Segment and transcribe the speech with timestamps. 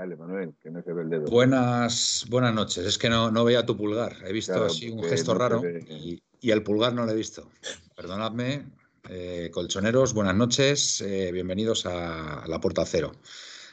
[0.00, 1.26] Dale, Manuel, que no se ve el dedo.
[1.26, 2.86] Buenas, buenas noches.
[2.86, 4.16] Es que no, no veía tu pulgar.
[4.24, 7.14] He visto Claro, así un gesto no raro y, y el pulgar no lo he
[7.14, 7.50] visto.
[7.94, 8.64] Perdonadme,
[9.10, 11.02] eh, colchoneros, buenas noches.
[11.02, 13.12] eh, bienvenidos a La Puerta Cero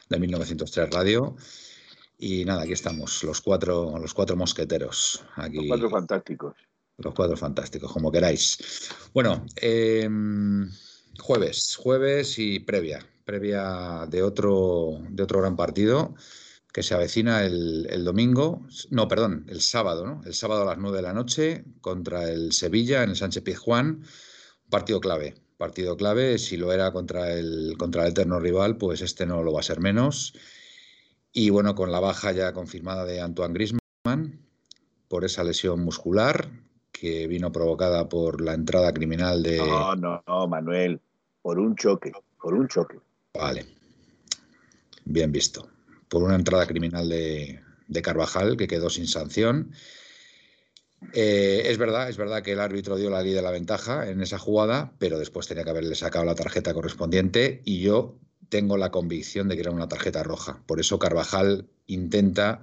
[0.09, 1.37] de 1903 Radio.
[2.17, 5.23] Y nada, aquí estamos, los cuatro, los cuatro mosqueteros.
[5.37, 6.55] Aquí, Los cuatro fantásticos.
[6.97, 8.57] los cuatro fantásticos, como queráis.
[9.13, 10.09] Bueno, eh,
[11.21, 16.15] jueves, jueves y previa, previa de otro, de otro gran partido
[16.71, 20.21] que se avecina el, el domingo, no, perdón, el sábado, ¿no?
[20.25, 24.03] El sábado a las 9 de la noche contra el Sevilla en el Sánchez Pizjuán,
[24.69, 25.35] partido clave.
[25.57, 29.51] Partido clave, si lo era contra el, contra el eterno rival, pues este no lo
[29.51, 30.33] va a ser menos.
[31.33, 34.39] Y bueno, con la baja ya confirmada de Antoine Griezmann
[35.07, 36.49] por esa lesión muscular
[36.91, 39.57] que vino provocada por la entrada criminal de...
[39.57, 41.01] No, no, no, Manuel.
[41.41, 42.99] Por un choque, por un choque.
[43.37, 43.65] Vale.
[45.05, 45.69] Bien visto.
[46.09, 47.61] Por una entrada criminal de,
[48.01, 49.71] Carvajal que quedó sin sanción.
[51.13, 54.21] Eh, es verdad, es verdad que el árbitro dio la ley de la ventaja en
[54.21, 58.19] esa jugada, pero después tenía que haberle sacado la tarjeta correspondiente y yo
[58.49, 60.63] tengo la convicción de que era una tarjeta roja.
[60.65, 62.61] Por eso Carvajal intenta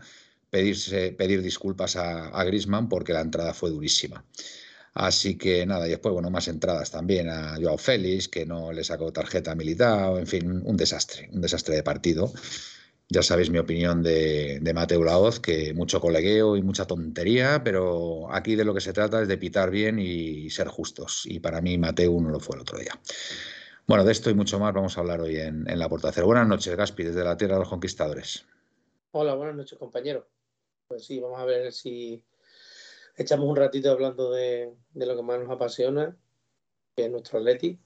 [0.50, 4.24] pedirse, pedir disculpas a, a Griezmann porque la entrada fue durísima.
[4.94, 8.84] Así que nada, y después, bueno, más entradas también a Joao Félix, que no le
[8.84, 12.32] sacó tarjeta militar, en fin, un desastre, un desastre de partido.
[13.08, 18.54] Ya sabéis mi opinión de, Mateo Laoz, que mucho colegueo y mucha tontería, pero aquí
[18.54, 21.26] de lo que se trata es de pitar bien y ser justos.
[21.26, 22.98] Y para mí Mateo no lo fue el otro día.
[23.86, 26.26] Bueno, de esto y mucho más vamos a hablar hoy en, en La Puerta Cero.
[26.26, 28.46] Buenas noches, Gaspi, desde la Tierra de los Conquistadores.
[29.10, 30.26] Hola, buenas noches, compañero.
[30.86, 32.22] Pues sí, vamos a ver si
[33.16, 36.16] echamos un ratito hablando de, de lo que más nos apasiona,
[36.96, 37.78] que es nuestro Atleti.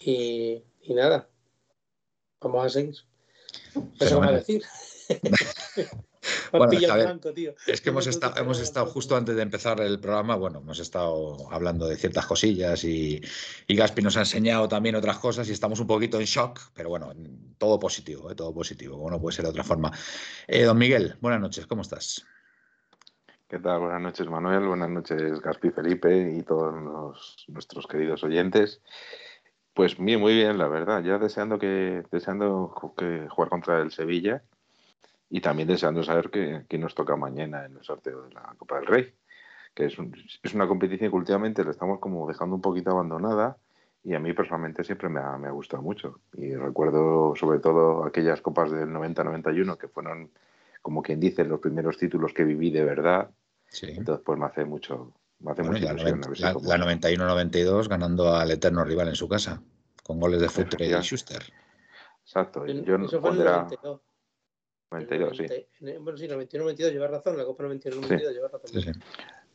[0.00, 1.28] Y, y nada,
[2.40, 2.96] vamos a seguir.
[3.98, 4.62] Eso a decir.
[6.52, 7.54] Bueno, blanco, tío.
[7.66, 11.50] Es que hemos que hemos estado justo antes de empezar el programa, bueno, hemos estado
[11.50, 13.20] hablando de ciertas cosillas y,
[13.66, 16.88] y Gaspi nos ha enseñado también otras cosas y estamos un poquito en shock, pero
[16.88, 17.12] bueno,
[17.58, 18.34] todo positivo, ¿eh?
[18.34, 19.92] todo positivo, como no puede ser de otra forma.
[20.46, 22.26] Eh, don Miguel, buenas noches, ¿cómo estás?
[23.50, 23.80] ¿Qué tal?
[23.80, 24.66] Buenas noches, Manuel.
[24.68, 28.80] Buenas noches, Gaspi Felipe y todos los- nuestros queridos oyentes.
[29.74, 31.02] Pues bien, muy bien, la verdad.
[31.02, 34.42] Ya deseando que deseando que jugar contra el Sevilla
[35.30, 38.76] y también deseando saber que, que nos toca mañana en el sorteo de la Copa
[38.76, 39.14] del Rey,
[39.74, 43.58] que es, un- es una competición que últimamente la estamos como dejando un poquito abandonada
[44.04, 46.20] y a mí personalmente siempre me ha, me ha gustado mucho.
[46.34, 50.30] Y recuerdo sobre todo aquellas copas del 90-91 que fueron,
[50.82, 53.30] como quien dice, los primeros títulos que viví de verdad
[53.68, 53.86] Sí.
[53.96, 56.20] entonces, pues me hace mucho, me hace Bueno, mucha la, ilusión.
[56.20, 59.62] 90 a ver si la- como- la 91-92 ganando al eterno rival en su casa,
[60.02, 60.92] con goles de Futre y.
[61.02, 61.42] Schuster.
[62.22, 62.64] Exacto.
[62.66, 64.00] Eso Yo fue en el cuando era 92.
[64.90, 65.46] 92, sí.
[66.00, 67.36] Bueno, sí, 91-92, llevas razón.
[67.36, 68.70] La Copa 91-92, llevas razón.
[68.70, 68.90] Sí, sí.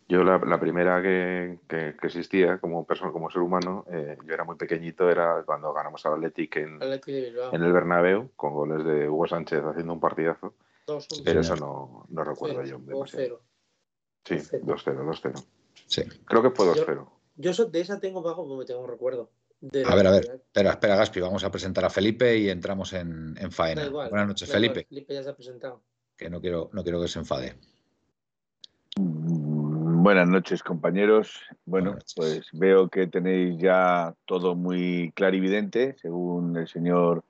[0.07, 4.33] Yo la, la primera que, que- que existía como persona, como ser humano, eh, yo
[4.33, 7.53] era muy pequeñito, era cuando ganamos al Athletic en, Bilbao.
[7.53, 10.53] en el Bernabéu, con goles de Hugo Sánchez haciendo un partidazo,
[10.87, 11.21] 2-1.
[11.23, 13.41] pero eso no, no recuerdo yo demasiado.
[14.23, 14.41] 2-0.
[14.41, 15.45] Sí, 2-0, 2-0.
[15.87, 16.03] Sí.
[16.25, 17.09] Creo que fue Yo- 2-0.
[17.37, 19.29] Yo so- de esa tengo bajo como tengo un recuerdo.
[19.61, 22.93] De A ver, a ver, espera, espera, Gaspi, vamos a presentar a Felipe y entramos
[22.93, 23.85] en, en faena.
[23.85, 24.09] Igual.
[24.09, 25.81] Buenas noches, da igual, Felipe, Felipe ya se ha presentado.
[26.17, 27.55] que no quiero, no quiero que se enfade.
[28.97, 31.39] Buenas noches, compañeros.
[31.65, 32.15] Bueno, Buenas noches.
[32.15, 37.23] pues veo que tenéis ya todo muy clarividente, según el señor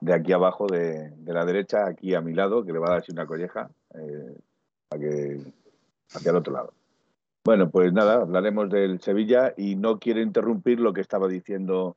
[0.00, 2.90] de aquí abajo, de, de la derecha, aquí a mi lado, que le va a
[2.90, 4.36] dar así una colleja eh,
[4.88, 5.40] para que
[6.12, 6.72] hacia el otro lado.
[7.44, 11.96] Bueno, pues nada, hablaremos del Sevilla y no quiero interrumpir lo que estaba diciendo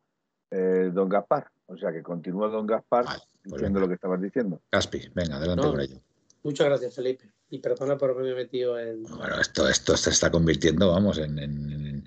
[0.50, 1.48] eh, don Gaspar.
[1.68, 3.82] O sea, que continúa don Gaspar Vale, pues diciendo venga.
[3.82, 4.62] lo que estabas diciendo.
[4.72, 5.72] Gaspi, venga, adelante No.
[5.72, 5.98] con ello.
[6.44, 7.30] Muchas gracias, Felipe.
[7.50, 9.04] Y perdona por haberme metido en.
[9.04, 12.04] Bueno, esto, esto se está convirtiendo, vamos, en, en,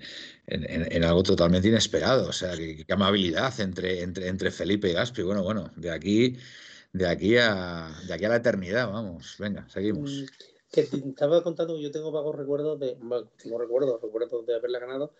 [0.47, 2.29] en, algo totalmente inesperado.
[2.29, 5.23] O sea, qué, amabilidad entre, entre, entre Felipe y Gaspi.
[5.23, 6.37] Bueno, bueno, de aquí,
[6.93, 9.35] de aquí a de aquí a la eternidad, vamos.
[9.39, 10.11] Venga, seguimos.
[10.11, 10.25] Mm,
[10.71, 12.97] que te estaba contando que yo tengo vagos recuerdos de.
[13.41, 15.13] Tengo recuerdos, recuerdos de haberla ganado.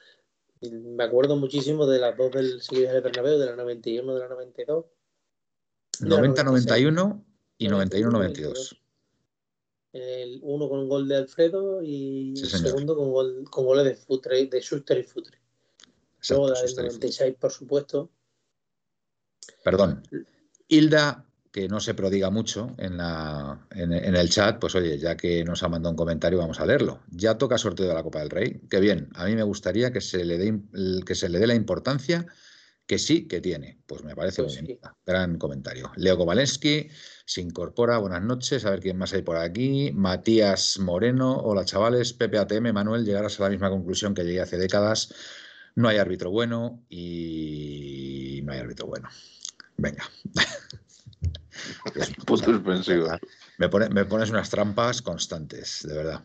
[0.62, 4.27] me acuerdo muchísimo de las dos del Sevilla de Bernabéu, de la 91, de la
[4.30, 4.86] 92.
[6.01, 7.24] 90-91
[7.57, 8.85] y 91-92
[9.96, 13.96] el uno con un gol de Alfredo y el segundo con, gol, con goles de,
[13.96, 15.40] Futre, de Schuster y Futre.
[16.30, 18.12] Luego del 96, por supuesto.
[19.64, 20.04] Perdón.
[20.68, 25.46] Hilda, que no se prodiga mucho en, la, en, el chat, pues oye, ya que
[25.46, 27.02] nos ha mandado un comentario, vamos a leerlo.
[27.12, 28.60] Ya toca sorteo de la Copa del Rey.
[28.70, 29.08] Qué bien.
[29.14, 30.60] A mí me gustaría que se le dé,
[31.06, 32.26] que se le dé la importancia
[32.86, 33.80] que sí que tiene.
[33.86, 35.92] Pues me parece pues un Gran comentario.
[35.96, 36.90] Leo Kovalensky
[37.25, 37.98] se incorpora.
[37.98, 38.66] Buenas noches.
[38.66, 39.92] A ver quién más hay por aquí.
[39.94, 41.38] Matías Moreno.
[41.38, 42.13] Hola chavales.
[42.13, 42.72] Pepe ATM.
[42.72, 45.13] Manuel, llegarás a la misma conclusión que llegué hace décadas.
[45.75, 49.10] No hay árbitro bueno y no hay árbitro bueno.
[49.77, 50.10] Venga.
[53.57, 56.24] me, me pones unas trampas constantes, de verdad.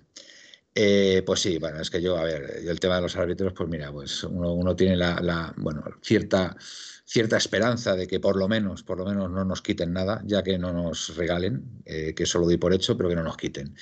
[0.74, 3.68] Eh, pues sí, bueno, es que yo, a ver, el tema de los árbitros, pues
[3.68, 6.56] mira, pues uno, tiene la, bueno, cierta,
[7.10, 10.44] cierta esperanza de que por lo menos, por lo menos no nos quiten nada, ya
[10.44, 13.36] que no nos regalen, eh, que eso lo doy por hecho, pero que no nos
[13.36, 13.74] quiten.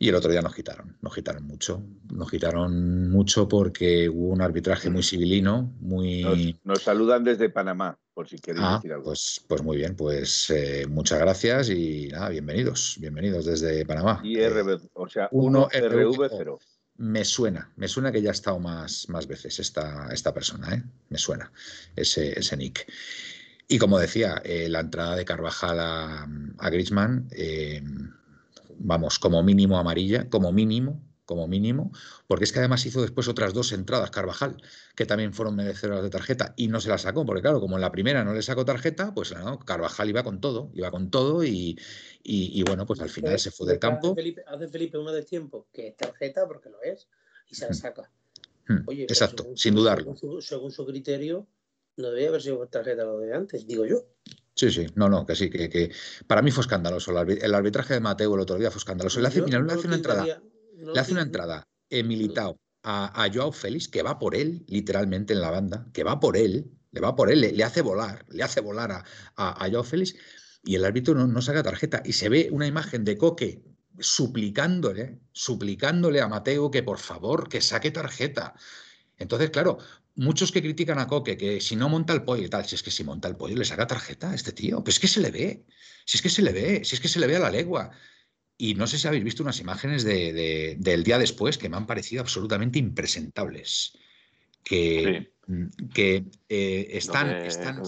[0.00, 1.80] Y el otro día nos quitaron, nos quitaron mucho.
[2.12, 6.58] Nos quitaron mucho porque hubo un arbitraje muy civilino, muy...
[6.64, 9.04] Nos, saludan desde Panamá, por si queréis ah, decir algo.
[9.04, 14.20] Pues, pues muy bien, pues eh, muchas gracias y nada, bienvenidos, bienvenidos desde Panamá.
[14.24, 16.58] Y RB, o sea, 1 RV0.
[16.98, 20.82] Me suena, me suena que ya ha estado más, más veces esta, esta persona, ¿eh?
[21.10, 21.52] me suena
[21.94, 22.90] ese, ese nick.
[23.68, 26.28] Y como decía, eh, la entrada de Carvajal a,
[26.58, 27.82] a Griezmann eh,
[28.78, 31.92] vamos, como mínimo amarilla, como mínimo, como mínimo,
[32.26, 34.62] porque es que además hizo después otras dos entradas Carvajal,
[34.94, 37.82] que también fueron merecedoras de tarjeta, y no se la sacó, porque claro, como en
[37.82, 41.44] la primera no le sacó tarjeta, pues no, Carvajal iba con todo, iba con todo,
[41.44, 41.78] y,
[42.22, 44.16] y, bueno, pues al final se fue del campo.
[44.46, 47.08] Hace Felipe, uno de tiempo que es tarjeta, porque lo es,
[47.48, 47.74] y se la hmm.
[47.74, 48.10] saca.
[48.68, 48.78] Hmm.
[48.86, 50.14] Oye, Exacto, sin dudarlo.
[50.40, 51.46] Según su, criterio,
[51.96, 54.06] no debía haber sido tarjeta lo de antes, digo yo.
[54.54, 55.92] Sí, sí, no, no, que sí, que,
[56.26, 57.12] para mí fue escandaloso.
[57.20, 59.20] El arbitraje de Mateo el otro día fue escandaloso.
[59.20, 60.40] Le hace, le hace una entrada,
[60.76, 65.40] le hace una entrada militado a, a, Joao Félix, que va por él, literalmente en
[65.40, 68.60] la banda, que va por él, le va por él, le, hace volar, le hace
[68.60, 69.04] volar a,
[69.36, 70.14] a, Joao Félix,
[70.64, 72.02] y el árbitro no, no, saca tarjeta.
[72.04, 73.62] Y se ve una imagen de Coque
[73.98, 78.54] suplicándole, suplicándole a Mateo que por favor, que saque tarjeta.
[79.16, 79.78] Entonces, claro,
[80.14, 82.82] muchos que critican a Coque, que si no monta el pollo y tal, si es
[82.82, 85.20] que si monta el pollo le saca tarjeta a este tío, pues es que se
[85.20, 85.66] le ve,
[86.04, 87.90] si es que se le ve, si es que se le ve a la legua.
[88.58, 91.86] Y no sé si habéis visto unas imágenes de, del día después que me han
[91.86, 93.98] parecido absolutamente impresentables.
[94.64, 95.32] Que,
[95.94, 97.80] que eh, están, están,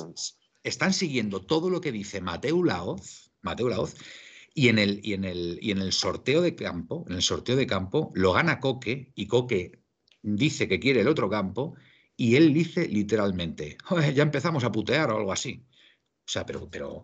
[0.62, 3.96] están, siguiendo todo lo que dice Mateo Laoz, Mateo Laoz
[4.54, 7.56] y en, el, y, en el, y en el sorteo de campo, en el sorteo
[7.56, 9.82] de campo, lo gana Coque y Coque
[10.22, 11.74] dice que quiere el otro campo
[12.16, 13.78] y él dice literalmente,
[14.14, 15.64] ya empezamos a putear o algo así.
[16.28, 17.02] O sea, pero, pero,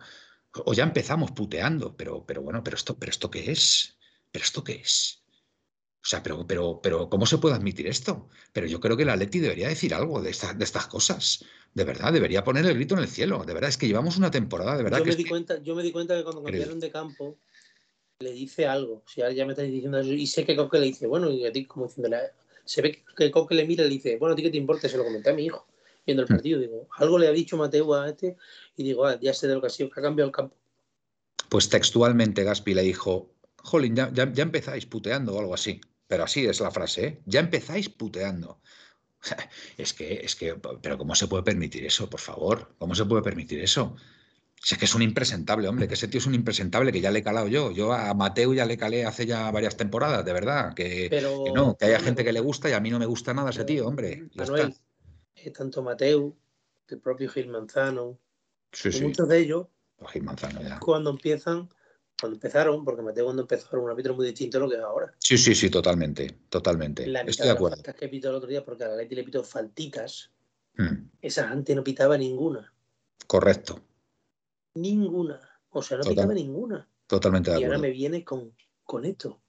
[0.64, 3.96] o ya empezamos puteando, pero, pero bueno, pero esto, pero esto qué es?
[4.30, 5.22] ¿Pero esto qué es?
[6.02, 8.28] O sea, pero, pero, pero, ¿cómo se puede admitir esto?
[8.52, 11.44] Pero yo creo que la Leti debería decir algo de, de estas cosas.
[11.72, 13.42] De verdad, debería poner el grito en el cielo.
[13.44, 14.98] De verdad, es que llevamos una temporada, de verdad.
[14.98, 17.38] Yo, me, di cuenta, yo me di cuenta que cuando cambiaron de campo,
[18.18, 19.02] le dice algo.
[19.06, 21.46] Si ahora ya me estáis diciendo eso, y sé que que le dice, bueno, y
[21.46, 22.18] a ti como diciéndole,
[22.66, 24.88] se ve que Coque le mira y le dice, bueno, ¿a ti qué te importa?
[24.88, 25.66] Se lo comenté a mi hijo
[26.06, 26.34] viendo el hmm.
[26.34, 26.60] partido.
[26.60, 28.36] Digo, algo le ha dicho Mateo a este
[28.76, 30.56] y digo, ah, ya sé de lo que ha sido, que ha cambiado el campo.
[31.48, 35.80] Pues textualmente Gaspi le dijo, Jolín, ya, ya, empezáis puteando o algo así.
[36.06, 37.20] Pero así es la frase, ¿eh?
[37.24, 38.60] Ya empezáis puteando.
[39.78, 42.74] Es que, es que, pero ¿cómo se puede permitir eso, por favor?
[42.78, 43.96] ¿Cómo se puede permitir eso?
[44.72, 47.18] es que es un impresentable, hombre, que ese tío es un impresentable que ya le
[47.18, 47.70] he calado yo.
[47.70, 50.72] Yo a Mateo ya le calé hace ya varias temporadas, de verdad.
[50.74, 51.10] Que,
[51.54, 53.64] no, que haya gente que le gusta y a mí no me gusta nada ese
[53.64, 54.28] tío, hombre.
[54.34, 54.74] Manuel,
[55.52, 56.36] tanto Mateo,
[56.88, 58.18] el propio Gil Manzano,
[59.02, 59.66] muchos de ellos,
[60.08, 60.78] Gil Manzano, ya.
[60.78, 61.68] cuando empiezan,
[62.20, 64.82] cuando empezaron, porque Mateo cuando empezó era un árbitro muy distinto a lo que es
[64.82, 65.14] ahora.
[65.18, 67.04] Sí, sí, sí, totalmente, totalmente.
[67.26, 67.82] Estoy de acuerdo.
[67.84, 70.30] Las que pitó el otro día, porque a la Leti le pitó faltitas,
[70.76, 71.08] hmm.
[71.20, 72.72] esa gente no pitaba ninguna.
[73.26, 73.82] Correcto
[74.74, 75.40] ninguna.
[75.70, 76.88] O sea, no pitaba ninguna.
[77.06, 77.72] Totalmente de acuerdo.
[77.72, 79.40] Y ahora me viene con, con esto.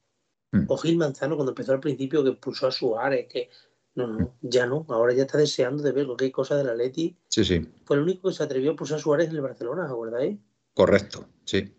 [0.52, 0.66] Mm.
[0.68, 3.50] O Gil Manzano cuando empezó al principio que pulsó a Suárez, que
[3.96, 4.86] no, no, ya no.
[4.90, 7.18] Ahora ya está deseando de ver lo que hay cosa de la Leti.
[7.30, 7.68] Sí, sí.
[7.86, 10.38] Fue el único que se atrevió a pulsar Suárez en el Barcelona, ¿acordáis?
[10.74, 11.74] Correcto, sí.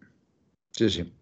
[0.70, 1.12] Sí, sí.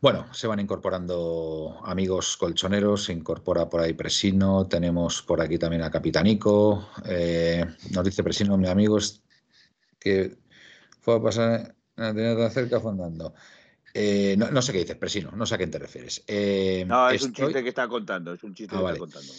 [0.00, 5.82] Bueno, se van incorporando amigos colchoneros, se incorpora por ahí Presino, tenemos por aquí también
[5.82, 9.24] a Capitanico, eh, nos dice Presino, mi amigo, es
[9.98, 10.38] que
[11.00, 13.34] fue a pasar, a tener tan cerca fue andando.
[13.92, 16.22] Eh, no, sé qué dices, Presino, no sé a qué te refieres.
[16.28, 19.32] Eh, no, es un chiste que está contando, es un chiste ah, que está contando.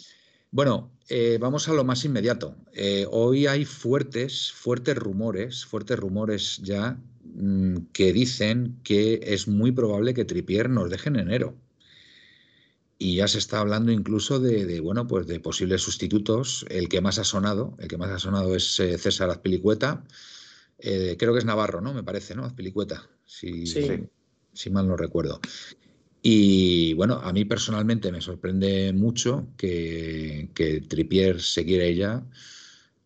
[0.52, 0.92] Bueno,
[1.40, 2.56] vamos a lo más inmediato.
[3.12, 6.98] hoy hay fuertes, fuertes rumores, fuertes rumores ya
[7.36, 11.56] Mm, que dicen que es muy probable que Tripier nos deje en enero.
[12.98, 16.66] Y ya se está hablando incluso de, bueno, pues de posibles sustitutos.
[16.70, 20.04] El que más ha sonado, el que más ha sonado es eh, César Azpilicueta.
[20.80, 21.94] Eh, creo que es Navarro, ¿no?
[21.94, 22.44] Me parece, ¿no?
[22.44, 25.40] Azpilicueta, si, si mal no recuerdo.
[26.22, 32.24] Y bueno, a mí personalmente me sorprende mucho que, que Tripier se quiera ella,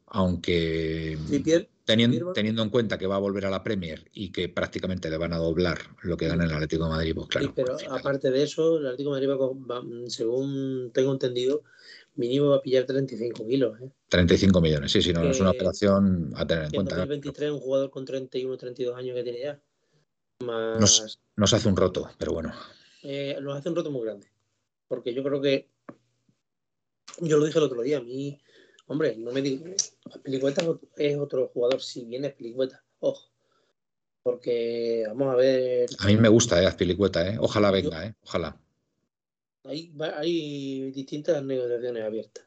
[0.07, 1.17] aunque...
[1.27, 5.17] Tripier Teniendo, en cuenta que va a volver a la Premier y que prácticamente le
[5.17, 7.51] van a doblar lo que gana el Atlético de Madrid, pues claro.
[7.53, 11.63] pero aparte de eso, el Atlético de Madrid, va, según tengo entendido,
[12.15, 13.81] mínimo va a pillar 35 kilos.
[13.81, 13.89] ¿eh?
[14.07, 16.95] 35 millones, sí, sí, no, es una operación a tener en cuenta.
[16.95, 19.61] En 2023 un jugador con 31 32 años que tiene ya.
[20.39, 22.53] Nos, hace un roto, pero bueno.
[23.03, 24.27] Eh, nos hace un roto muy grande.
[24.87, 25.69] Porque yo creo que,
[27.19, 28.39] yo lo dije el otro día, a mí
[28.87, 29.97] Hombre, no me digas.
[30.23, 30.63] Pelicueta
[30.97, 32.83] es otro jugador, si viene Pelicueta.
[32.99, 33.31] Ojo.
[34.21, 35.89] Porque, vamos a ver.
[35.99, 36.67] A mí me gusta, ¿eh?
[36.67, 37.37] ¿eh?
[37.39, 38.15] Ojalá venga, ¿eh?
[38.23, 38.57] Ojalá.
[39.65, 42.45] Hay, hay distintas negociaciones abiertas.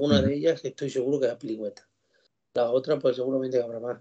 [0.00, 1.88] Una de ellas estoy seguro que es Pelicueta.
[2.54, 4.00] Las otras, pues seguramente habrá más.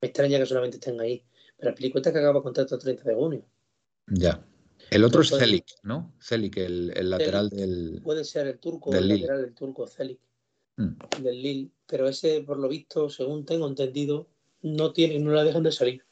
[0.00, 1.24] Me extraña que solamente estén ahí.
[1.56, 3.44] Pero Pelicueta que acaba contrato el 30 de junio.
[4.06, 4.44] Ya.
[4.90, 6.14] El otro es Celik, ¿no?
[6.20, 8.00] Celik, el, lateral del.
[8.02, 10.20] Puede ser el turco, el lateral del turco, Celik.
[10.78, 11.22] Mm.
[11.22, 14.28] del Lille, pero ese, por lo visto, según tengo entendido,
[14.62, 16.04] no tiene, no la dejan de salir.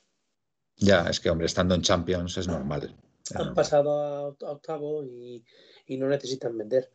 [0.76, 2.95] Ya, es que, hombre, estando en Champions es normal.
[3.35, 5.45] Han pasado a, octavo y,
[5.88, 6.90] no necesitan vender.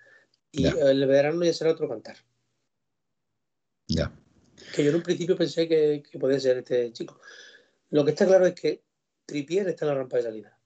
[0.52, 2.18] Y el verano ya será otro cantar.
[3.88, 4.12] Ya.
[4.76, 7.22] Que yo en un principio pensé que, que podía ser este chico.
[7.90, 8.84] Lo que está claro es que
[9.26, 10.60] Tripier está en la rampa de salida.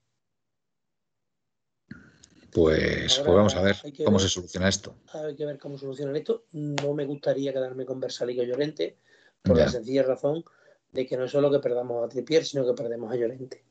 [2.56, 4.96] Pues, pues, vamos a ver cómo se soluciona esto.
[5.12, 6.46] Hay que ver cómo solucionan esto.
[6.52, 8.96] No me gustaría quedarme con Versalico Llorente
[9.42, 10.42] por la sencilla razón
[10.90, 13.62] de que no es solo que perdamos a Tripier, sino que perdemos a Llorente.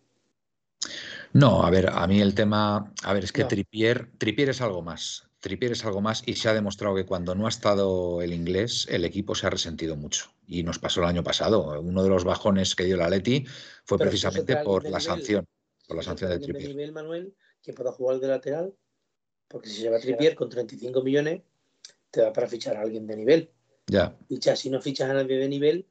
[1.33, 4.83] No, a ver, a mí el tema, a ver, es que Tripier, Tripier es algo
[4.83, 5.29] más.
[5.39, 8.87] Tripier es algo más y se ha demostrado que cuando no ha estado el inglés,
[8.91, 10.29] el equipo se ha resentido mucho.
[10.45, 11.81] Y nos pasó el año pasado.
[11.81, 13.47] Uno de los bajones que dio la Leti
[13.83, 15.47] fue precisamente por la sanción,
[15.87, 16.93] por la sanción de Tripier
[17.65, 18.73] que pueda jugar de lateral,
[19.47, 21.41] porque si se va a tripier con 35 millones,
[22.11, 23.51] te da para fichar a alguien de nivel.
[23.87, 24.15] Ya.
[24.27, 25.85] Ficha, si no fichas a nadie de nivel,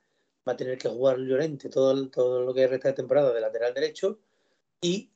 [0.47, 3.75] va a tener que jugar Llorente todo, todo lo que resta de temporada de lateral
[3.75, 4.19] derecho
[4.81, 5.11] y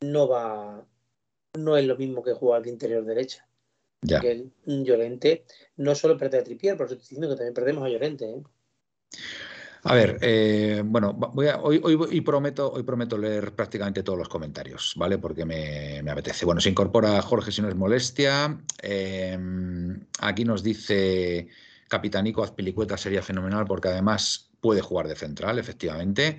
[0.00, 0.86] no va
[1.54, 3.46] no es lo mismo que jugar de interior derecha.
[4.00, 4.18] Ya.
[4.18, 5.44] Porque Llorente
[5.76, 8.24] no solo pierde a Tripier, pero estoy diciendo que también perdemos a Llorente.
[8.24, 8.42] ¿eh?
[9.84, 14.28] A ver, eh, bueno, voy a, hoy, hoy, prometo, hoy prometo leer prácticamente todos los
[14.28, 15.18] comentarios, ¿vale?
[15.18, 16.44] Porque me, apetece.
[16.44, 18.58] Bueno, se incorpora Jorge si no es molestia.
[18.80, 21.48] Em, aquí nos dice
[21.88, 26.36] Capitanico Azpilicueta sería fenomenal porque además puede jugar de central, efectivamente.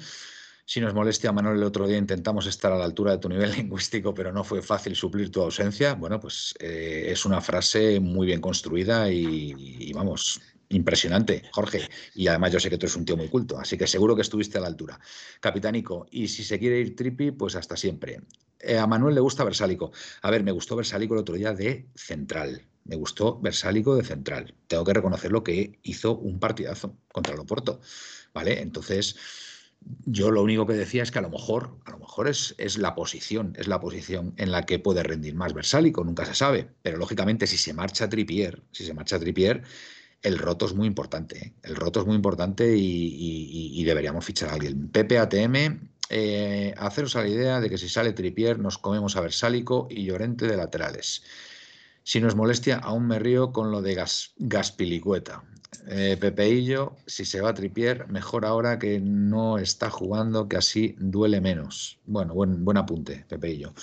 [0.66, 3.52] Si nos molestia, Manuel, el otro día intentamos estar a la altura de tu nivel
[3.58, 5.96] lingüístico, pero no fue fácil suplir tu ausencia.
[5.96, 10.40] Bueno, pues eh, es una frase muy bien construida y vamos,
[10.74, 11.88] Impresionante, Jorge.
[12.15, 14.24] Y además yo sé que tú eres un tío muy culto, así que seguro que
[14.24, 15.00] estuviste a la altura.
[15.39, 18.22] Capitánico, y si se quiere ir tripi, pues hasta siempre.
[18.60, 19.92] Eh, a Manuel le gusta Versálico.
[20.24, 22.65] A ver, me gustó Versálico el otro día de central.
[22.86, 24.56] Me gustó Versálico de central.
[24.68, 27.44] Tengo que reconocerlo que hizo un partidazo contra el.
[28.34, 28.62] ¿Vale?
[28.62, 29.15] Entonces,
[30.06, 32.80] yo lo único que decía es que a lo mejor, a lo mejor es, es,
[32.80, 36.70] la posición, es la posición en la que puede rendir más Versálico, nunca se sabe.
[36.82, 39.63] Pero lógicamente, si se marcha Tripier, si se marcha Tripier,
[40.24, 41.38] el roto es muy importante.
[41.38, 41.53] ¿eh?
[41.63, 44.88] El roto es muy importante y, deberíamos fichar a alguien.
[44.88, 49.22] Pepe ATM, eh, haceros a la idea de que si sale Tripier nos comemos a
[49.22, 51.24] Versálico y Llorente de laterales.
[52.03, 55.44] Si nos molestia, aún me río con lo de gas, Gaspilicueta.
[55.88, 61.42] Eh, Pepeillo, si se va Tripier, mejor ahora que no está jugando, que así duele
[61.42, 62.00] menos.
[62.06, 63.74] Bueno, buen, buen apunte, Pepeillo.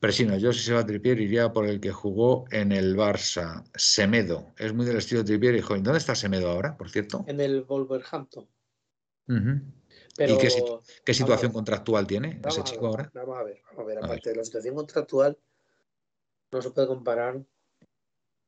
[0.00, 3.64] Presino, yo si se va a Tripier iría por el que jugó en el Barça,
[3.74, 4.52] Semedo.
[4.56, 5.82] Es muy del estilo de Tripier y joven.
[5.82, 7.24] ¿Dónde está Semedo ahora, por cierto?
[7.26, 8.48] En el Wolverhampton.
[9.26, 10.38] ¿Y
[11.04, 13.10] qué, situación contractual tiene ese chico ahora?
[13.12, 13.98] Vamos a ver, vamos a ver.
[13.98, 15.36] Aparte de la situación contractual,
[16.52, 17.44] no se puede comparar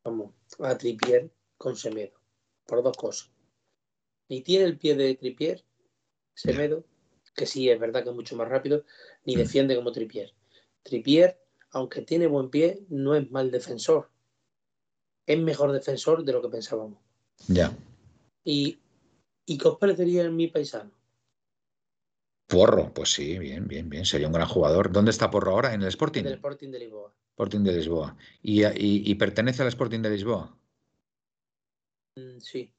[0.05, 2.13] vamos, a Tripier con Semedo.
[2.65, 3.31] Por dos cosas.
[4.29, 5.65] Ni tiene el pie de Tripier,
[6.35, 6.85] Semedo,
[7.35, 8.85] que sí es verdad que es mucho más rápido,
[9.25, 9.39] ni mm.
[9.39, 10.33] defiende como Tripier.
[10.83, 11.39] Tripier,
[11.71, 14.11] aunque tiene buen pie, no es mal defensor.
[15.27, 16.99] Es mejor defensor de lo que pensábamos.
[17.49, 17.73] Ya.
[18.45, 18.79] ¿Y,
[19.47, 20.91] ¿y qué os parecería en mi paisano?
[22.49, 24.05] Porro, pues sí, bien, bien, bien.
[24.05, 24.91] Sería un gran jugador.
[24.91, 25.73] ¿Dónde está Porro ahora?
[25.73, 26.23] ¿En el Sporting?
[26.23, 27.15] En el Sporting de Lisboa.
[27.31, 28.17] Sporting de Lisboa.
[28.43, 30.59] ¿Y, y- y pertenece al Sporting de Lisboa?
[32.17, 32.75] Mm, Sí.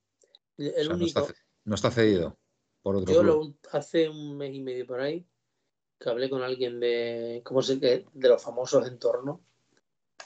[0.58, 1.08] El O sea, no, único.
[1.08, 2.38] está, ce- no está cedido
[2.84, 3.58] por otro Yo club.
[3.64, 5.26] lo, hace un mes y medio por ahí
[6.02, 9.40] que hablé con alguien de, ¿cómo se que De los famosos entornos.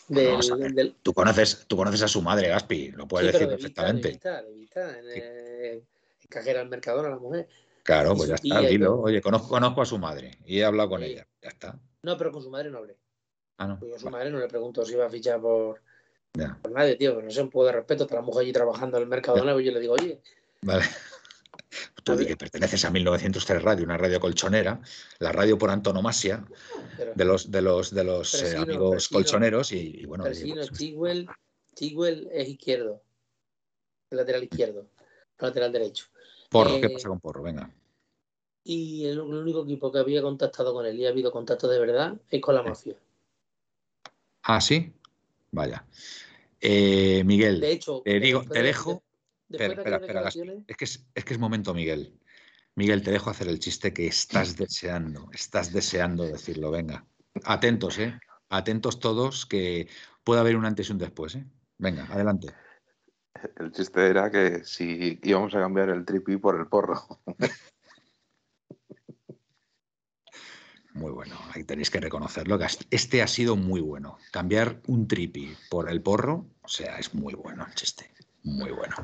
[0.08, 0.72] Del, ver.
[0.74, 3.84] del- Tú conoces, tú conoces a su madre, Gaspi, lo puedes sí, decir de vista,
[3.84, 4.08] perfectamente.
[4.08, 5.10] De vista, de vista, en,
[5.80, 5.88] en
[6.30, 7.48] cajera al Mercadona, la mujer.
[7.84, 9.02] Claro, y pues ya está, dilo.
[9.02, 11.08] Oye, conozco, conozco a su madre y he hablado con Sí.
[11.08, 11.28] ella.
[11.42, 11.80] Ya está.
[12.04, 12.98] No, pero con su madre no hablé.
[13.58, 13.80] Ah, no.
[13.80, 15.82] Pues yo a su madre no le pregunto si iba a fichar por,
[16.62, 17.16] por nadie, tío.
[17.16, 18.04] Pero no sé, un poco de respeto.
[18.04, 19.54] Está la mujer allí trabajando en el Mercadona.
[19.54, 20.22] Pues yo le digo, oye,
[20.62, 20.84] Vale.
[22.04, 24.80] Tú di que perteneces a 1903 Radio, una radio colchonera,
[25.20, 26.46] la radio por antonomasia
[26.98, 29.18] pero, de los de los de los eh, Presino, amigos Presino.
[29.20, 31.28] colchoneros y, y bueno, pero oye, sí, no, pues, Chigwell,
[31.76, 33.02] Chigwell es izquierdo.
[34.10, 34.88] El lateral izquierdo.
[35.40, 36.06] El lateral derecho.
[36.50, 37.44] Porro, ¿qué eh, pasa con Porro?
[37.44, 37.70] Venga.
[38.64, 42.16] Y el, único equipo que había contactado con él y ha habido contacto de verdad
[42.30, 42.96] es con la mafia.
[44.44, 44.92] Ah, sí.
[45.52, 45.86] Vaya.
[46.60, 49.04] Eh, Miguel, De hecho, te digo, te de- dejo.
[49.50, 52.20] Espera, de espera, espera, Es que es, es que es momento, Miguel.
[52.76, 56.72] Miguel, te dejo hacer el chiste que estás deseando, estás deseando decirlo.
[56.72, 57.06] Venga,
[57.44, 58.20] atentos, ¿eh?
[58.50, 59.88] Atentos todos, que
[60.24, 61.46] puede haber un antes y un después, ¿eh?
[61.78, 62.54] Venga, adelante.
[63.58, 67.02] El chiste era que si íbamos a cambiar el tripi por el porro.
[70.96, 72.58] Muy bueno, ahí tenéis que reconocerlo.
[72.58, 74.18] que Este ha sido muy bueno.
[74.32, 78.15] Cambiar un tripi por el porro, o sea, es muy bueno el chiste.
[78.46, 78.96] Muy bueno.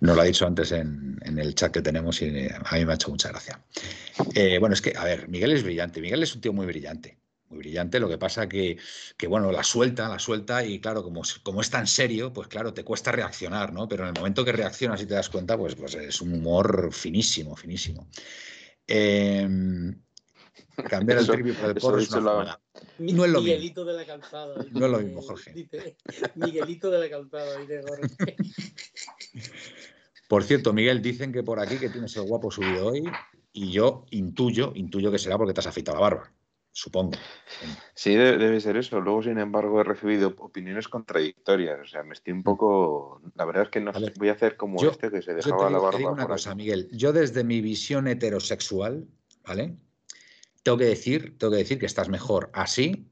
[0.00, 2.84] Nos lo ha dicho antes en, en el chat que tenemos y eh, a mí
[2.84, 3.60] me ha hecho mucha gracia.
[4.34, 6.00] Eh, bueno, es que, a ver, Miguel es brillante.
[6.02, 7.18] Miguel es un tío muy brillante.
[7.48, 7.98] Muy brillante.
[7.98, 8.76] Lo que pasa que,
[9.16, 12.48] que bueno, la suelta, la suelta y claro, como, es- como es tan serio, pues
[12.48, 13.88] claro, te cuesta reaccionar, ¿no?
[13.88, 16.90] Pero en el momento que reaccionas y te das cuenta, pues, pues es un humor
[16.92, 18.06] finísimo, finísimo.
[18.86, 19.98] Em,
[20.90, 22.60] cambiar el Eso- tripi por el porro es una la-
[22.98, 23.42] No es lo mismo.
[23.42, 24.54] Miguelito de la calzada.
[24.70, 25.52] No es lo mismo, Jorge.
[25.52, 25.96] Dice,
[26.34, 28.36] Miguelito de la calzada, dice Jorge.
[30.28, 33.04] Por cierto, Miguel, dicen que por aquí que tienes el guapo subido hoy
[33.52, 36.32] y yo intuyo, intuyo que será porque te has afeitado la barba,
[36.72, 37.12] supongo.
[37.94, 39.00] Sí, de- debe ser eso.
[39.00, 41.78] Luego, sin embargo, he recibido opiniones contradictorias.
[41.80, 43.22] O sea, me estoy un poco.
[43.36, 45.30] La verdad es que no A ver, voy a hacer como yo- este que se
[45.30, 46.12] Yo te dejaba la digo, te digo barba.
[46.14, 46.54] una por cosa.
[46.54, 46.88] Miguel.
[46.92, 49.06] Yo desde mi visión heterosexual,
[49.46, 49.76] ¿vale?
[50.66, 53.08] Tengo que decir, tengo que decir que estás mejor así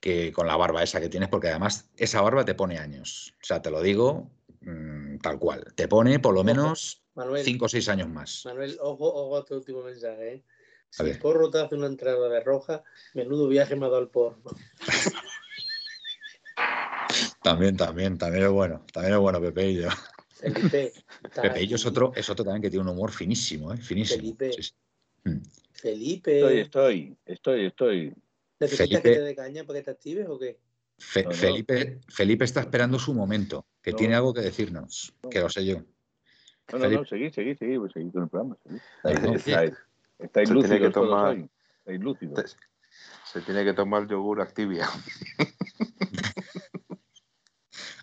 [0.00, 3.32] que con la barba esa que tienes, porque además esa barba te pone años.
[3.40, 4.28] O sea, te lo digo
[4.62, 5.72] mm, tal cual.
[5.76, 8.42] Te pone por lo menos Manuel, cinco o seis años más.
[8.46, 10.34] Manuel, ojo, ojo a tu último mensaje.
[10.34, 10.44] ¿eh?
[10.90, 11.20] Si ver.
[11.20, 12.82] Porro te hace una entrada de roja,
[13.14, 14.42] menudo viaje me ha dado el porro.
[17.40, 18.84] También, también, también es bueno.
[18.92, 19.90] También es bueno, Pepeillo.
[20.30, 20.92] Felipe.
[21.22, 21.88] está Pepeillo es aquí.
[21.88, 23.76] otro, es otro también que tiene un humor finísimo, ¿eh?
[23.76, 24.22] Finísimo.
[24.22, 24.52] Felipe.
[24.54, 24.72] Sí, sí.
[25.22, 25.42] Mm.
[25.80, 26.36] Felipe.
[26.38, 28.14] Estoy, estoy, estoy, estoy.
[28.58, 30.58] ¿Necesitas Felipe- que te dé caña para que te actives o qué?
[30.98, 31.34] Fe- No, no.
[31.36, 33.96] Felipe, Felipe está esperando su momento, que No.
[33.98, 35.76] tiene algo que decirnos, que lo sé yo.
[35.76, 35.82] No,
[36.72, 37.00] no, Felipe.
[37.02, 38.56] no, seguí, seguí, seguí, pues seguí con el programa.
[38.64, 38.78] Seguí.
[40.78, 41.48] Que tomar-.
[41.84, 42.56] Estáis lúcidos.
[42.56, 42.66] Te-
[43.32, 44.88] Se tiene que tomar yogur Activia.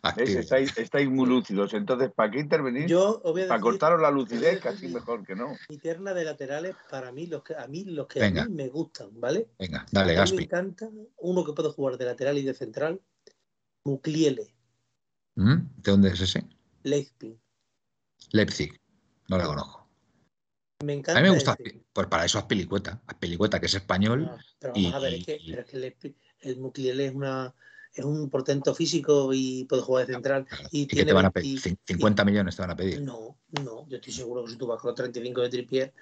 [0.04, 1.74] Estáis, estáis muy lúcidos.
[1.74, 2.88] Entonces, ¿para qué intervenir?
[2.88, 5.56] Yo Para cortaros la lucidez, casi mejor que no.
[5.70, 8.44] mi terna de laterales para mí, los que a mí los que Venga.
[8.44, 9.48] a mí me gustan, ¿vale?
[9.58, 10.89] Venga, dale, a mí me encanta
[11.20, 13.02] uno que puede jugar de lateral y de central,
[13.86, 14.54] Mukliele,
[15.36, 15.56] ¿Mm?
[15.78, 16.46] ¿De dónde es ese?
[16.84, 17.38] Leipzig.
[18.32, 18.80] Leipzig.
[19.30, 19.88] No la conozco.
[20.84, 21.20] Me encanta.
[21.20, 21.56] A mí me gusta,
[21.94, 23.02] pues para eso Azpilicueta.
[23.08, 24.26] Azpilicueta, que es español.
[24.26, 27.06] No, pero vamos y- a ver, es que, y- pero es que Leipzig- el Mukliele
[27.08, 27.54] es una
[27.94, 30.48] es un portento físico y puede jugar de central.
[30.72, 31.60] Y, ¿Y que tiene te van a 20 pedir?
[31.60, 33.02] Cin- 50 millones te van a pedir.
[33.02, 35.94] No, no, yo estoy seguro que si tú vas con los 35 de Tripier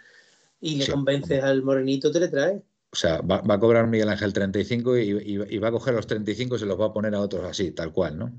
[0.62, 0.92] y le Sí.
[0.92, 2.62] convences al morenito, te le traes.
[2.94, 5.94] O sea, va, va a cobrar Miguel Ángel 35 y, y- y va a coger
[5.94, 8.32] los 35 y se los va a poner a otros así, tal cual, ¿no?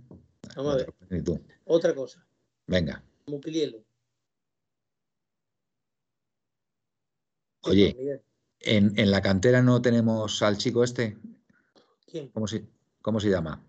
[0.56, 1.40] Vamos a ver, Ni tú.
[1.64, 2.24] otra cosa,
[2.66, 3.02] Venga.
[3.26, 3.82] Mukliele.
[7.62, 8.20] Oye,
[8.60, 11.16] en, en la cantera no tenemos al chico este.
[12.06, 12.28] ¿Quién?
[12.28, 12.64] ¿Cómo se,
[13.02, 13.62] cómo se llama?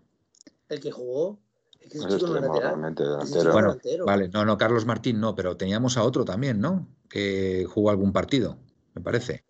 [0.68, 1.38] El que jugó.
[1.80, 2.60] Es que Es extremo, lateral.
[2.60, 3.52] realmente delantero.
[3.52, 4.06] Bueno, delantero.
[4.06, 6.88] Vale, no, no, Carlos Martín no, pero teníamos a otro también, ¿no?
[7.10, 8.56] Que jugó algún partido,
[8.94, 9.44] me parece.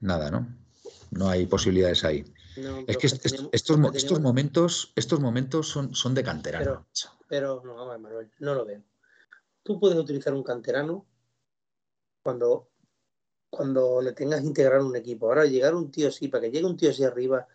[0.00, 0.46] Nada, ¿no?
[1.10, 2.24] No hay posibilidades ahí.
[2.58, 6.64] No, Es que teníamos- estos, mo- teníamos- estos momentos, estos momentos son, son de canterano.
[6.64, 6.86] Pero-.
[7.28, 8.82] Pero no, vamos a ver, Manuel, no lo veo.
[9.62, 11.06] Tú puedes utilizar un canterano
[12.22, 12.68] cuando
[13.48, 15.28] cuando le tengas que integrar un equipo.
[15.28, 17.46] Ahora, llegar un tío así, para que llegue un tío así arriba,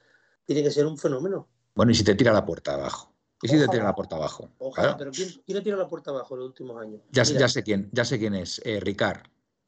[0.53, 1.47] tiene que ser un fenómeno.
[1.75, 3.13] Bueno, y si te tira la puerta abajo.
[3.41, 4.51] ¿Y si te tira la puerta abajo?
[4.59, 7.01] Ojalá, pero ¿quién, ¿quién, le tira la puerta abajo en los últimos años?
[7.11, 9.23] Ya, ya sé quién, ya sé quién es, eh, Ricard.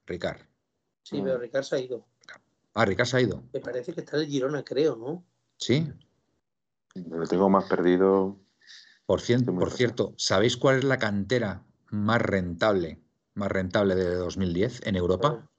[0.05, 0.41] Ricard.
[1.01, 2.05] Sí, pero Ricard se ha ido.
[2.75, 3.43] Ah, Ricard se ha ido.
[3.51, 5.25] Me parece que está en el Girona, creo, ¿no?
[5.57, 5.91] Sí.
[6.95, 8.37] Lo tengo más perdido.
[9.05, 13.01] Por, cierto, por cierto, ¿sabéis cuál es la cantera más rentable,
[13.33, 15.49] más rentable de 2010 en Europa?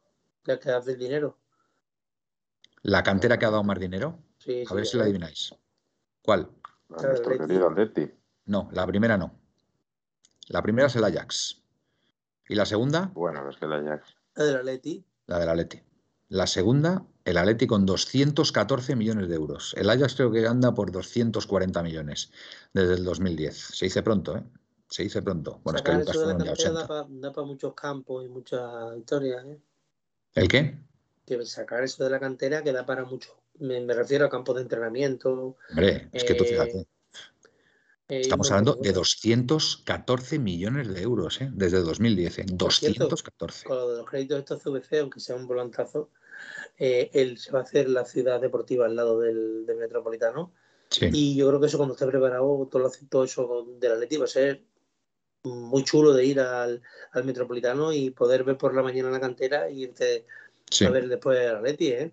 [0.45, 1.39] La que hace dinero.
[2.83, 4.19] ¿La cantera que ha dado más dinero?
[4.45, 5.55] Sí, A ver si la adivináis.
[6.23, 6.51] ¿Cuál?
[6.91, 8.11] Nuestro querido Atleti.
[8.47, 9.35] No, la primera no.
[10.49, 11.63] La primera es el Ajax.
[12.49, 13.11] ¿Y la segunda?
[13.15, 14.15] Bueno, es que el Ajax.
[14.35, 15.05] La del Atleti.
[15.27, 15.83] La del Atleti.
[16.29, 19.75] La segunda, el Atleti con 214 millones de euros.
[19.79, 22.31] El Ajax creo que anda por 240 millones
[22.75, 23.57] desde el 2010.
[23.57, 24.43] Se dice pronto, ¿eh?
[24.91, 25.61] Se dice pronto.
[25.65, 27.33] Bueno, Sacar es que Lucas fueron ya da 80.
[27.33, 29.59] para muchos campos y muchas historias, ¿eh?
[30.35, 30.79] ¿El qué?
[31.25, 33.31] Que sacar eso de la cantera que da para mucho.
[33.59, 35.57] Me, me refiero a campos de entrenamiento.
[35.71, 36.79] Hombre, es que tú Eh, fíjate.
[36.81, 36.87] eh,
[38.09, 41.51] y Estamos hablando montón de 214 millones de euros, ¿eh?
[41.53, 42.47] Desde 2010, ¿eh?
[42.59, 43.67] Por cierto, 214.
[43.67, 46.11] Con lo de los créditos de estos CVC, aunque sea un volantazo,
[46.79, 50.53] eh, él se va a hacer la ciudad deportiva al lado del, del Metropolitano.
[50.91, 51.09] Sí.
[51.13, 54.25] Y yo creo que eso cuando esté preparado, todo, lo- todo eso del Atleti va
[54.25, 54.63] a ser
[55.45, 59.69] muy chulo de ir al, al Metropolitano y poder ver por la mañana la cantera
[59.71, 60.27] y irte
[60.71, 60.85] sí.
[60.87, 62.13] a ver después al Atleti, ¿eh?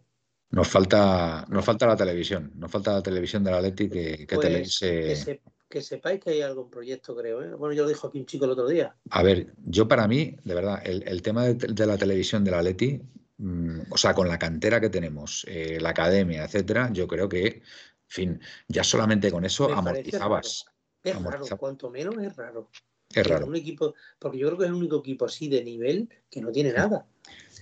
[0.51, 2.51] Nos falta, nos falta la televisión.
[2.55, 6.31] Nos falta la televisión del Atleti que, que Pues, televise- que, se- que sepáis que
[6.31, 7.53] hay algún proyecto, creo, ¿eh?
[7.55, 8.93] Bueno, yo lo dijo aquí un chico el otro día.
[9.11, 12.55] A ver, yo para mí, de verdad, el, el tema de, de la televisión del
[12.55, 13.01] Atleti,
[13.37, 17.45] mm, o sea, con la cantera que tenemos, eh, la academia, etcétera, yo creo que,
[17.47, 17.61] en
[18.07, 20.65] fin, ya solamente con eso Me amortizabas.
[21.01, 22.69] Es raro, cuanto menos es raro.
[23.09, 23.45] Es Que raro.
[23.47, 26.51] Un equipo, porque yo creo que es el único equipo así de nivel que no
[26.51, 27.07] tiene nada.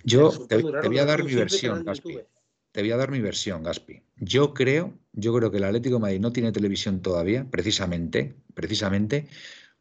[0.04, 1.86] Yo te, te voy que a dar mi versión,
[2.72, 4.02] Te voy a dar mi versión, Gaspi.
[4.18, 9.28] Yo creo, yo creo que el Atlético de Madrid no tiene televisión todavía, precisamente, precisamente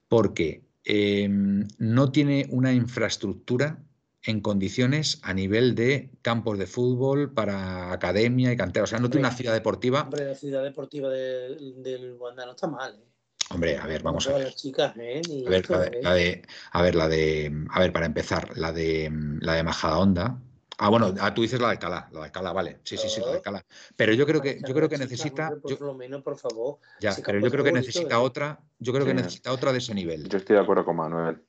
[0.09, 3.83] porque eh, no tiene una infraestructura
[4.23, 8.85] en condiciones a nivel de campos de fútbol para academia y cantera.
[8.85, 10.03] O sea, no tiene una ciudad deportiva.
[10.03, 13.05] Hombre, la ciudad deportiva del, del Wanda no está mal, ¿eh?
[13.51, 14.45] Hombre, a ver, vamos a ver.
[14.45, 15.23] las chicas, ¿eh?
[15.47, 16.01] A ver, esto, la de, ¿eh?
[16.03, 20.43] la de- a ver, la de, a ver, para empezar, la de, la de Majadahonda.
[20.81, 22.79] Ah, bueno, ah, tú dices la de Alcalá, la de Alcalá, vale.
[22.85, 23.65] Sí, sí, sí, la de Alcalá.
[23.97, 26.79] Pero yo creo que, yo creo que necesita, por lo menos, por favor.
[27.01, 30.29] ya, pero yo creo que necesita otra, yo creo que necesita otra de ese nivel.
[30.29, 31.43] Yo estoy de acuerdo con Manuel.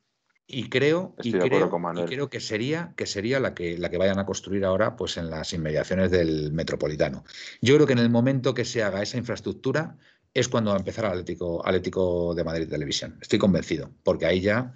[0.52, 4.18] Y creo, y creo, y creo que sería, que sería la que, la que vayan
[4.18, 7.24] a construir ahora, pues en las inmediaciones del Metropolitano.
[7.62, 9.96] Yo creo que en el momento que se haga esa infraestructura
[10.34, 13.20] es cuando va a empezar Atlético, Atlético de Madrid Televisión.
[13.22, 14.74] Estoy convencido, porque ahí ya,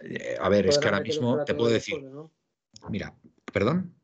[0.00, 2.04] eh, a ver, es que ahora mismo te puedo de decir,
[2.88, 3.14] mira,
[3.52, 3.94] perdón,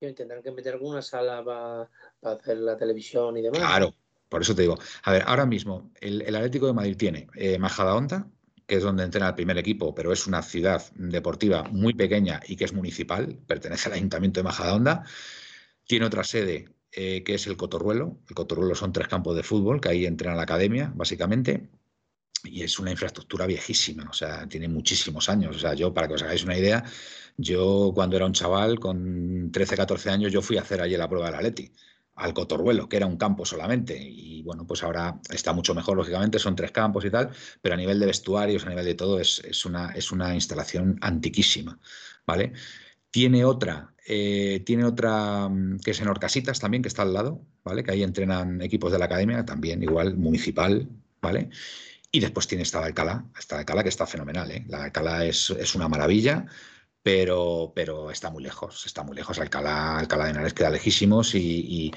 [0.00, 3.60] Tendrán que meter alguna sala para hacer la televisión y demás.
[3.60, 3.94] claro,
[4.30, 7.58] por eso te digo, a ver, ahora mismo el, el Atlético de Madrid tiene eh,
[7.58, 8.26] Majadahonda,
[8.66, 12.56] que es donde entrena el primer equipo, pero es una ciudad deportiva muy pequeña y
[12.56, 15.04] que es municipal, pertenece al Ayuntamiento de Majadahonda.
[15.86, 18.20] Tiene otra sede eh, que es el Cotorruelo.
[18.28, 21.68] El Cotorruelo son tres campos de fútbol que ahí entrena la academia, básicamente.
[22.44, 25.56] Y es una infraestructura viejísima, o sea, tiene muchísimos años.
[25.56, 26.84] O sea, yo, para que os hagáis una idea,
[27.36, 31.08] yo cuando era un chaval, con 13, 14 años, yo fui a hacer allí la
[31.08, 31.72] prueba del Atleti
[32.20, 33.96] al Cotorruelo, que era un campo solamente.
[33.98, 37.30] Y bueno, pues ahora está mucho mejor, lógicamente, son tres campos y tal,
[37.62, 40.98] pero a nivel de vestuarios, a nivel de todo, es, es una, es una instalación
[41.00, 41.78] antiquísima,
[42.26, 42.52] ¿vale?
[43.10, 47.42] Tiene otra, eh, tiene otra mm, que es en Orcasitas también, que está al lado,
[47.64, 47.82] ¿vale?
[47.82, 50.88] Que ahí entrenan equipos de la academia, también igual, municipal,
[51.22, 51.50] ¿vale?
[52.12, 54.64] Y después tiene esta de Alcalá, esta Alcalá que está fenomenal, ¿eh?
[54.68, 56.44] La de Alcalá es, es una maravilla,
[57.02, 59.38] pero, pero está muy lejos, está muy lejos.
[59.38, 61.92] Alcalá, Alcalá de Henares queda lejísimos y, y-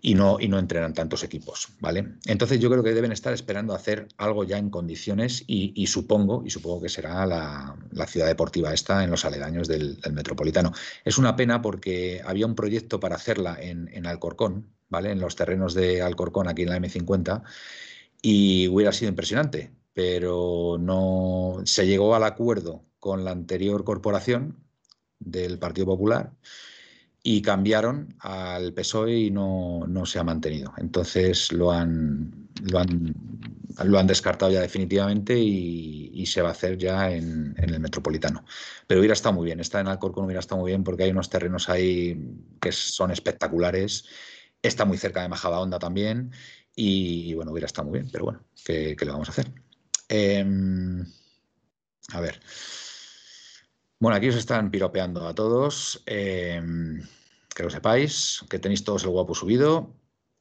[0.00, 2.14] y no, y no entrenan tantos equipos, ¿vale?
[2.26, 6.42] Entonces yo creo que deben estar esperando hacer algo ya en condiciones y, y supongo,
[6.46, 10.72] y supongo que será la, la ciudad deportiva esta en los aledaños del, del Metropolitano.
[11.04, 15.10] Es una pena porque había un proyecto para hacerla en, en Alcorcón, ¿vale?
[15.12, 17.42] En los terrenos de Alcorcón, aquí en la M50,
[18.22, 24.64] y hubiera sido impresionante, pero no se llegó al acuerdo con la anterior corporación
[25.18, 26.32] del Partido Popular
[27.22, 30.72] y cambiaron al PSOE y no, no se ha mantenido.
[30.78, 33.14] Entonces lo han, lo han,
[33.84, 37.80] lo han descartado ya definitivamente y, y se va a hacer ya en, en el
[37.80, 38.44] Metropolitano.
[38.86, 41.28] Pero hubiera estado muy bien, estar en Alcorcón hubiera estado muy bien porque hay unos
[41.28, 42.16] terrenos ahí
[42.60, 44.06] que son espectaculares.
[44.62, 46.32] Está muy cerca de Majadahonda también
[46.80, 49.50] y, bueno, hubiera estado muy bien, pero bueno, ¿qué, le vamos a hacer?
[50.08, 51.04] Em,
[52.12, 52.40] a ver.
[53.98, 56.02] Bueno, aquí os están piropeando a todos.
[56.06, 56.62] Eh,
[57.52, 59.92] que lo sepáis, que tenéis todos el guapo subido.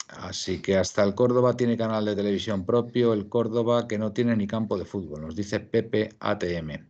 [0.09, 4.35] Así que hasta el Córdoba tiene canal de televisión propio, el Córdoba que no tiene
[4.35, 6.87] ni campo de fútbol, nos dice Pepe ATM.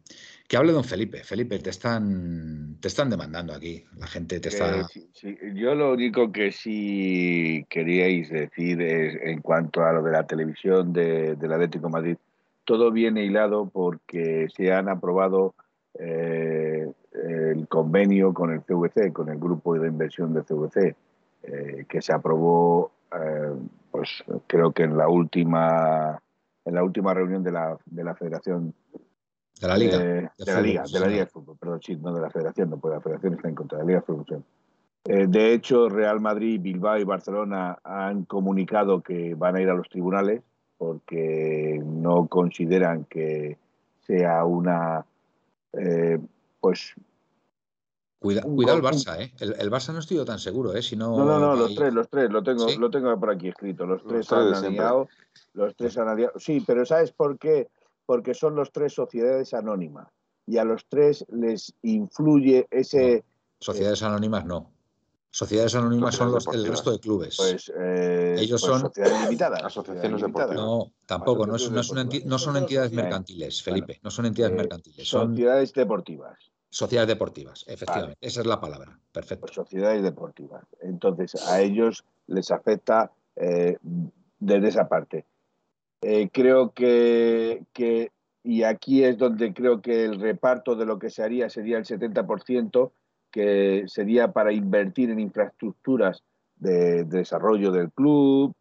[0.47, 1.23] Que hable don Felipe.
[1.23, 3.83] Felipe, te están, te están demandando aquí.
[3.97, 4.79] La gente te está.
[4.79, 10.25] Eh, Yo lo único que sí queríais decir es en cuanto a lo de la
[10.25, 12.15] televisión de, del Atlético Madrid,
[12.63, 15.53] todo viene hilado porque se han aprobado
[15.99, 20.95] eh, el convenio con el CVC, con el grupo de inversión del CVC,
[21.43, 22.91] eh, que se aprobó,
[23.91, 26.21] pues creo que en la última
[26.65, 28.73] en la última reunión de la, de la Federación
[29.59, 29.97] de la Liga.
[29.97, 32.77] de, la Liga, de la Liga de Fútbol, perdón, sí, no de la Federación, no,
[32.77, 34.43] porque la Federación está en contra de la Liga de Fútbol.
[35.05, 39.73] Eh, de hecho, Real Madrid, Bilbao y Barcelona han comunicado que van a ir a
[39.73, 40.43] los tribunales
[40.77, 43.57] porque no consideran que
[44.05, 45.05] sea una,
[45.73, 46.19] eh,
[46.59, 46.93] pues...
[48.19, 49.31] Cuida, cuidado el Barça, ¿eh?
[49.39, 50.81] El, el, Barça no estoy yo tan seguro, ¿eh?
[50.81, 52.77] Si no, no, no, no los tres, los tres, lo tengo, ¿Sí?
[52.77, 53.85] lo tengo por aquí escrito.
[53.85, 55.07] Los tres los han aliado,
[55.53, 56.33] los tres han aliado.
[56.37, 57.67] Sí, pero ¿sabes por qué?
[58.07, 60.07] Porque son los tres sociedades anónimas
[60.47, 63.17] y a los tres les influye ese...
[63.17, 63.23] No,
[63.59, 64.71] sociedades anónimas no.
[65.29, 67.35] Sociedades anónimas son los, el resto de clubes.
[67.37, 69.63] Pues, eh, Ellos pues son sociedades limitadas.
[69.63, 70.55] Asociaciones deportivas.
[70.55, 71.45] No, tampoco.
[71.45, 73.85] No, enti no, son, entidades mercantiles, Felipe.
[73.85, 75.07] Bueno, no son entidades eh, mercantiles.
[75.07, 76.51] Son sociedades deportivas.
[76.69, 78.17] Sociedades deportivas, efectivamente.
[78.19, 78.27] Vale.
[78.27, 78.97] Esa es la palabra.
[79.11, 79.41] Perfecto.
[79.41, 80.63] Pues sociedades deportivas.
[80.81, 83.77] Entonces, a ellos les afecta eh,
[84.39, 85.25] desde esa parte.
[86.01, 88.11] Eh, creo que, que,
[88.43, 91.85] y aquí es donde creo que el reparto de lo que se haría sería el
[91.85, 92.91] 70%,
[93.31, 96.23] que sería para invertir en infraestructuras
[96.55, 98.53] de, de desarrollo del club,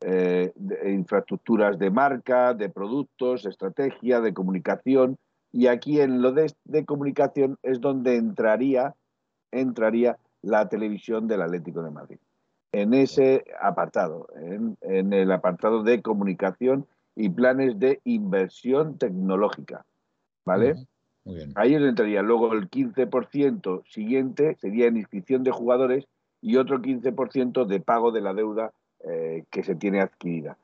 [0.00, 5.18] eh, de infraestructuras de marca, de productos, estrategia, de comunicación.
[5.52, 8.94] Y aquí en lo de, de comunicación es donde entraría,
[9.50, 12.18] entraría la televisión del Atlético de Madrid
[12.72, 19.84] en ese apartado, en, en, el apartado de comunicación y planes de inversión tecnológica.
[20.44, 20.74] ¿Vale?
[21.24, 21.52] Muy bien.
[21.56, 22.22] Ahí entraría.
[22.22, 26.06] Luego el 15% siguiente sería en inscripción de jugadores
[26.40, 28.72] y otro 15% de pago de la deuda
[29.04, 30.56] eh, que se tiene adquirida.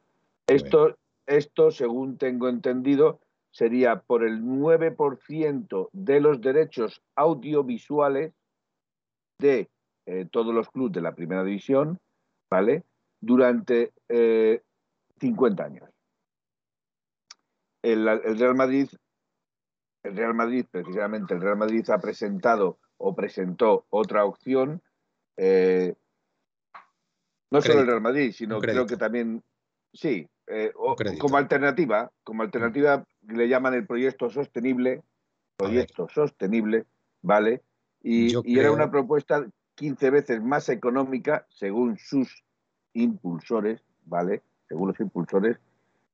[0.46, 8.32] Esto, esto, según tengo entendido, sería por el 9% de los derechos audiovisuales
[9.38, 9.68] de
[10.06, 11.98] eh, todos los clubes de la primera división,
[12.50, 12.84] ¿vale?
[13.20, 14.62] Durante eh,
[15.18, 15.90] 50 años.
[17.82, 18.88] El, el, Real Madrid,
[20.02, 24.82] el Real Madrid, precisamente, el Real Madrid ha presentado o presentó otra opción.
[25.36, 25.94] Eh,
[27.50, 29.42] no solo el Real Madrid, sino creo que también,
[29.92, 35.02] sí, eh, o, como alternativa, como alternativa le llaman el proyecto sostenible,
[35.56, 36.84] proyecto sostenible,
[37.22, 37.62] ¿vale?
[38.02, 42.44] Y, y era una propuesta 15 veces más económica, según sus
[42.92, 44.42] impulsores, ¿vale?
[44.68, 45.58] Según los impulsores,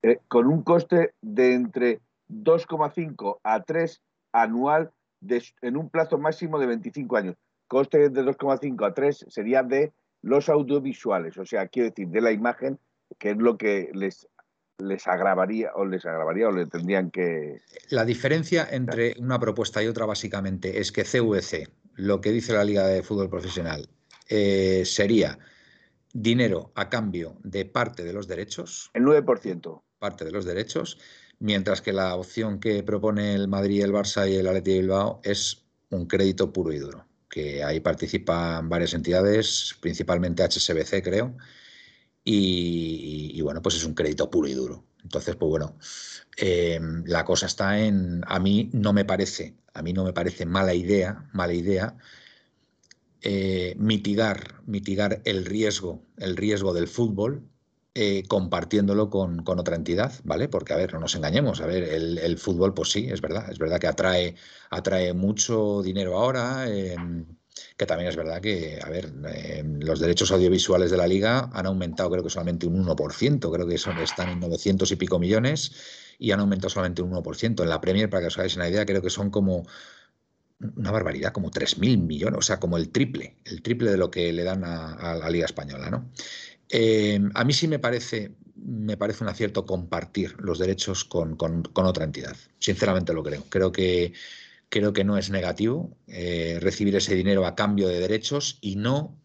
[0.03, 4.01] eh, con un coste de entre 2,5 a 3
[4.33, 7.37] anual de, en un plazo máximo de 25 años.
[7.69, 9.93] Coste de 2,5 a 3 sería de
[10.23, 12.79] los audiovisuales, o sea, quiero decir, de la imagen,
[13.19, 14.29] que es lo que les
[14.81, 17.61] les agravaría o les agravaría o le tendrían que...
[17.91, 21.69] La diferencia entre una propuesta y otra básicamente es que CVC,
[22.01, 23.89] lo que dice la Liga de Fútbol Profesional,
[24.29, 25.39] eh, sería
[26.13, 28.91] dinero a cambio de parte de los derechos.
[28.95, 29.83] El 9%.
[29.99, 30.99] Parte de los derechos,
[31.39, 35.67] mientras que la opción que propone el Madrid, el Barça y el Athletic Bilbao es
[35.91, 41.37] un crédito puro y duro, que ahí participan varias entidades, principalmente HSBC creo,
[42.25, 44.85] y, y, bueno, pues es un crédito puro y duro.
[45.03, 45.77] Entonces, pues bueno,
[46.37, 50.47] eh, la cosa está en, a mí no me parece, a mí no me parece
[50.47, 51.97] mala idea, mala idea
[53.23, 57.47] eh, mitigar, mitigar el riesgo, el riesgo del fútbol
[57.95, 60.49] eh, compartiéndolo con, con, otra entidad, ¿vale?
[60.49, 63.51] Porque, a ver, no nos engañemos, a ver, el, el, fútbol, pues sí, es verdad,
[63.51, 64.37] es verdad que atrae,
[64.71, 66.67] atrae mucho dinero ahora,
[67.77, 69.11] que también es verdad que, a ver,
[69.81, 73.79] los derechos audiovisuales de la liga han aumentado creo que solamente un 1%, creo que
[73.79, 75.73] son, están en 900 y pico millones
[76.19, 77.63] y han aumentado solamente un 1%.
[77.63, 79.67] En la Premier, para que os hagáis una idea, creo que son como
[80.77, 84.33] una barbaridad, como 3.000 millones, o sea, como el triple, el triple de lo que
[84.33, 86.11] le dan a, la Liga Española, ¿no?
[86.69, 91.63] Eh, a mí sí me parece, me parece un acierto compartir los derechos con, con,
[91.63, 92.37] con, otra entidad.
[92.59, 93.45] Sinceramente lo creo.
[93.49, 94.13] Creo que,
[94.71, 99.21] creo que no es negativo eh, recibir ese dinero a cambio de derechos y no,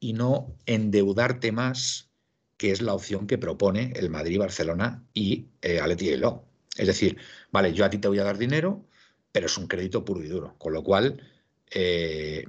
[0.00, 2.10] y no endeudarte más,
[2.56, 7.18] que es la opción que propone el Madrid, Barcelona y eh, Atleti Es decir,
[7.52, 8.86] vale, yo a ti te voy a dar dinero,
[9.30, 10.56] pero es un crédito puro y duro.
[10.56, 11.22] Con lo cual,
[11.70, 12.46] eh,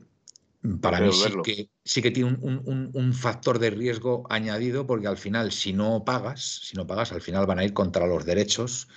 [0.79, 5.51] para mí sí que, sí que tiene un, factor de riesgo añadido, porque al final,
[5.51, 8.87] si no pagas, si no pagas, al final van a ir contra los derechos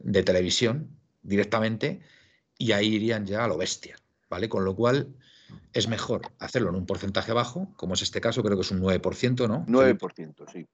[0.00, 0.90] de televisión
[1.22, 2.00] directamente
[2.58, 3.96] y ahí irían ya a lo bestia,
[4.28, 4.48] ¿vale?
[4.48, 5.14] Con lo cual
[5.72, 8.80] es mejor hacerlo en un porcentaje bajo, como es este caso, creo que es un
[8.80, 9.66] 9%, ¿no?
[9.66, 10.66] 9%, sí.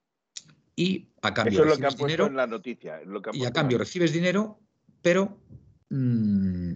[0.75, 3.01] Y a cambio Eso es lo que dinero, en la noticia.
[3.33, 4.59] y a cambio recibes dinero,
[5.03, 5.37] pero
[5.91, 6.73] mm,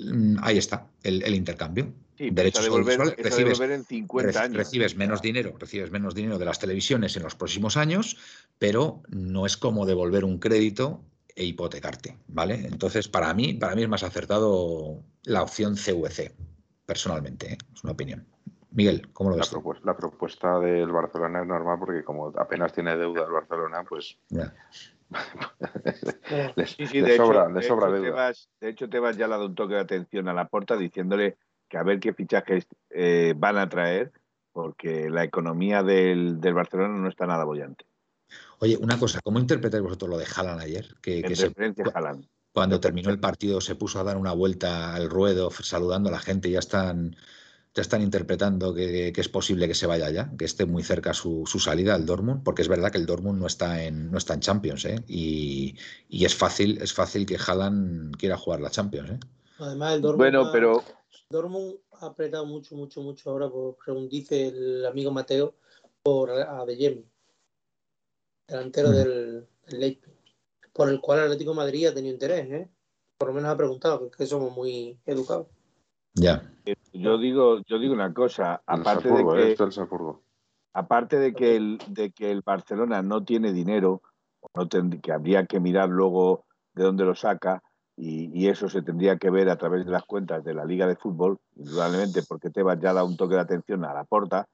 [0.00, 4.56] mm, ahí está el intercambio derechos devolver, recibes, en 50 años.
[4.56, 8.16] recibes menos dinero, recibes menos dinero de las televisiones en los próximos años,
[8.58, 11.02] pero no es como devolver un crédito
[11.36, 12.66] e hipotecarte, ¿vale?
[12.66, 16.34] Entonces, para mí, para mí es más acertado la opción CVC,
[16.86, 17.58] personalmente, ¿eh?
[17.74, 18.26] es una opinión.
[18.70, 19.52] Miguel, ¿cómo lo ves?
[19.84, 24.18] La, propuesta del Barcelona es normal porque como apenas tiene deuda el Barcelona, pues
[26.56, 28.32] le, sobra, deuda.
[28.60, 31.38] de hecho, te vas ya le da un toque de atención a la puerta diciéndole
[31.68, 34.12] que a ver qué fichajes eh, van a traer,
[34.52, 37.84] porque la economía del, Barcelona no está nada bollante.
[38.58, 40.94] Oye, una cosa, ¿cómo interpretáis vosotros lo de Haaland ayer?
[41.02, 41.22] Que,
[42.52, 46.18] Cuando terminó el partido se puso a dar una vuelta al ruedo saludando a la
[46.18, 47.16] gente, ya están,
[47.74, 51.44] ya están interpretando que, es posible que se vaya ya, que esté muy cerca su,
[51.46, 54.40] salida al Dortmund, porque es verdad que el Dortmund no está en, no está en
[54.40, 55.04] Champions, ¿eh?
[55.06, 55.76] y,
[56.08, 59.20] es fácil, es fácil que Haaland quiera jugar la Champions, ¿eh?
[59.58, 60.82] Además, el Dortmund bueno, pero
[61.30, 65.54] Dortmund ha apretado mucho, mucho, mucho ahora, por, según dice el amigo Mateo,
[66.02, 67.04] por Adeyemi,
[68.46, 70.14] delantero del, Leipzig,
[70.72, 72.68] por el cual el Atlético de Madrid ha tenido interés, ¿eh?
[73.18, 75.46] Por lo menos ha preguntado, es que somos muy educados.
[76.14, 76.50] Ya.
[76.64, 79.56] Eh, yo digo, yo digo una cosa, aparte de que, ¿eh?
[80.72, 84.02] aparte de que el, de que el Barcelona no tiene dinero,
[84.54, 87.62] no que habría que mirar luego de dónde lo saca,
[87.98, 90.96] y, eso se tendría que ver a través de las cuentas de la Liga de
[90.96, 94.46] Fútbol, indudablemente porque Tebas ya da un toque de atención a la porta.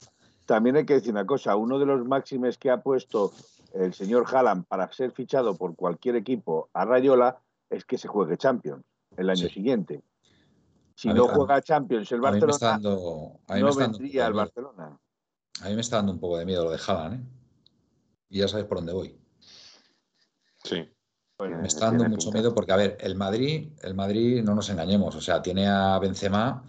[0.46, 3.32] También hay que decir una cosa, uno de los máximes que ha puesto
[3.74, 7.38] el señor Haaland para ser fichado por cualquier equipo a Rayola
[7.70, 8.84] es que se juegue Champions
[9.16, 10.02] el año siguiente.
[10.94, 13.40] Si no juega Champions el Barcelona, no
[13.76, 14.98] vendría al Barcelona.
[15.62, 17.26] A mí me está dando un poco de miedo lo de Haaland, ¿eh?
[18.30, 19.18] Y ya sabes por dónde voy.
[20.64, 20.88] Sí.
[21.38, 25.14] Me está dando mucho miedo porque, a ver, el Madrid, el Madrid, no nos engañemos,
[25.16, 26.64] o sea, tiene a Benzema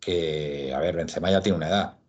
[0.00, 1.99] que, a ver, Benzema ya tiene una edad.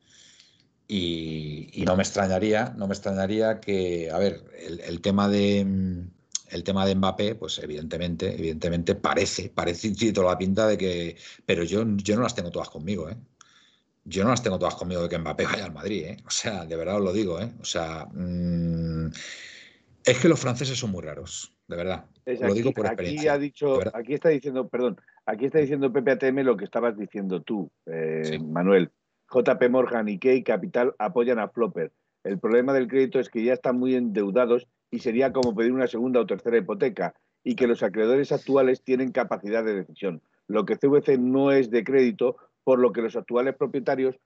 [0.94, 5.66] Y, no me extrañaría, no me extrañaría que, a ver, el, tema de
[6.50, 11.16] el tema de Mbappé, pues evidentemente, evidentemente parece, parece tiene toda la pinta de que,
[11.46, 13.16] pero yo, yo no las tengo todas conmigo, ¿eh?
[14.04, 16.18] Yo no las tengo todas conmigo de que Mbappé vaya al Madrid, ¿eh?
[16.28, 17.54] O sea, de verdad os lo digo, ¿eh?
[17.62, 19.12] O sea, mm,
[20.04, 22.06] es que los franceses son muy raros de verdad.
[22.26, 23.34] lo digo por experiencia.
[23.34, 26.98] Aquí, ha dicho, aquí está diciendo, perdón, aquí está diciendo Pepe ATM lo que estabas
[26.98, 28.92] diciendo tú, eh, Manuel.
[29.34, 31.92] JP Morgan y Key Capital apoyan a Flopper.
[32.24, 35.88] El problema del crédito es que ya están muy endeudados y sería como pedir una
[35.88, 40.22] segunda o tercera hipoteca y que los acreedores actuales tienen capacidad de decisión.
[40.48, 44.20] Lo que CVC no es de crédito, por lo que los actuales propietarios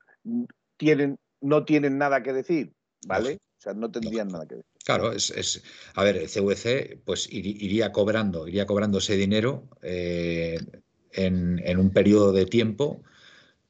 [0.78, 2.74] tienen, no tienen nada que decir,
[3.08, 3.36] ¿vale?
[3.36, 4.72] O sea, no tendrían nada que decir.
[4.86, 5.64] Claro, es,
[5.96, 10.60] a ver, el CVC pues iría cobrando, iría cobrando ese dinero eh,
[11.12, 13.02] en, un periodo de tiempo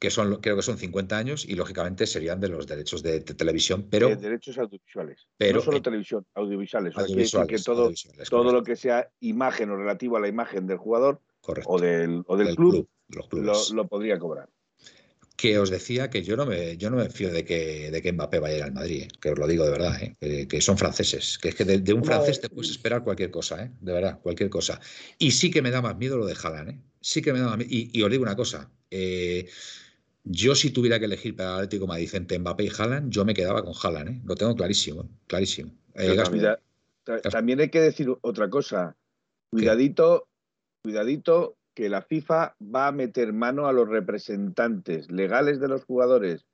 [0.05, 3.87] que son, creo que son 50 años y lógicamente serían de los derechos de, televisión,
[3.89, 4.09] pero...
[4.09, 6.93] De derechos audiovisuales, pero, no solo televisión, audiovisuales.
[7.47, 7.91] que todo,
[8.29, 12.37] todo lo que sea imagen o relativo a la imagen del jugador o del, o
[12.37, 14.47] del, club, lo podría cobrar
[15.35, 18.13] que os decía que yo no me, yo no me fío de que, de que
[18.13, 19.07] Mbappé vaya a ir al Madrid, ¿eh?
[19.19, 20.47] que os lo digo de verdad, ¿eh?
[20.47, 23.71] que, son franceses, que es que de, un francés te puedes esperar cualquier cosa, ¿eh?
[23.81, 24.79] de verdad, cualquier cosa.
[25.17, 27.57] Y sí que me da más miedo lo de Haaland, sí que me da más
[27.57, 27.69] miedo.
[27.69, 28.71] Y, os digo una cosa,
[30.25, 33.33] yo si tuviera que elegir para el Atlético Madrid entre Mbappé y Haaland, yo me
[33.33, 34.21] quedaba con Haaland, ¿eh?
[34.25, 35.71] lo tengo clarísimo, clarísimo.
[37.31, 38.95] también, hay que decir otra cosa,
[39.51, 40.27] cuidadito,
[40.83, 46.45] cuidadito que la FIFA va a meter mano a los representantes legales de los jugadores.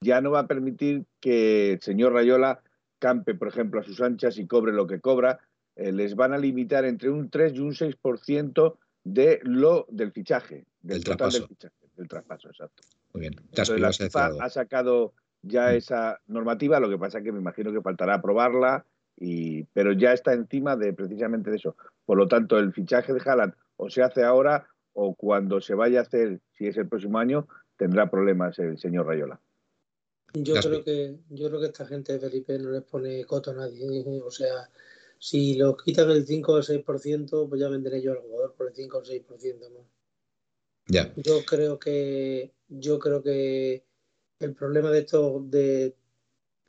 [0.00, 2.62] Ya no va a permitir que el señor Rayola
[3.00, 5.40] campe, por ejemplo, a sus anchas y cobre lo que cobra.
[5.74, 10.66] Eh, les van a limitar entre un 3 y un 6% de lo del fichaje,
[10.82, 12.82] del total del fichaje, del traspaso, exacto.
[13.12, 13.36] Muy bien.
[13.78, 15.76] la FIFA ha sacado ya mm.
[15.76, 18.84] esa normativa, lo que pasa es que me imagino que faltará aprobarla,
[19.16, 21.76] y, pero ya está encima de precisamente de eso.
[22.04, 26.00] Por lo tanto, el fichaje de Haaland o se hace ahora o cuando se vaya
[26.00, 29.40] a hacer, si es el próximo año, tendrá problemas el señor Rayola.
[30.34, 33.54] Yo creo que yo creo que esta gente de Felipe no les pone coto a
[33.54, 34.00] nadie.
[34.00, 34.20] ¿eh?
[34.24, 34.68] O sea,
[35.18, 38.68] si los quitan el 5 o el 6%, pues ya venderé yo al jugador por
[38.68, 39.86] el 5 o el 6% más.
[40.86, 41.12] Ya.
[41.16, 43.84] Yo creo que yo creo que
[44.40, 45.94] el problema de esto de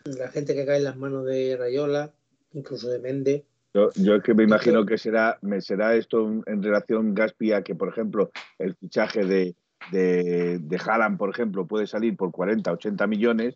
[0.05, 2.13] la gente que cae en las manos de Rayola,
[2.53, 3.45] incluso de Mende.
[3.73, 7.61] Yo, yo es que me imagino que será, me será esto en relación Gaspi a
[7.63, 9.55] que, por ejemplo, el fichaje de,
[9.91, 13.55] de, de Haaland, por ejemplo, puede salir por 40, 80 millones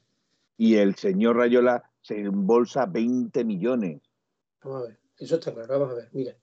[0.58, 4.02] y el señor Rayola se embolsa 20 millones.
[4.64, 6.36] Vamos a ver, eso está claro, vamos a ver, mira.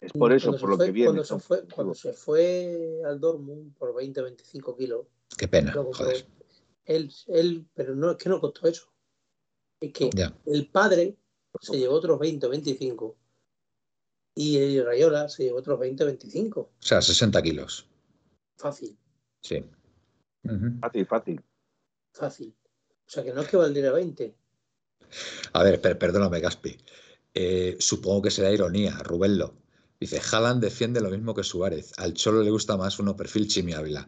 [0.00, 1.08] Es por eso, por lo fue- que viene.
[1.08, 5.92] Cuando se, fue, cuando se fue al Dortmund por 20 25 kilos, Qué pena, compró
[5.94, 6.26] joder.
[6.84, 8.92] él, él, pero no es que no costó eso.
[9.80, 10.34] Es que Ya.
[10.46, 11.16] el padre
[11.60, 13.16] se llevó otros 20 o 25
[14.34, 16.60] y el Rayola se llevó otros 20 o 25.
[16.60, 17.86] O sea, 60 kilos.
[18.56, 18.96] Fácil,
[19.42, 19.64] Sí.
[20.80, 21.44] Fácil, fácil.
[22.12, 22.54] fácil.
[23.06, 24.34] O sea que no es que valdría 20.
[25.52, 26.76] A ver, per- perdóname, Gaspi.
[27.34, 29.54] Eh, supongo que será ironía, Rubello.
[29.98, 31.92] Dice, Haaland defiende lo mismo que Suárez.
[31.98, 34.06] Al Cholo le gusta más uno perfil Chimi Ávila.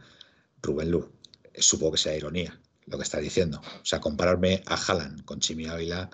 [0.62, 1.08] Rubén Lu,
[1.52, 3.60] eh, supongo que sea ironía lo que está diciendo.
[3.60, 6.10] O sea, compararme a Haaland con Chimi Ávila,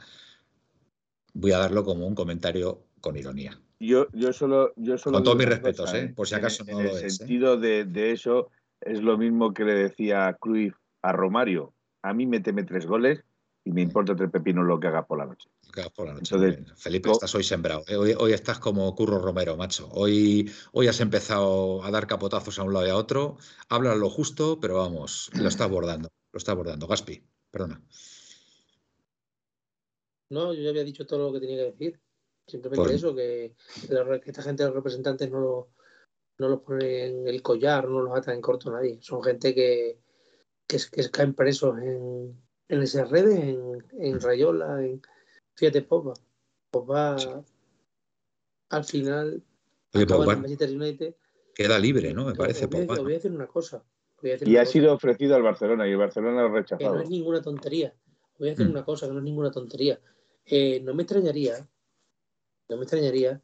[1.35, 3.59] voy a darlo como un comentario con ironía.
[3.81, 6.13] Yo, yo solo, yo solo Con todos mis respetos, ¿eh?
[6.15, 7.11] Por si En- acaso en, no el lo es, ¿eh?
[7.11, 11.75] sentido de, de eso es lo mismo que le decía Cruyff a Romario.
[12.03, 13.25] A mí méteme tres goles
[13.69, 15.51] y me importa tres pepinos lo que haga por la noche.
[15.75, 16.73] Que hagas por la noche, Entonces.
[16.81, 17.85] Felipe, estás hoy sembrado.
[17.87, 17.97] ¿eh?
[17.97, 19.91] Hoy, hoy estás como Curro Romero, macho.
[19.93, 23.37] Hoy, hoy has empezado a dar capotazos a un lado y a otro.
[23.69, 26.09] Hablas lo justo, pero vamos, lo estás abordando.
[26.33, 26.87] Lo estás abordando.
[26.87, 27.83] Gaspi, perdona.
[30.31, 32.01] No, yo ya había dicho todo lo que tenía que decir.
[32.47, 33.55] Simplemente Pues- eso, que,
[33.91, 35.69] la- que esta gente de los representantes no, lo-
[36.39, 38.99] no los pone en el collar, no los ata en corto nadie.
[39.03, 39.99] Son gente que,
[40.67, 45.01] que, que caen presos en, en esas redes, en, en Rayola, en
[45.55, 46.15] fíjate, Pogba.
[46.71, 47.17] Pogba
[48.71, 49.43] al final
[49.95, 51.15] Oye, Pogba el Manchester United.
[51.55, 52.27] queda libre, ¿no?
[52.27, 52.99] Me Os parece, voy, a decir, Pogba.
[53.01, 53.77] os voy a decir una cosa.
[53.79, 54.73] os voy a decir Y una ha cosa.
[54.73, 57.01] sido ofrecido al Barcelona y el Barcelona lo ha que no rechazado.
[57.01, 57.95] es ninguna tontería.
[58.39, 58.71] Voy a decir Mm.
[58.71, 59.99] una cosa que no es ninguna tontería.
[60.45, 61.67] Eh, no me extrañaría,
[62.69, 63.41] no me extrañaría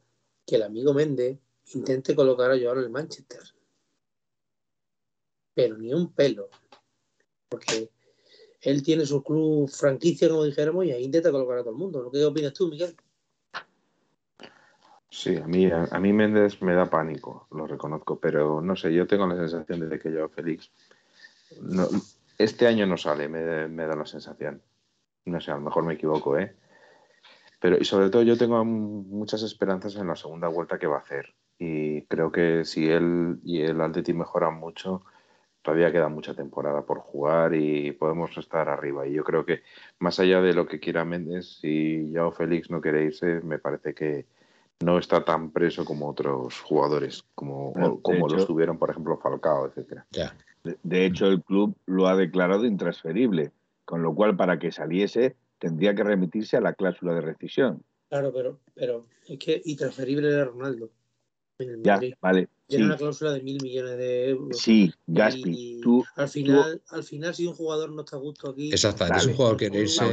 [0.47, 1.39] que el amigo Méndez
[1.75, 3.41] intente colocar a Joao en el Manchester.
[5.55, 6.49] Pero ni un pelo.
[7.49, 7.91] Porque
[8.65, 12.11] él tiene su club franquicia, como dijéramos, y ahí intenta colocar a todo el mundo.
[12.11, 12.97] ¿Qué opinas tú, Miguel?
[15.11, 18.93] Sí, a mí, a, a mí Méndez me da pánico, lo reconozco, pero no sé,
[18.93, 20.73] yo tengo la sensación de que yo, Félix,
[21.61, 21.89] no-
[22.37, 24.61] este año no sale, me, me da la sensación.
[25.27, 26.57] No sé, a lo mejor me equivoco, ¿eh?
[27.61, 31.01] Pero, y sobre todo yo tengo muchas esperanzas en la segunda vuelta que va a
[31.01, 31.35] hacer.
[31.59, 35.03] Y creo que si él y el Atleti mejoran mucho,
[35.65, 39.07] todavía queda mucha temporada por jugar y podemos estar arriba.
[39.07, 39.63] Y yo creo que
[39.99, 43.95] más allá de lo que quiera Méndez, si Yao Félix no quiere irse, me parece
[43.95, 44.27] que
[44.81, 49.17] no está tan preso como otros jugadores, como, No, como lo hecho- estuvieron, por ejemplo,
[49.17, 50.07] Falcao, etcétera.
[50.11, 50.37] Ya.
[50.63, 53.51] De, de hecho, el club lo ha declarado intransferible,
[53.87, 57.83] con lo cual para que saliese tendría que remitirse a la cláusula de rescisión.
[58.11, 60.91] Claro, pero, pero es que y transferible era Ronaldo
[61.59, 62.15] en el Ya, Madrid.
[62.21, 62.49] vale.
[62.67, 64.59] Tiene Sí, una cláusula de mil millones de euros.
[64.59, 68.51] sí, Gaspi, Y tú, al final, al final, si un jugador no está a gusto
[68.51, 69.19] aquí, Exactamente.
[69.21, 70.05] Es un jugador que irse.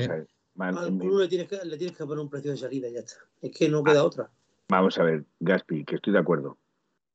[0.60, 3.00] al club le tienes, que, le tienes que poner un precio de salida y ya
[3.00, 3.16] está.
[3.42, 3.84] Es que no Ah.
[3.86, 4.30] queda otra.
[4.70, 6.58] Vamos a ver, Gaspi, que estoy de acuerdo.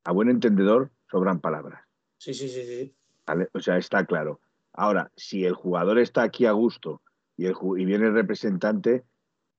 [0.04, 1.82] A buen entendedor sobran palabras.
[2.18, 2.94] Sí, sí, sí, sí.
[3.26, 3.48] ¿vale?
[3.52, 4.40] O sea, está claro.
[4.72, 7.02] Ahora, si el jugador está aquí a gusto
[7.36, 9.04] y, el, y viene el representante,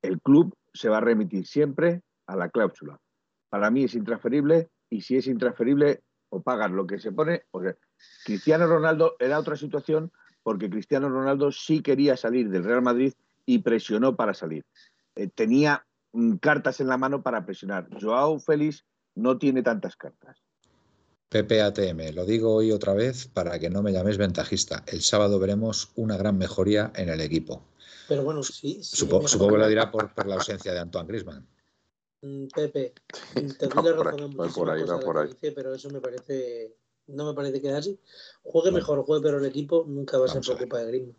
[0.01, 2.99] el club se va a remitir siempre a la cláusula.
[3.49, 7.43] Para mí es intransferible y si es intransferible, o pagas lo que se pone.
[7.51, 7.75] Porque
[8.25, 10.11] Cristiano Ronaldo era otra situación
[10.43, 13.13] porque Cristiano Ronaldo sí quería salir del Real Madrid
[13.45, 14.65] y presionó para salir.
[15.15, 17.87] Eh, tenía mm, cartas en la mano para presionar.
[18.01, 18.85] Joao Félix
[19.15, 20.37] no tiene tantas cartas.
[21.29, 24.83] PPATM, lo digo hoy otra vez para que no me llaméis ventajista.
[24.87, 27.65] El sábado veremos una gran mejoría en el equipo.
[28.07, 28.81] Pero bueno, sí.
[28.81, 31.45] sí Supo- supongo que lo dirá por, por la ausencia de Antoine Griezmann.
[32.21, 32.93] Mm, Pepe,
[33.33, 36.75] te doy la razón en por ahí, cosas por dice, pero eso me parece,
[37.07, 37.99] no me parece que es así.
[38.43, 38.77] Juegue Bueno.
[38.77, 41.15] mejor, juegue pero el equipo nunca va a ser por culpa de Griezmann.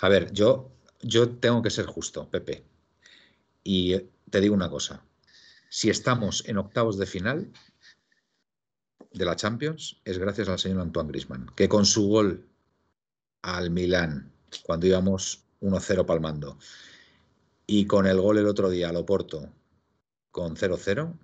[0.00, 0.70] A ver, yo,
[1.02, 2.64] yo tengo que ser justo, Pepe.
[3.62, 3.96] Y
[4.30, 5.04] te digo una cosa.
[5.68, 7.52] Si estamos en octavos de final
[9.12, 12.48] de la Champions, es gracias al señor Antoine Griezmann, que con su gol
[13.42, 14.32] al Milán,
[14.62, 16.58] cuando íbamos 1-0 palmando,
[17.66, 19.48] y con el gol el otro día al Oporto,
[20.30, 21.18] con 0-0,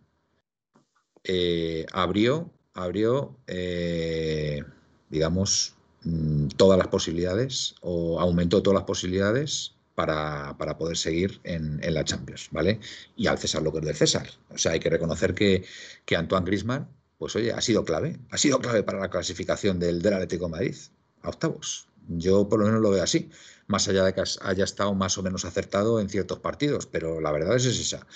[1.25, 4.63] eh, abrió, abrió eh,
[5.09, 11.83] digamos, mm, todas las posibilidades o aumentó todas las posibilidades para, para poder seguir en,
[11.83, 12.81] en la Champions, ¿vale?
[13.17, 14.29] Y al César lo que es del César.
[14.51, 15.65] O sea, hay que reconocer que,
[16.05, 16.89] que Antoine Griezmann
[17.19, 20.77] pues oye, ha sido clave, ha sido clave para la clasificación del, del Atlético Madrid
[21.23, 21.89] a octavos.
[22.09, 23.31] Yo por lo menos lo veo así,
[23.67, 27.33] más allá de que haya estado más o menos acertado en ciertos partidos, pero la
[27.33, 28.07] verdad es esa.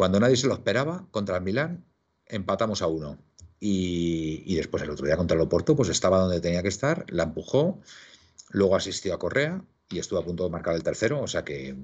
[0.00, 1.84] Cuando nadie se lo esperaba, contra el Milán,
[2.24, 3.18] empatamos a uno.
[3.60, 7.24] Y, después el otro día contra el Oporto, pues estaba donde tenía que estar, la
[7.24, 7.82] empujó,
[8.48, 11.76] luego asistió a Correa y estuvo a punto de marcar el tercero, o sea que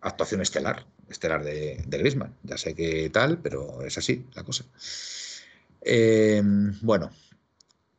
[0.00, 2.34] actuación estelar, estelar de, de Griezmann.
[2.44, 4.64] Ya sé que tal, pero es así la cosa.
[5.82, 6.42] Eh,
[6.80, 7.10] bueno,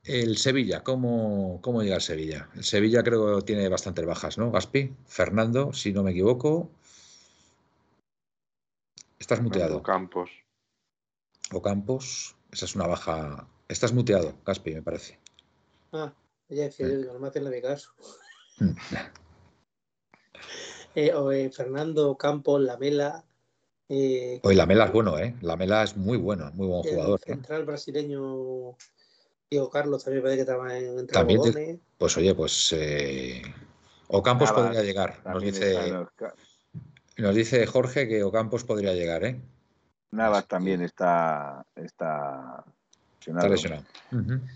[0.03, 2.49] el Sevilla, ¿cómo, ¿cómo llega el Sevilla?
[2.55, 4.49] El Sevilla creo que tiene bastantes bajas, ¿no?
[4.49, 6.72] Gaspi, Fernando, si no me equivoco.
[9.32, 9.78] Estás muteado.
[9.78, 10.30] O Campos.
[11.54, 13.48] O Campos, esa es una baja.
[13.70, 15.18] Estás muteado, Gaspi, me parece.
[15.94, 16.14] Ah,
[16.50, 17.94] ya decía yo, digo, no me hacen de caso.
[20.96, 23.24] eh, o, eh, Fernando, Campos, Lamela.
[23.88, 25.34] Eh, Hoy Lamela es bueno, ¿eh?
[25.40, 27.22] Lamela es muy bueno, muy buen jugador.
[27.26, 28.76] El central brasileño
[29.50, 33.42] Diego Carlos también parece que estaba en entre También te- Pues oye, pues eh,
[34.10, 35.22] Ocampos Navas podría llegar.
[35.26, 35.94] Nos dice,
[37.22, 39.42] nos dice Jorge que Ocampos podría llegar, ¿eh?
[40.12, 42.64] Navas también está, está
[43.26, 43.84] Está lesionado.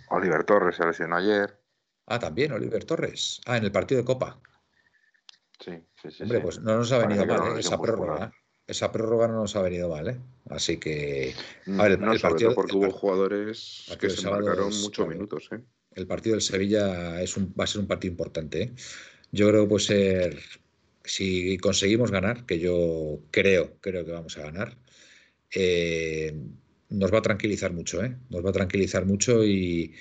[0.10, 1.60] Oliver Torres se lesionó ayer.
[2.08, 3.40] Ah, también Oliver Torres.
[3.46, 4.40] Ah, en el partido de Copa.
[5.64, 6.24] Sí, sí, sí.
[6.24, 6.44] Hombre, sí.
[6.44, 7.60] pues no nos ha venido mal, ¿eh?
[7.60, 8.26] Esa prórroga.
[8.26, 8.32] ¿eh?
[8.68, 10.20] Esa prórroga no nos ha venido mal, ¿eh?
[10.50, 11.34] Así que
[11.78, 14.70] a ver, el- no, el sobre partido- todo porque el hubo jugadores que se marcaron
[14.70, 15.50] es muchos minutos.
[15.52, 15.60] ¿eh?
[15.92, 18.62] el partido del Sevilla es un, va a ser un partido importante.
[18.64, 18.74] ¿eh?
[19.32, 20.40] Yo creo que puede ser,
[21.06, 24.78] si conseguimos ganar, que yo creo, creo que vamos a ganar,
[25.56, 26.34] eh,
[26.90, 28.18] nos va a tranquilizar mucho, ¿eh?
[28.30, 29.96] Nos va a tranquilizar mucho y,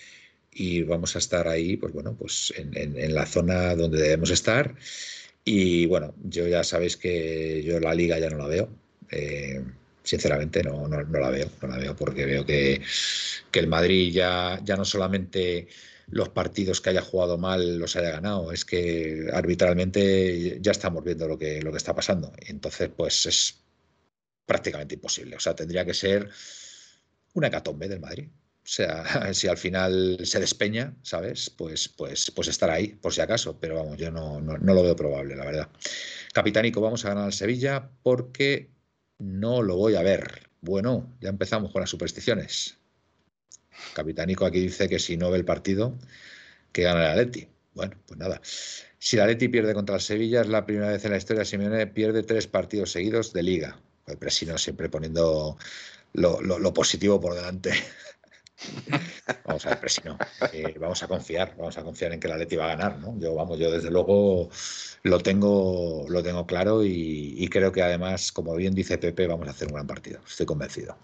[0.87, 4.75] vamos a estar ahí, pues bueno, pues en, en- la zona donde debemos estar.
[5.45, 8.71] Y bueno, yo ya sabéis que yo la liga ya no la veo.
[9.11, 9.63] eh,
[10.03, 12.83] sinceramente no, no, no la veo, no la veo porque veo que,
[13.51, 15.69] que el Madrid ya, ya no solamente
[16.07, 21.29] los partidos que haya jugado mal los haya ganado, es que arbitralmente ya estamos viendo
[21.29, 22.33] lo que, lo que está pasando.
[22.47, 23.65] Entonces, pues es
[24.47, 25.37] prácticamente imposible.
[25.37, 26.29] O sea, tendría que ser
[27.35, 28.29] una hecatombe del Madrid.
[28.65, 31.51] O sea, si al final se despeña, ¿sabes?
[31.51, 33.59] Pues, pues, pues estar ahí, por si acaso.
[33.59, 35.69] Pero vamos, yo no, no, no lo veo probable, la verdad.
[36.33, 38.71] Capitánico, vamos a ganar al Sevilla porque
[39.19, 40.51] no lo voy a ver.
[40.61, 42.79] Bueno, ya empezamos con las supersticiones.
[43.95, 45.97] Capitánico aquí dice que si no ve el partido,
[46.73, 47.49] que gana el Atleti.
[47.75, 48.41] Bueno, pues nada.
[48.99, 51.87] Si el Atleti pierde contra el Sevilla, es la primera vez en la historia Simeone
[51.87, 53.79] pierde tres partidos seguidos de liga.
[54.07, 55.57] El Presino siempre poniendo
[56.13, 57.73] lo, positivo por delante.
[59.45, 60.17] Vamos a ver, Presino.
[60.81, 63.19] vamos a confiar, vamos a confiar en que el Atleti va a ganar, ¿no?
[63.19, 64.49] Yo, vamos, yo desde luego
[65.03, 69.49] lo tengo, lo tengo claro y, y creo que además, como bien dice Pepe, vamos
[69.49, 70.21] a hacer un gran partido.
[70.27, 70.97] Estoy convencido.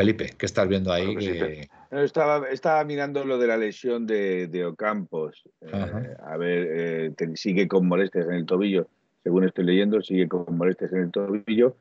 [0.00, 1.14] Felipe, ¿qué estás viendo ahí?
[1.20, 5.42] Sí, que- No, estaba, estaba mirando lo de la lesión de, de Ocampos.
[5.60, 8.86] Eh, a ver, eh, te- sigue con molestias en el tobillo,
[9.22, 11.76] según estoy leyendo, sigue con molestias en el tobillo,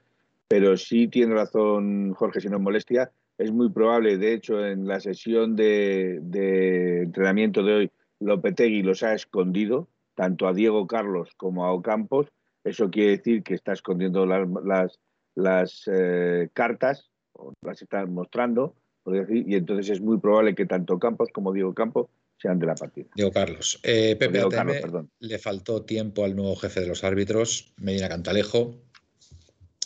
[0.50, 4.86] pero sí tiene razón Jorge, si no es molestia, es muy probable, de hecho, en
[4.86, 11.30] la sesión de, de entrenamiento de hoy, Lopetegui los ha escondido, tanto a Diego Carlos
[11.38, 12.28] como a Ocampos,
[12.66, 15.00] eso quiere decir que está escondiendo las, las,
[15.36, 17.10] las, eh, cartas,
[17.40, 21.54] o las está mostrando, por decir, y entonces es muy probable que tanto Campos como
[21.54, 23.08] Diego Campos sean de la partida.
[23.16, 23.80] Diego Carlos.
[23.84, 25.12] Eh, Pepe Diego ATM, Carlos, perdón.
[25.20, 28.76] le faltó tiempo al nuevo jefe de los árbitros, Medina Cantalejo,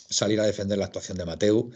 [0.08, 1.70] salir a defender la actuación de Mateu.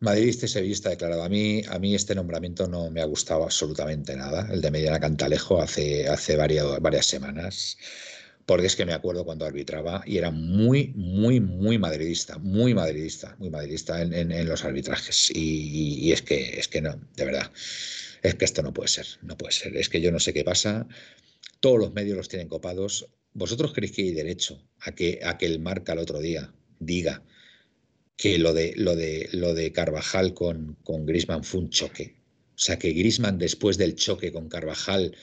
[0.00, 1.24] Madridista y sevillista declarado.
[1.24, 5.00] A mí, a mí este nombramiento no me ha gustado absolutamente nada, el de Medina
[5.00, 7.76] Cantalejo hace, hace varias, varias semanas,
[8.48, 13.36] porque es que me acuerdo cuando arbitraba y era muy, muy, muy madridista, muy madridista,
[13.38, 15.30] muy madridista en, los arbitrajes.
[15.34, 17.52] Y, y es que, es que no, de verdad,
[18.22, 19.76] es que esto no puede ser, no puede ser.
[19.76, 20.88] Es que yo no sé qué pasa.
[21.60, 23.10] Todos los medios los tienen copados.
[23.34, 27.22] ¿Vosotros creéis que hay derecho a que, a que el marca el otro día diga
[28.16, 32.16] que lo de, lo de, lo de Carvajal con, con Grisman fue un choque?
[32.56, 35.14] O sea, que Grisman después del choque con Carvajal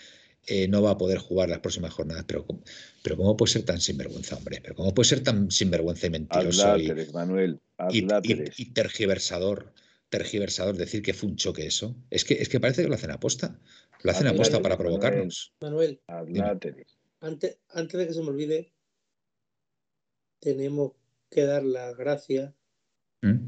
[0.47, 2.25] eh, no va a poder jugar las próximas jornadas.
[2.27, 2.63] Pero, ¿cómo-
[3.03, 4.59] pero ¿cómo puede ser tan sinvergüenza, hombre?
[4.61, 8.59] ¿Pero cómo puede ser tan sinvergüenza y mentiroso y, Manuel, y- y- láteres.
[8.59, 9.73] y tergiversador?
[10.09, 11.95] Tergiversador, decir que fue un choque eso.
[12.09, 13.59] Es que, es que parece que lo hacen aposta.
[14.03, 15.53] Lo hacen aposta para provocarnos.
[15.59, 16.01] Manuel,
[17.21, 18.71] antes, antes de que se me olvide,
[20.39, 20.93] tenemos
[21.29, 22.53] que dar las gracias
[23.21, 23.47] ¿Mm?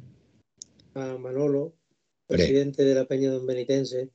[0.96, 1.76] a Manolo,
[2.26, 4.10] presidente de la Peña Don Benitense,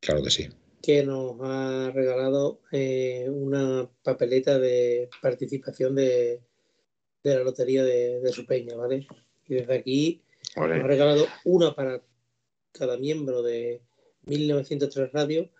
[0.00, 0.48] Claro que sí.
[0.88, 6.40] Que nos ha regalado eh, una papeleta de participación de,
[7.22, 9.06] de la lotería de, de su peña, ¿vale?
[9.46, 10.22] Y desde aquí
[10.56, 12.00] nos ha regalado una para
[12.72, 13.82] cada miembro de
[14.24, 15.50] 1903 Radio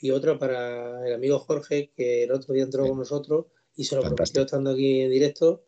[0.00, 3.94] y otra para el amigo Jorge, que el otro día entró con nosotros y se
[3.94, 5.64] lo prometió estando aquí en directo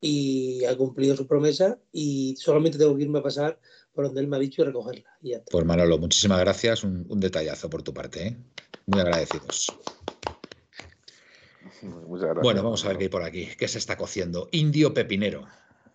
[0.00, 3.58] y ha cumplido su promesa y solamente tengo que irme a pasar
[3.94, 5.04] por donde él me ha dicho y recogerla.
[5.22, 8.36] Y Pues Manolo, muchísimas gracias, un, detallazo por tu parte, ¿eh?
[8.86, 9.72] muy agradecidos.
[12.42, 13.48] Bueno, vamos a ver qué hay por aquí.
[13.58, 14.48] ¿Qué se está cociendo?
[14.52, 15.46] Indio pepinero.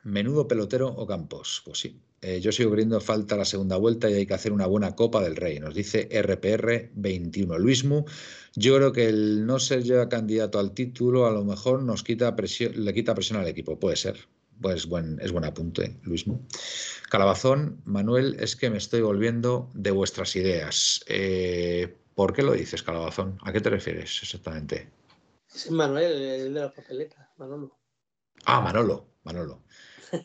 [0.04, 1.62] Menudo pelotero o Campos.
[1.66, 2.00] Pues sí.
[2.22, 5.22] Eh, yo sigo creyendo falta la segunda vuelta y hay que hacer una buena Copa
[5.22, 5.60] del Rey.
[5.60, 7.58] Nos dice RPR 21.
[7.58, 8.06] Luismu,
[8.56, 12.36] yo creo que el no ser ya candidato al título a lo mejor nos quita
[12.36, 13.80] presión, le quita presión al equipo.
[13.80, 14.28] Puede ser.
[14.62, 16.40] Pues buen, es buen apunte, Luismu.
[17.10, 21.04] Calabazón, Manuel, es que me estoy volviendo de vuestras ideas.
[21.08, 23.38] Eh, ¿Por qué lo dices, Calabazón?
[23.44, 24.92] ¿A qué te refieres exactamente?
[25.54, 27.80] Es Manuel, el de la papeleta, Manolo.
[28.46, 29.64] Ah, Manolo, Manolo.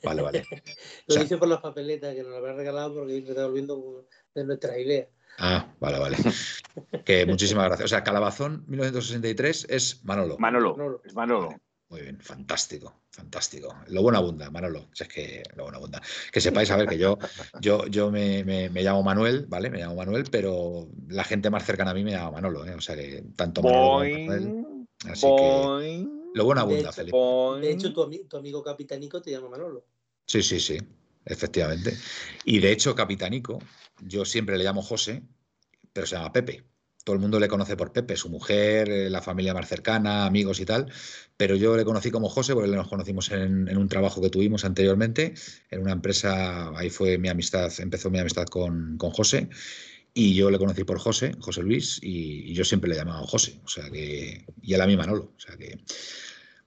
[0.03, 0.45] Vale, vale.
[1.07, 4.45] lo dice por las papeletas que nos lo había regalado porque se está volviendo de
[4.45, 5.09] nuestra idea.
[5.39, 6.17] Ah, vale, vale.
[7.05, 7.87] que muchísimas gracias.
[7.87, 10.39] O sea, Calabazón 1963 es Manolo.
[10.39, 11.51] Manolo, es Manolo.
[11.95, 13.73] Muy bien, fantástico, fantástico.
[13.87, 14.89] Lo bueno abunda, Manolo.
[14.99, 16.03] es que lo bueno abunda.
[16.33, 17.17] Que sepáis, a ver, que yo,
[17.61, 19.71] yo, yo me, me, llamo Manuel, ¿vale?
[19.71, 22.75] Me llamo Manuel, pero la gente más cercana a mí me llama Manolo, ¿eh?
[22.75, 24.87] O sea que tanto Manolo como Manuel.
[25.09, 27.17] Así que lo bueno abunda, Felipe.
[27.61, 29.87] De hecho, tu, tu, amigo Capitanico te llama Manolo.
[30.27, 30.77] Sí, sí, sí,
[31.25, 31.97] efectivamente.
[32.45, 33.61] Y de hecho, Capitanico,
[34.03, 35.23] yo siempre le llamo José,
[35.93, 36.65] pero se llama Pepe.
[37.05, 40.59] Todo el mundo le conoce por Pepe, su mujer, eh, la familia más cercana, amigos
[40.61, 40.91] y tal,
[41.37, 45.35] pero yo le conocí como José porque nos conocimos en, un trabajo que tuvimos anteriormente,
[45.71, 49.49] en una empresa, ahí fue mi amistad, empezó mi amistad con, con José
[50.15, 53.69] y yo le conocí por José, José Luis, y, yo siempre le llamaba José, o
[53.69, 55.79] sea que, y a mí Manolo, o sea que,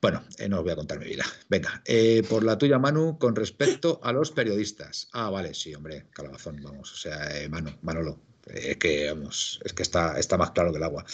[0.02, 1.26] bueno, eh, no os voy a contar mi vida.
[1.50, 5.10] Venga, eh, por la tuya, Manu, con respecto a los periodistas.
[5.14, 8.22] Ah, vale, sí, hombre, calabazón, vamos, o sea, eh, Manu, Manolo,
[8.54, 11.06] es que, vamos, es que está, está más claro que el agua.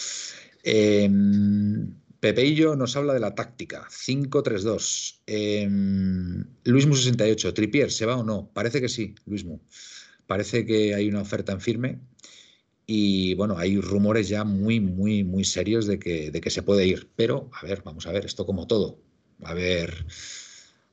[0.64, 5.22] Em, Pepeillo nos habla de la táctica, 5-3-2.
[5.28, 5.68] Eh,
[6.64, 8.50] Luismu 68, Tripier, ¿se va o no?
[8.54, 9.60] Parece que sí, Luismu.
[10.26, 12.00] Parece que hay una oferta en firme
[12.86, 16.86] y bueno, hay rumores ya muy, muy, muy serios de que, de que se puede
[16.86, 17.10] ir.
[17.16, 19.00] Pero, a ver, vamos a ver, esto como todo.
[19.44, 20.06] A ver,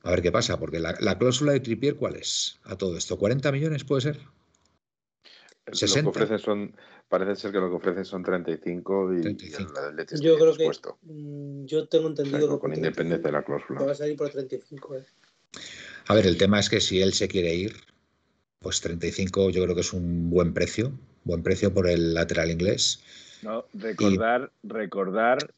[0.03, 2.59] a ver qué pasa, porque la, cláusula de Tripier, ¿cuál es?
[2.63, 4.19] A todo esto, ¿40 millones puede ser?
[5.73, 6.05] 60.
[6.05, 6.75] Lo que ofrecen son,
[7.09, 9.73] parece ser que lo que ofrecen son 35 y, 35.
[10.21, 10.69] yo creo que
[11.03, 13.81] mm, yo tengo entendido con independencia de la cláusula.
[13.83, 14.95] Va a salir por 35.
[14.95, 15.05] ¿eh?
[16.07, 17.73] A ver, el tema es que si él se quiere ir,
[18.59, 20.93] pues 35 yo creo que es un buen precio,
[21.23, 23.03] buen precio por el lateral inglés.
[23.41, 25.53] No, recordar, recordar,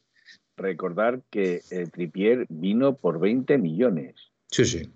[0.56, 4.14] recordar que el Tripier vino por 20 millones.
[4.50, 4.90] Sí, sí.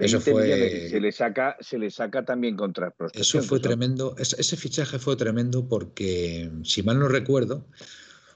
[0.00, 0.88] Eso fue.
[0.88, 4.14] Se le saca, se le saca también contra Eso fue tremendo.
[4.18, 7.66] Ese, fichaje fue tremendo porque, si mal no recuerdo,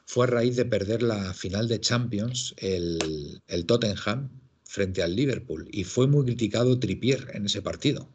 [0.06, 4.30] fue a raíz de perder la final de Champions el, el Tottenham
[4.64, 8.08] frente al Liverpool y fue muy criticado Tripier en ese partido.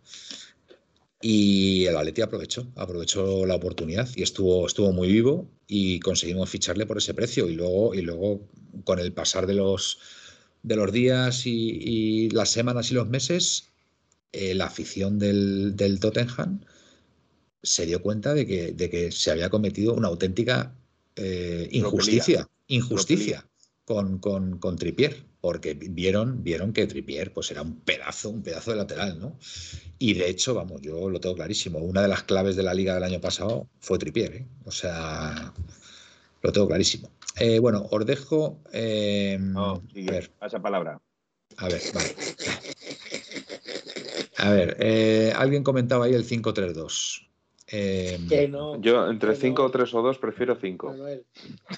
[1.21, 6.85] Y el Atleti aprovechó, aprovechó la oportunidad y estuvo, estuvo muy vivo y conseguimos ficharle
[6.85, 7.49] por ese precio.
[7.49, 8.47] Y luego, y luego
[8.85, 9.99] con el pasar de los,
[10.63, 13.69] de los días y, las semanas y los meses,
[14.31, 16.61] eh, la afición del, del, Tottenham
[17.63, 20.75] se dio cuenta de que, de que se había cometido una auténtica
[21.15, 22.47] eh, injusticia.
[22.67, 23.47] Injusticia
[23.85, 28.71] con, con, con Tripier porque vieron, vieron que Tripier pues era un pedazo, un pedazo
[28.71, 29.37] de lateral, ¿no?
[29.97, 31.79] Y de hecho, vamos, yo lo tengo clarísimo.
[31.79, 34.47] Una de las claves de la liga del año pasado fue Tripier, ¿eh?
[34.65, 35.53] O sea,
[36.41, 37.11] lo tengo clarísimo.
[37.37, 38.59] Eh, bueno, os dejo.
[38.71, 40.31] Eh, a ver.
[40.41, 41.01] Esa palabra.
[41.57, 42.15] A ver, vale.
[44.37, 47.29] A ver, eh, alguien comentaba ahí el 5-3-2.
[47.71, 48.17] Eh,
[48.79, 50.87] yo entre 5, 3 o 2 prefiero 5.
[50.87, 51.25] Manuel,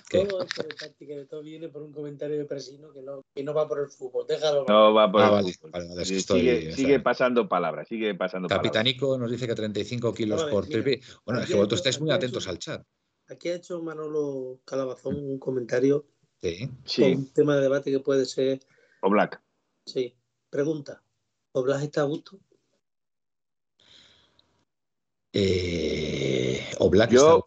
[0.09, 3.43] todo esto de táctica de todo viene por un comentario de Presino que no, que
[3.43, 4.25] no va por el fútbol.
[4.25, 4.65] Déjalo.
[4.69, 6.05] No va por ah, el fútbol.
[6.05, 11.01] sigue, sigue pasando palabras, sigue pasando Capitanico nos dice que 35 kilos por triple.
[11.25, 12.85] Bueno, es que vosotros estáis muy atentos al chat.
[13.31, 16.05] Aquí ha hecho Manolo Calabazón un comentario.
[16.41, 16.69] Sí.
[16.97, 18.59] Con un tema de debate que puede ser.
[19.01, 19.41] O Black.
[19.85, 20.13] Sí.
[20.49, 21.01] Pregunta.
[21.53, 22.39] ¿O Black está a gusto?
[25.31, 26.59] Eh,
[27.09, 27.41] Yo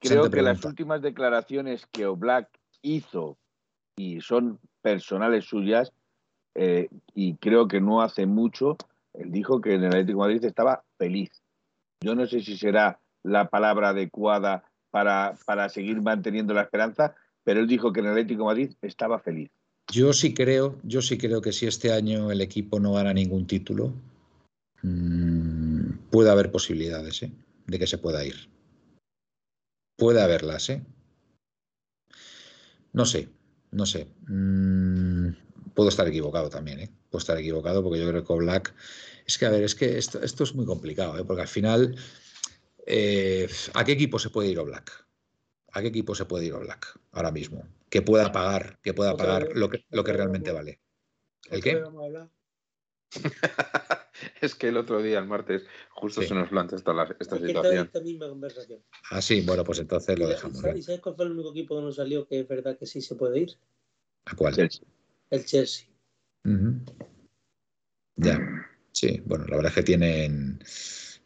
[0.00, 2.48] creo que las últimas declaraciones que Oblak
[2.80, 3.36] hizo
[3.94, 5.92] y son personales suyas,
[6.54, 8.78] eh, y creo que no hace mucho,
[9.12, 11.42] él dijo que en el Atlético de Madrid estaba feliz.
[12.02, 14.64] Yo no sé si será la palabra adecuada
[14.96, 19.18] para, para seguir manteniendo la esperanza, pero él dijo que en el Atlético Madrid estaba
[19.18, 19.50] feliz.
[19.92, 23.46] Yo sí creo, yo sí creo que si este año el equipo no gana ningún
[23.46, 23.92] título,
[24.82, 27.22] mmm, puede haber posibilidades.
[27.24, 27.32] ¿eh?
[27.66, 28.48] de que se pueda ir.
[29.96, 30.82] Puede haberlas, ¿eh?
[32.92, 33.28] No sé,
[33.70, 34.08] no sé.
[34.28, 35.30] Mm,
[35.74, 36.90] puedo estar equivocado también, ¿eh?
[37.10, 38.74] Puedo estar equivocado porque yo creo que Black.
[39.26, 41.24] Es que, a ver, es que esto, esto es muy complicado, ¿eh?
[41.24, 41.96] Porque al final,
[42.86, 45.06] eh, ¿a qué equipo se puede ir Black?
[45.72, 47.66] ¿A qué equipo se puede ir Black ahora mismo?
[47.90, 50.80] Que pueda pagar, que pueda pagar lo que, lo que realmente vale.
[51.50, 51.82] ¿El qué?
[54.40, 57.90] es que el otro día, el martes, justo se nos plantea esta, esta situación.
[59.10, 60.62] Ah, sí, bueno, pues entonces lo dejamos.
[60.74, 63.14] ¿Y sabes cuál fue el único equipo donde salió que es verdad que sí se
[63.14, 63.58] puede ir?
[64.26, 64.54] ¿A cuál?
[65.30, 65.88] El Chelsea.
[68.16, 68.40] Ya,
[68.92, 70.58] sí, bueno, la verdad es que tienen,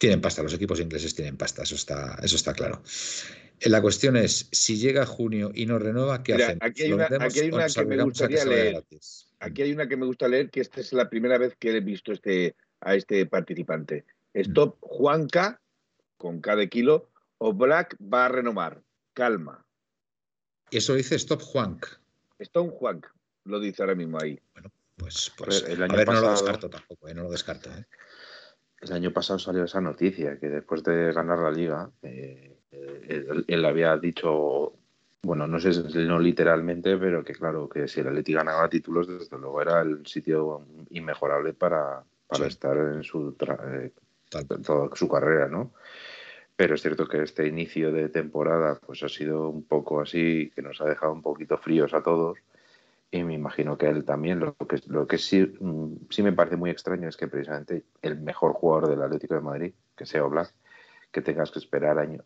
[0.01, 2.83] tienen pasta, los equipos ingleses tienen pasta, eso está, eso está claro.
[3.67, 6.63] La cuestión es, si llega junio y no renueva, ¿qué hacemos?
[6.63, 8.83] Aquí hay una, aquí hay una que me gustaría leer.
[9.41, 11.81] Aquí hay una que me gusta leer, que esta es la primera vez que he
[11.81, 14.07] visto este, a este participante.
[14.33, 15.61] Stop Juanca,
[16.17, 18.83] con cada kilo, o Black va a renovar.
[19.13, 19.67] Calma.
[20.71, 21.85] Y eso dice Stop Juanc.
[22.39, 23.07] Stop Juanc,
[23.45, 24.41] lo dice ahora mismo ahí.
[24.55, 27.15] Bueno, pues, pues el año a ver, pasado, no lo descarto tampoco, ¿eh?
[27.15, 27.71] no lo descarto.
[27.71, 27.85] ¿eh?
[28.81, 32.57] El año pasado salió esa noticia, que después de ganar la liga, eh,
[33.47, 34.73] él, había dicho,
[35.23, 35.71] bueno, no sé,
[36.07, 40.07] no literalmente, pero que claro, que si el Atleti ganaba títulos, desde luego era el
[40.07, 43.93] sitio inmejorable para, para estar en su eh,
[44.65, 45.73] toda su carrera, ¿no?
[46.57, 50.63] Pero es cierto que este inicio de temporada pues ha sido un poco así, que
[50.63, 52.39] nos ha dejado un poquito fríos a todos.
[53.11, 54.41] Y me imagino que él también.
[54.41, 58.21] Lo que, lo que sí, mm, sí me parece muy extraño es que precisamente el
[58.21, 60.53] mejor jugador del Atlético de Madrid, que sea Oblak,
[61.11, 62.23] que tengas que esperar año,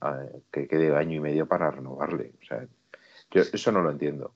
[0.50, 2.32] que quede año y medio para renovarle.
[2.42, 2.66] O sea,
[3.30, 4.34] yo eso no lo entiendo.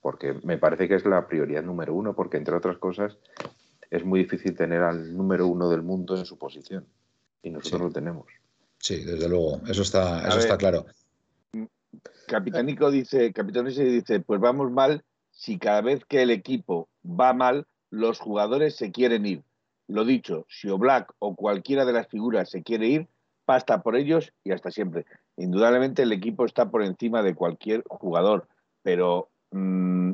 [0.00, 3.18] porque me parece que es la prioridad número uno, porque entre otras cosas
[3.90, 6.86] es muy difícil tener al número uno del mundo en su posición.
[7.42, 8.26] Y nosotros lo tenemos.
[8.78, 10.86] Sí, desde luego, eso está, eso está claro.
[12.30, 17.66] Capitanico dice, Capitanico dice, pues vamos mal si cada vez que el equipo va mal,
[17.90, 19.42] los jugadores se quieren ir.
[19.88, 23.08] Lo dicho, si Oblak o cualquiera de las figuras se quiere ir,
[23.44, 25.06] pasta por ellos y hasta siempre.
[25.36, 28.46] Indudablemente el equipo está por encima de cualquier jugador,
[28.82, 30.12] pero mm,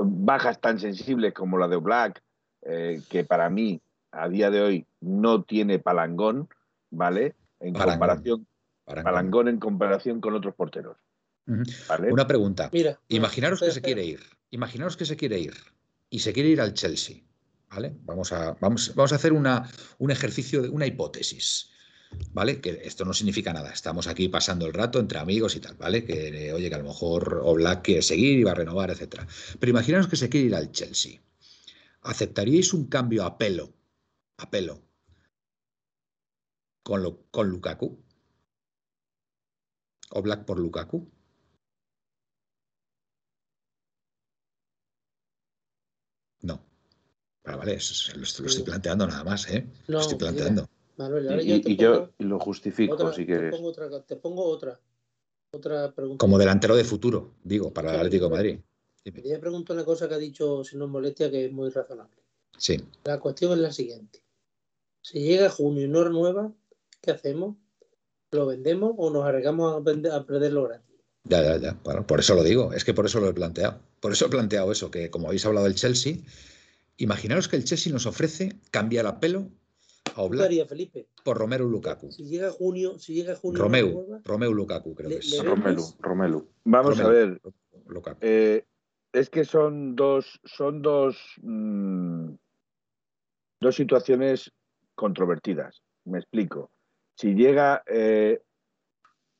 [0.00, 2.20] bajas tan sensibles como la de Oblak,
[2.62, 3.80] eh, que para mí
[4.10, 6.48] a día de hoy no tiene palangón,
[6.90, 7.36] ¿vale?
[7.60, 8.48] En comparación,
[8.88, 9.48] palangón.
[9.48, 10.96] en comparación con otros porteros.
[12.10, 12.68] Una pregunta.
[12.72, 14.20] Mira, Imaginaros que se quiere ir.
[14.50, 15.54] Imaginaros que se quiere ir
[16.10, 17.22] y se quiere ir al Chelsea.
[17.70, 17.96] ¿vale?
[18.04, 19.68] Vamos a, vamos, vamos a hacer una,
[19.98, 21.70] un ejercicio, de una hipótesis.
[22.32, 22.60] ¿Vale?
[22.62, 23.70] Que esto no significa nada.
[23.70, 26.06] Estamos aquí pasando el rato entre amigos y tal, ¿vale?
[26.06, 29.26] Que oye, que a lo mejor Oblak quiere seguir y va a renovar, etcétera.
[29.60, 31.20] Pero imaginaos que se quiere ir al Chelsea.
[32.00, 33.74] ¿Aceptaríais un cambio a pelo?
[34.38, 34.80] A pelo.
[36.82, 38.02] Con, lo, con Lukaku.
[40.10, 41.06] Oblak por Lukaku.
[46.42, 46.60] No.
[47.42, 49.66] Pero vale, lo, estoy planteando nada más, ¿eh?
[49.86, 50.68] lo estoy planteando.
[51.42, 53.54] y, yo, lo justifico si quieres.
[54.06, 54.78] Te pongo otra,
[55.52, 56.18] otra, pregunta.
[56.18, 58.60] Como delantero de futuro, digo, para el Atlético de Madrid.
[59.02, 62.22] Quería preguntar una cosa que ha dicho, si no es molestia, que es muy razonable.
[62.58, 62.76] Sí.
[63.04, 64.22] La cuestión es la siguiente.
[65.00, 66.52] Si llega junio y no renueva,
[67.00, 67.56] ¿qué hacemos?
[68.32, 70.96] ¿Lo vendemos o nos arriesgamos a, a perderlo gratis?
[71.24, 71.78] Ya, ya, ya.
[71.84, 72.72] Bueno, por eso lo digo.
[72.72, 73.80] Es que por eso lo he planteado.
[74.00, 76.16] Por eso he planteado eso, que como habéis hablado del Chelsea,
[76.98, 79.48] Imaginaros que el Chelsea nos ofrece cambiar a pelo
[80.16, 81.06] a Oblak Felipe?
[81.24, 82.10] por Romero Lukaku.
[82.10, 85.44] Si llega junio, si llega junio Romeu, Romeu Lukaku, creo que es.
[85.44, 86.48] Romelu, Romelu.
[86.64, 87.40] Vamos a ver.
[88.20, 88.64] Eh,
[89.12, 92.30] es que son dos, son dos, mm,
[93.60, 94.52] dos situaciones
[94.96, 95.82] controvertidas.
[96.04, 96.72] Me explico.
[97.18, 98.42] Si llega eh,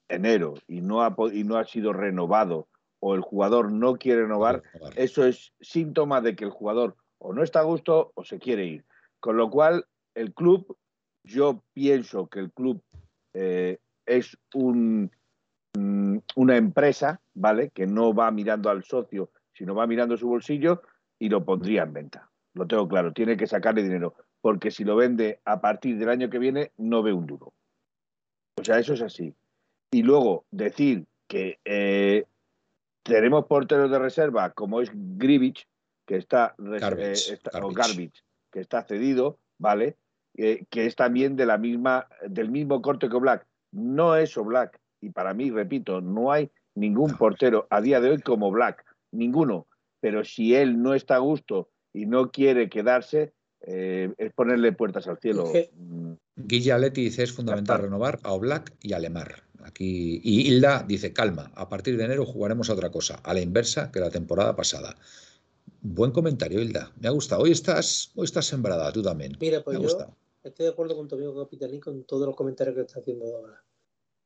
[0.09, 2.67] enero y no, ha, y no ha sido renovado
[2.99, 4.65] o el jugador no quiere renovar,
[4.97, 8.65] eso es síntoma de que el jugador o no está a gusto o se quiere
[8.65, 8.85] ir.
[9.21, 10.77] Con lo cual, el club,
[11.23, 12.83] yo pienso que el club
[13.35, 15.13] eh, es un,
[15.79, 17.71] mm, una empresa, ¿vale?
[17.71, 20.83] Que no va mirando al socio, sino va mirando su bolsillo
[21.17, 22.29] y lo pondría en venta.
[22.55, 26.29] Lo tengo claro, tiene que sacarle dinero, porque si lo vende a partir del año
[26.29, 27.53] que viene, no ve un duro.
[28.59, 29.35] O sea, eso es así.
[29.91, 32.25] Y luego decir que eh,
[33.03, 35.67] tenemos porteros de reserva como es Grivich,
[36.07, 37.15] que está, eh,
[37.63, 39.97] o Garbage, que está cedido, ¿vale?
[40.37, 43.47] Eh, que es también de la misma, del mismo corte que Black.
[43.73, 44.81] No es Black.
[45.01, 48.85] Y para mí, repito, no hay ningún portero a día de hoy como Black.
[49.13, 49.67] Ninguno.
[50.01, 55.07] Pero si él no está a gusto y no quiere quedarse, eh, es ponerle puertas
[55.09, 55.51] al cielo.
[55.77, 56.13] Mm.
[56.37, 59.43] Guilla Leti dice es fundamental renovar a Oblak y a Lemar.
[59.65, 63.41] Aquí, y Hilda dice, calma, a partir de enero jugaremos a otra cosa, a la
[63.41, 64.97] inversa que la temporada pasada.
[65.83, 66.93] Buen comentario, Hilda.
[67.01, 67.43] Me ha gustado.
[67.43, 69.37] Hoy estás, hoy estás sembrada, tú también.
[69.41, 69.91] Mira, pues Me yo
[70.45, 73.63] estoy de acuerdo con tu amigo Capitaní con todos los comentarios que está haciendo ahora.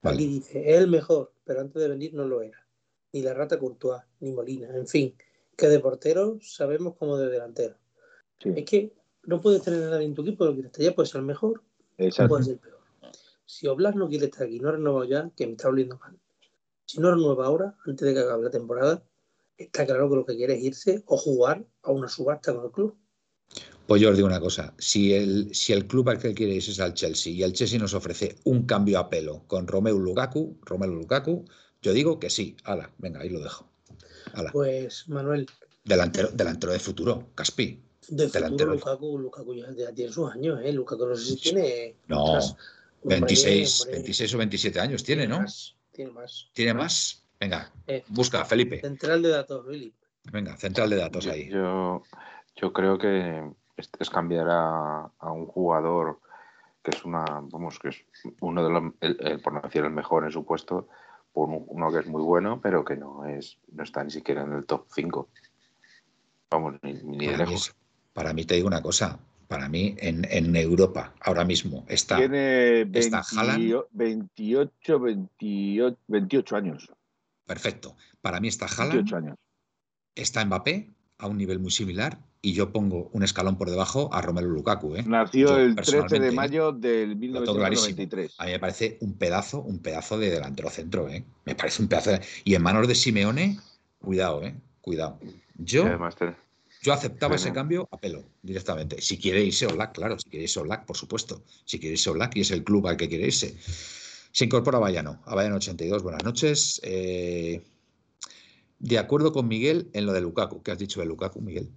[0.02, 0.16] Vale.
[0.16, 2.66] Aquí dice, es el mejor, pero antes de venir no lo era.
[3.12, 4.68] Ni la rata Courtois, ni Molina.
[4.76, 5.14] En fin,
[5.56, 7.76] que de portero sabemos como de delantero.
[8.38, 8.92] Sí, Es que
[9.24, 11.62] no puedes tener a nadie en tu equipo que ya puede ser el mejor
[11.98, 12.28] o exacto.
[12.30, 12.78] puede ser el peor.
[13.44, 16.18] Si Oblak no quiere estar aquí, no ha renovado ya, que me está oliendo mal.
[16.86, 19.02] Si no renueva ahora, antes de que acabe la temporada,
[19.56, 22.70] está claro que lo que quiere es irse o jugar a una subasta con el
[22.70, 22.96] club.
[23.86, 26.70] Pues yo os digo una cosa, si el, si el club al que quiere irse
[26.70, 30.58] es al Chelsea y el Chelsea nos ofrece un cambio a pelo con Romelu Lukaku,
[30.62, 31.44] Romelu Lukaku,
[31.82, 33.68] yo digo que sí, ala, venga, ahí lo dejo.
[34.32, 34.52] Ala.
[34.52, 35.46] Pues, Manuel,
[35.84, 37.82] Delantero, delantero de futuro, Caspi.
[38.08, 38.74] De futuro Delantero.
[38.74, 40.72] Lukaku, Lukaku ya, ya tiene sus años, ¿eh?
[40.72, 41.96] Lukaku no sé si tiene...
[42.08, 42.56] No, otras-
[43.04, 45.40] Hombre, 26, hombre, 26 o 27 años tiene, ¿no?
[45.40, 46.50] más, tiene más.
[46.52, 47.24] ¿Tiene más?
[47.40, 48.04] Venga, Eh.
[48.08, 48.80] busca, Felipe.
[48.80, 49.92] Central de datos, Billy.
[50.32, 51.48] Venga, central de datos ahí.
[51.50, 52.02] yo,
[52.54, 53.42] yo creo que
[53.76, 56.20] es, cambiar a, a un jugador
[56.84, 57.96] que es una, vamos, que es
[58.40, 60.86] uno de los, el- el, por no decir el mejor en su puesto,
[61.32, 64.42] por un- uno que es muy bueno, pero que no es, no está ni siquiera
[64.44, 65.28] en el top 5.
[66.50, 67.74] Vamos, ni, ni de lejos.
[68.12, 72.82] Para mí te digo una cosa, para mí en, en Europa ahora mismo está, Tiene
[72.92, 73.74] está 20 Haaland.
[73.92, 76.90] 28, 28, 28 años.
[77.46, 79.36] perfecto, para mí está Haaland, 28 años.
[80.14, 84.20] está Mbappé a un nivel muy similar y yo pongo un escalón por debajo a
[84.20, 84.96] Romelu Lukaku.
[84.96, 85.04] ¿eh?
[85.06, 86.32] Nació Yo, el 13 de ¿eh?
[86.32, 87.94] mayo del Lo tengo clarísimo.
[87.96, 88.34] 1993.
[88.38, 91.24] A mí me parece un pedazo, un pedazo de delantero centro, ¿eh?
[91.44, 93.58] Me parece un pedazo de- Y en manos de Simeone,
[94.00, 94.56] cuidado, ¿eh?
[94.80, 95.20] Cuidado.
[95.56, 95.84] Yo,
[96.82, 99.00] yo aceptaba ese cambio a pelo, directamente.
[99.00, 101.44] Si quiere irse Oblak, claro, si quiere irse Oblak, por supuesto.
[101.64, 103.56] Si quiere irse Oblak y es el club al que quiere irse.
[104.32, 106.80] Se incorpora Bayano, a Bayano 82, buenas noches.
[106.82, 107.62] Eh,
[108.80, 110.62] de acuerdo con Miguel en lo de Lukaku.
[110.62, 111.70] ¿Qué has dicho de Lukaku, Miguel?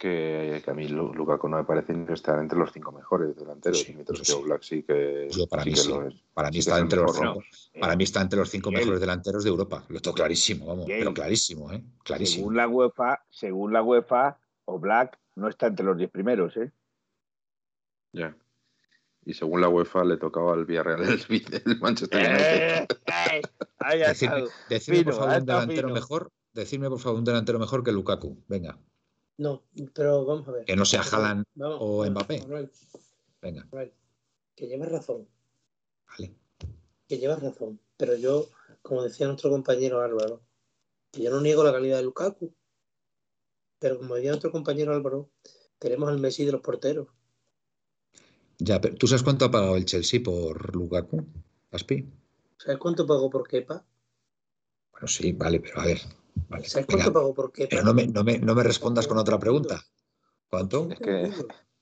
[0.00, 3.36] Que, que a mí Lu- Lukaku no me parece ni estar entre los cinco mejores
[3.36, 4.32] delanteros, Sí, mientras que sí.
[4.32, 5.88] Oblak sí que, Yo para sí mí que sí.
[5.90, 6.14] lo es.
[6.34, 7.56] Para mí Sí que está es entre los mejor, cinco.
[7.74, 9.84] Eh, Para mí está entre los cinco mejores delanteros de Europa.
[9.88, 10.86] Lo tengo clarísimo, vamos.
[10.88, 11.84] Pero clarísimo, ¿eh?
[12.02, 12.40] Clarísimo.
[12.40, 16.72] Según la UEFA, según la UEFA, Oblak no está entre los 10 primeros, ¿eh?
[18.12, 18.34] Ya.
[19.24, 22.46] Y según la UEFA le tocaba al Villarreal el, el Manchester United.
[22.46, 23.42] Eh, eh,
[23.78, 24.08] ahí ha
[24.68, 25.94] Decidme, por favor, un delantero fino.
[25.94, 26.32] mejor.
[26.52, 28.42] Decidme, por favor, un delantero mejor que Lukaku.
[28.48, 28.78] Venga,
[29.40, 29.62] No,
[29.94, 30.64] pero vamos a ver.
[30.66, 32.40] que no sea Haaland Vamos, o Mbappé.
[32.40, 32.70] Manuel,
[33.40, 33.94] Venga, Manuel,
[34.54, 35.26] que llevas razón,
[36.06, 36.34] vale.
[37.08, 37.80] que llevas razón.
[37.96, 38.48] Pero yo,
[38.82, 40.42] como decía nuestro compañero Álvaro,
[41.10, 42.52] que yo no niego la calidad de Lukaku.
[43.78, 45.30] Pero como decía nuestro compañero Álvaro,
[45.78, 47.08] tenemos al Messi de los porteros.
[48.58, 51.24] Ya, pero ¿tú sabes cuánto ha pagado el Chelsea por Lukaku?
[51.70, 52.06] Aspi.
[52.58, 53.86] ¿Sabes cuánto pagó por Kepa?
[54.92, 56.00] Bueno, sí, vale, pero a ver.
[56.48, 57.68] Vale, ¿Sabes venga, cuánto pagó por Kepa?
[57.70, 59.82] pero no me, no, me, no me respondas con otra pregunta.
[60.48, 60.88] ¿Cuánto?
[60.90, 61.30] Es que-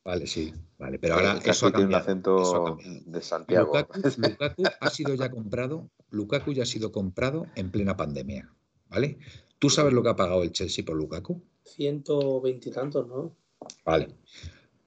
[0.05, 0.55] Vale, sí.
[0.79, 2.03] Vale, pero ahora eso ha tiene un cambiado.
[2.03, 3.11] eso ha acento cambiado.
[3.11, 3.67] de Santiago.
[3.67, 8.51] Lukaku, Lukaku ha sido ya comprado, Lukaku ya ha sido comprado en plena pandemia,
[8.89, 9.19] ¿vale?
[9.59, 11.43] ¿Tú sabes lo que ha pagado el Chelsea por Lukaku?
[11.63, 13.37] Ciento veintitantos, ¿no?
[13.85, 14.15] Vale.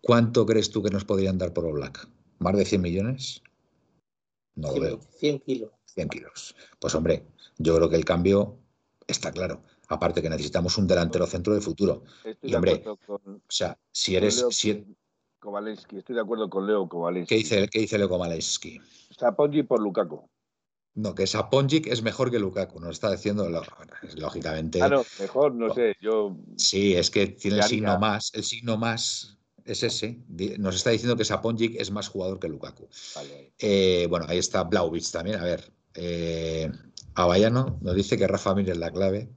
[0.02, 2.08] ¿Cuánto crees tú que nos podrían dar por Oblak?
[2.40, 3.44] ¿Más de 100 millones?
[4.56, 5.00] No lo 100, veo.
[5.20, 5.72] 100 kilos.
[5.86, 6.56] 100 kilos.
[6.80, 7.26] Pues hombre,
[7.60, 8.58] yo creo que el cambio
[9.12, 9.64] está claro.
[9.88, 12.04] Aparte que necesitamos un delantero centro de futuro.
[12.24, 14.38] Estoy Y, hombre, con, O sea, si eres...
[14.38, 14.86] Leo Si,
[15.40, 15.98] Kovalensky.
[15.98, 17.30] Estoy de acuerdo con Leo Kovalensky.
[17.30, 18.80] ¿Qué dice, qué dice Leo Maleski?
[19.10, 20.30] Sapongi por Lukaku.
[20.94, 22.80] No, que Saponjic es mejor que Lukaku.
[22.80, 23.48] Nos está diciendo,
[24.16, 24.80] lógicamente...
[24.80, 25.96] Claro, mejor, no sé.
[26.02, 28.32] Yo Sí, es que tiene el signo más.
[28.34, 30.20] El signo más es ese.
[30.60, 32.90] Nos está diciendo que Saponjic es más jugador que Lukaku.
[33.16, 35.40] vale, Eh, bueno, ahí está Blauvitz también.
[35.40, 36.70] A ver, eh,
[37.16, 39.30] Avallano nos dice que Rafa Mir es la clave.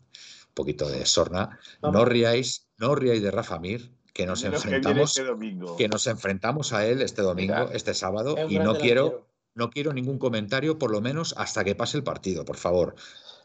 [0.49, 1.59] Un poquito de sorna.
[1.83, 5.77] No riáis, no os riáis de Rafa Mir, que nos que enfrentamos, este domingo.
[5.77, 9.93] que nos enfrentamos a él este domingo, Mira, este sábado, y no quiero, no quiero
[9.93, 12.95] ningún comentario, por lo menos hasta que pase el partido, por favor.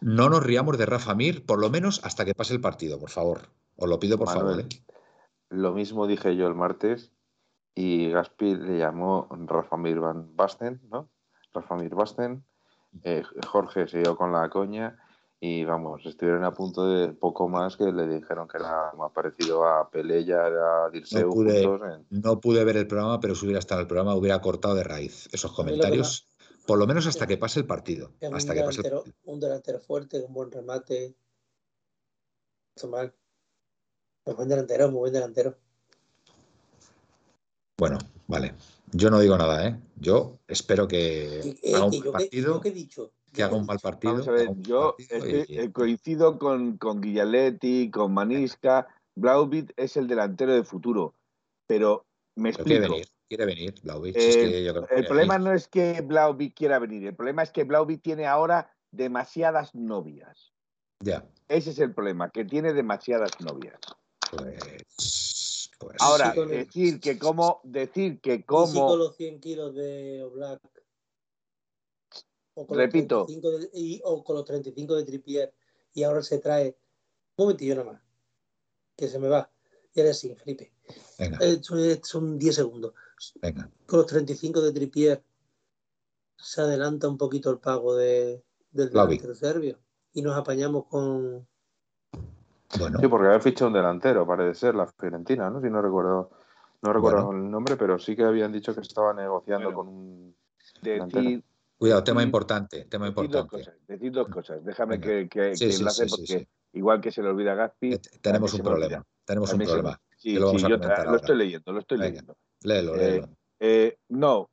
[0.01, 3.09] No nos riamos de Rafa Mir, por lo menos hasta que pase el partido, por
[3.09, 3.49] favor.
[3.75, 4.73] Os lo pido, por Manuel, favor.
[4.73, 4.83] ¿eh?
[5.49, 7.11] Lo mismo dije yo el martes
[7.73, 11.09] y Gaspi le llamó Rafamir Van Basten, ¿no?
[11.53, 12.45] Rafamir Basten.
[13.03, 14.97] Eh, Jorge siguió con la coña
[15.39, 19.65] y vamos, estuvieron a punto de poco más que le dijeron que era más parecido
[19.65, 20.45] a Pelella,
[20.85, 23.81] a Dirceu No pude- juntos en- No pude ver el programa, pero si hubiera estado
[23.81, 26.27] el programa, hubiera cortado de raíz esos lo comentarios,
[26.67, 28.11] por lo menos hasta que pase el partido.
[28.33, 31.15] Hasta un, que pase el un delantero fuerte, con buen remate.
[32.75, 33.13] Está mal.
[34.25, 35.55] Es buen delantero, muy buen delantero.
[37.77, 38.53] Bueno, Vale.
[38.91, 39.79] Yo no digo nada, ¿eh?
[39.97, 43.11] Yo espero que Y- haga un mal yo partido, yo qué he dicho?
[43.31, 43.83] que Yo haga he un mal dicho.
[43.89, 44.13] partido.
[44.13, 47.01] Vamos a que ver, haga un mal yo partido estoy- y- eh, coincido con, con
[47.01, 48.87] Guillaletti, con Maniska.
[49.15, 51.13] Blaubit es el delantero de futuro,
[51.67, 52.93] pero me pero quiere explico.
[52.93, 54.15] venir, quiere venir, Vlahovic.
[54.15, 55.49] Eh, es que yo creo que el problema venir.
[55.49, 60.51] no es que Blaubit quiera venir, el problema es que Blaubit tiene ahora demasiadas novias.
[61.01, 63.79] Ya, Ese es el problema, que tiene demasiadas novias.
[64.31, 65.28] pues.
[65.79, 70.61] Pues Ahora, sí, decir que como, decir que como, con los 100 kilos de Oblak.
[72.55, 73.19] O con Repito.
[73.19, 75.53] Los 35 de, y- o con los 35 de Trippier.
[75.93, 76.77] Y ahora se trae.
[77.37, 78.01] Un momentillo nada más.
[78.97, 79.49] Que se me va.
[79.93, 80.73] Y ahora sí, Felipe.
[81.17, 82.93] Venga, Eh, son- son 10 segundos.
[83.41, 83.71] venga.
[83.87, 85.23] Con los 35 de Trippier
[86.37, 89.79] se adelanta un poquito el pago de, del delantero serbio.
[90.11, 91.47] Y nos apañamos con.
[92.77, 95.59] Bueno, Sí, porque había fichado un delantero, parece ser, la Fiorentina, ¿no?
[95.61, 96.29] Si no recuerdo,
[96.81, 97.45] no recuerdo Bueno.
[97.45, 99.77] el nombre, pero sí que habían dicho que estaba negociando Bueno.
[99.77, 100.35] con un.
[100.83, 101.43] decir,
[101.77, 103.57] cuidado, tema decir- importante, tema decir dos importante.
[103.65, 104.63] cosas, decir dos cosas.
[104.63, 105.07] Déjame Venga.
[105.07, 106.47] que, que, Sí, que sí, enlace sí, porque sí.
[106.73, 109.99] igual que se le olvida a Gaspi, Eh, Tenemos un problema, tenemos un problema.
[110.15, 112.09] Sí, lo vamos sí, a yo comentar lo estoy leyendo, lo estoy Venga.
[112.11, 112.37] leyendo.
[112.61, 113.29] Léelo, Eh, léelo.
[113.61, 114.49] Eh, no,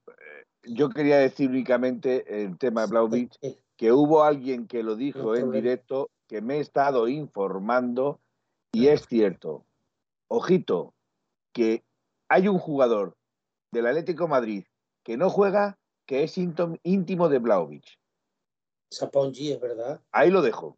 [0.64, 5.36] yo quería decir únicamente el tema de Blauvich, Eh, que hubo alguien que lo dijo
[5.36, 8.20] en directo, que me he estado informando
[8.72, 9.64] y es cierto.
[10.28, 10.94] Ojito,
[11.52, 11.84] que
[12.28, 13.16] hay un jugador
[13.72, 14.64] del Atlético de Madrid
[15.02, 17.98] que no juega, que es íntimo de Blauvich.
[18.90, 20.00] Sapongi, es verdad.
[20.12, 20.76] Ahí lo dejo.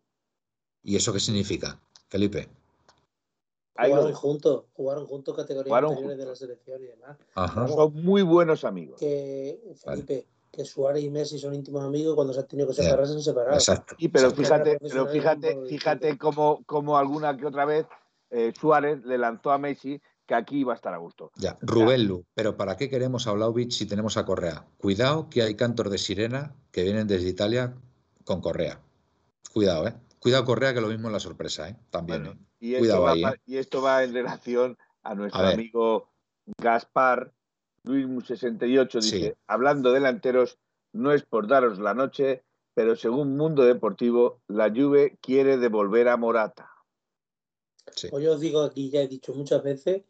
[0.83, 2.49] ¿Y eso qué significa, Felipe?
[3.75, 7.17] Ahí Jugaron juntos, jugaron juntos categorías Jugaron anteriores de la selección y demás.
[7.35, 7.69] Ajá.
[7.69, 8.99] Son muy buenos amigos.
[8.99, 13.07] que Felipe, que Suárez y Messi son íntimos amigos, cuando se han tenido que separar,
[13.07, 13.55] se han separado.
[13.55, 13.97] Exacto.
[13.99, 17.87] Sí, pero fíjate, pero fíjate, fíjate cómo, cómo alguna que otra vez
[18.31, 21.33] eh, Suárez le lanzó a Messi que aquí iba a estar a gusto.
[21.37, 24.67] Ya, Rubén Lu, pero ¿para qué queremos a Vlahovic si tenemos a Correa?
[24.77, 27.75] Cuidado que hay cantos de sirena que vienen desde Italia
[28.25, 28.79] con Correa.
[29.55, 29.95] Cuidado, ¿eh?
[30.19, 31.77] Cuidado Correa que lo mismo es la sorpresa, ¿eh?
[31.89, 32.25] También.
[32.25, 32.47] Bueno, ¿eh?
[32.61, 33.41] y, esto Cuidado va, ahí, ¿eh?
[33.47, 36.11] y esto va en relación a nuestro A amigo
[36.61, 37.33] Gaspar,
[37.89, 39.33] Luis68, dice, Sí.
[39.47, 40.59] hablando delanteros,
[40.93, 46.17] no es por daros la noche, pero según Mundo Deportivo, la Juve quiere devolver a
[46.17, 46.71] Morata.
[47.95, 48.09] Sí.
[48.11, 50.03] Pues yo os digo aquí, ya he dicho muchas veces,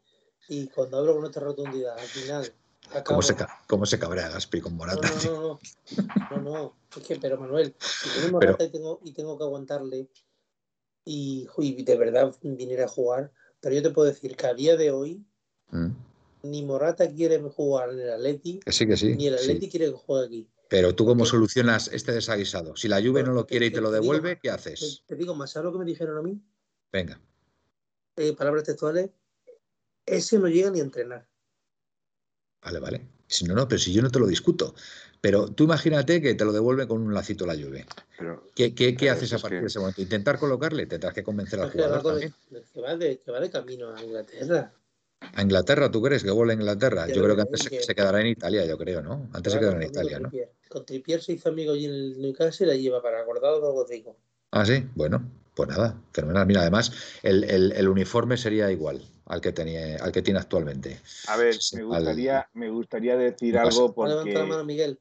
[0.49, 2.53] y cuando hablo con esta rotundidad, al final.
[2.91, 3.05] Acabo...
[3.05, 5.09] ¿Cómo se, ca- cómo se cabrea Gaspi con Morata?
[5.24, 5.59] no, no,
[6.31, 9.37] no, no, no, es que, pero Manuel, si tengo Pero- Morata y tengo, y tengo
[9.39, 10.09] que aguantarle
[11.05, 14.76] y, y de verdad viniera a jugar, pero yo te puedo decir que a día
[14.76, 15.24] de hoy
[15.70, 15.91] Mm,
[16.43, 19.14] ni Morata quiere jugar en el Atleti, Que sí, que sí.
[19.16, 19.45] ni el sí.
[19.51, 20.49] Atleti quiere que juegue aquí.
[20.68, 22.76] Pero tú cómo Porque- solucionas este desaguisado?
[22.76, 25.03] Si la Juve no lo quiere y te lo digo devuelve, ¿qué haces?
[25.07, 26.41] te digo más, ¿sabes lo que me dijeron a mí?
[26.93, 27.20] Venga.
[28.16, 29.11] Eh, palabras textuales,
[30.05, 31.26] ese no llega ni a entrenar.
[32.62, 33.09] Vale, vale.
[33.26, 34.74] Si no, no, pero si yo no te lo discuto.
[35.20, 37.86] Pero tú imagínate que te lo devuelve con un lacito la Juve.
[38.18, 40.01] Pero, ¿Qué, qué- qué Pero haces a partir que- de ese momento?
[40.01, 40.86] ¿Intentar colocarle?
[40.86, 43.95] Tendrás que convencer al Es que va, jugador que va de, que va de camino
[43.95, 44.72] a Inglaterra.
[45.35, 47.07] ¿A Inglaterra tú crees que vuelve a Inglaterra?
[47.09, 49.29] Yo creo que antes se, que- se quedará en Italia, yo creo, ¿no?
[49.33, 50.29] Antes se quedará en Italia, ¿no?
[50.31, 50.53] Trippier.
[50.69, 53.81] Con Trippier se hizo amigo allí en el Newcastle y la lleva para acordado de
[53.81, 54.16] os digo.
[54.51, 55.23] Ah, sí, bueno,
[55.55, 56.47] pues nada, fenomenal.
[56.47, 56.93] Mira, además,
[57.23, 61.01] el, el- el uniforme sería igual al que, tenía, al que tiene actualmente.
[61.29, 64.99] A ver, me al- gustaría, me gustaría decir algo levantado la mano porque, Miguel.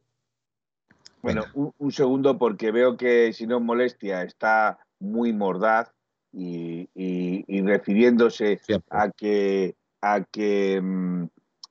[1.22, 5.92] bueno, un, un segundo porque veo que si no es molestia está muy mordaz
[6.32, 8.88] y, y- y refiriéndose Siempre.
[9.00, 11.28] a que a que mm,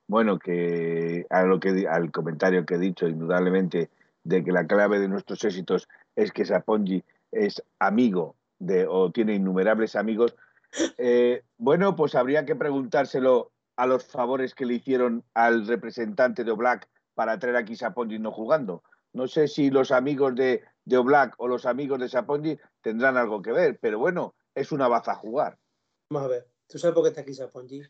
[0.07, 3.89] bueno que a lo que al comentario que he dicho indudablemente
[4.23, 9.35] de que la clave de nuestros éxitos es que Sapongi es amigo de o tiene
[9.35, 10.35] innumerables amigos
[10.97, 16.51] eh, bueno pues habría que preguntárselo a los favores que le hicieron al representante de
[16.51, 21.35] Oblak para traer aquí Sapongi no jugando no sé si los amigos de, de Oblak
[21.37, 25.57] o los amigos de Sapongi tendrán algo que ver pero bueno es una baza jugar
[26.09, 26.47] Vamos a ver.
[26.67, 27.83] ¿Tú sabes por qué está aquí Sapongi?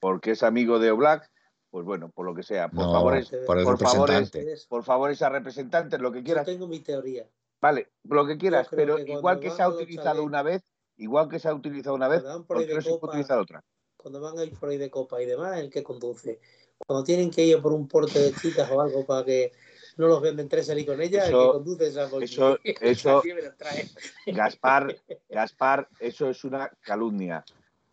[0.00, 1.30] Porque es amigo de Oblak,
[1.70, 4.52] pues bueno, por lo que sea, por No, favores, por el por representante.
[4.52, 7.28] Es- por favores a representantes, lo que Yo quieras, tengo mi teoría.
[7.60, 10.62] vale, lo que quieras, pero que igual que se ha utilizado una vez,
[10.96, 12.80] igual que se ha utilizado una vez, Cuando van por ¿por ahí qué de no
[12.82, 13.64] se puede copa, utilizar otra?
[13.96, 16.40] cuando van a ir por ahí de copa y demás, el que conduce.
[16.86, 19.52] Cuando tienen que ir por un porte de chicas o algo para que
[19.96, 22.24] no los venden tres salir con ellas, el que conduce es Sapongi.
[22.24, 23.22] eso- eso-.
[24.26, 24.96] Gaspar,
[25.28, 27.44] Gaspar, eso es una calumnia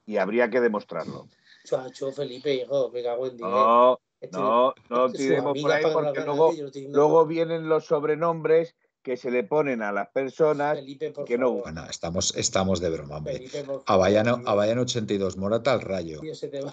[0.06, 1.28] y habría que demostrarlo.
[1.64, 3.50] Chacho, Felipe, hijo, me cago en diez.
[3.50, 6.54] No, Este- no, no tiremos por ahí porque luego,
[6.90, 11.48] luego vienen los sobrenombres que se le ponen a las personas Felipe, por que no.
[11.48, 11.64] favor.
[11.64, 13.34] Bueno, estamos, estamos de broma, hombre.
[13.48, 13.66] Felipe.
[13.86, 16.22] Avallano, Avallano 82, Morata al Rayo,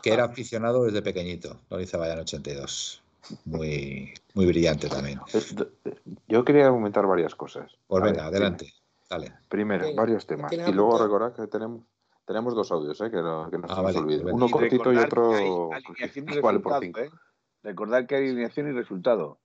[0.02, 3.02] que era aficionado desde pequeñito, lo dice Avallano 82.
[3.44, 5.20] Muy, muy brillante también.
[6.28, 7.72] Yo quería comentar varias cosas.
[7.86, 8.72] Pues venga, ver, adelante.
[9.08, 9.32] Dale.
[9.48, 10.52] Primero, Venga, varios ¿lo temas.
[10.52, 11.82] Y luego recordad que tenemos,
[12.30, 13.10] tenemos dos audios, ¿eh?
[13.10, 14.22] que no, que no Ah, se nos vale, olvide.
[14.22, 15.30] pues Uno Y cortito y recordar otro
[15.70, 17.00] que hay alineación y que vale por resultado, cinco.
[17.00, 17.10] ¿eh?
[17.64, 19.40] Recordar que hay alineación y resultado.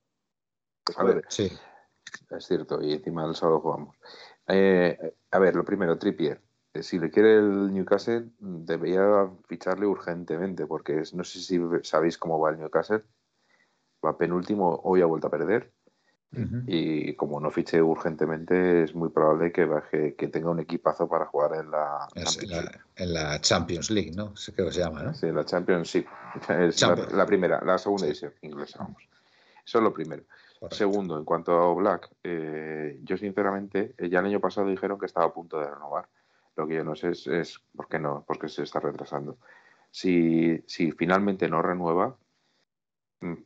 [0.95, 1.51] A ver, Sí.
[2.29, 3.97] es cierto, y encima el sábado jugamos.
[4.47, 6.43] Eh, a ver, lo primero, Trippier.
[6.75, 12.19] Eh, Si le quiere el Newcastle, debería ficharle urgentemente, porque es- no sé si sabéis
[12.19, 13.03] cómo va el Newcastle.
[14.05, 15.73] Va penúltimo, hoy ha vuelto a perder.
[16.67, 21.25] Y como no fiche urgentemente, es muy probable que baje, que tenga un equipazo para
[21.25, 24.35] jugar en la Es en, la, en la Champions League, ¿no?
[24.35, 25.13] Sí, creo que se llama, ¿no?
[25.13, 26.07] Sí, la Championship.
[26.49, 27.13] Es la, Champions.
[27.13, 28.11] la primera, la segunda Sí.
[28.11, 29.01] edición inglesa, vamos.
[29.65, 30.23] Eso es lo primero.
[30.59, 30.75] Correcto.
[30.77, 32.09] Segundo, en cuanto a Black,
[33.03, 36.07] yo sinceramente, eh, ya el año pasado dijeron que estaba a punto de renovar.
[36.55, 39.37] Lo que yo no sé es, es por qué no, por qué se está retrasando.
[39.91, 42.15] Si, si finalmente no renueva,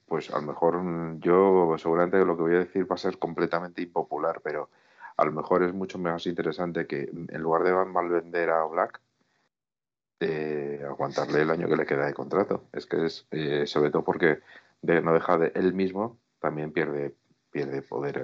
[0.08, 3.18] pues a lo mejor mm, yo seguramente lo que voy a decir va a ser
[3.18, 4.70] completamente impopular, pero
[5.18, 8.66] a lo mejor es mucho más interesante que mm, en lugar de mal vender a
[8.66, 9.00] Black,
[10.22, 12.66] eh, aguantarle el año que le queda de contrato.
[12.74, 14.40] Es que es eh, sobre todo porque
[14.82, 17.16] de- no deja de él mismo también pierde
[17.52, 18.22] pierde poder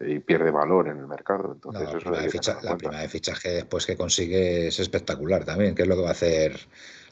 [0.00, 1.58] eh, y pierde valor en el mercado.
[1.66, 5.74] No, la, prima de ficha- la prima de fichaje después que consigue es espectacular también,
[5.74, 6.58] que es lo que va a hacer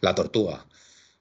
[0.00, 0.64] la tortuga.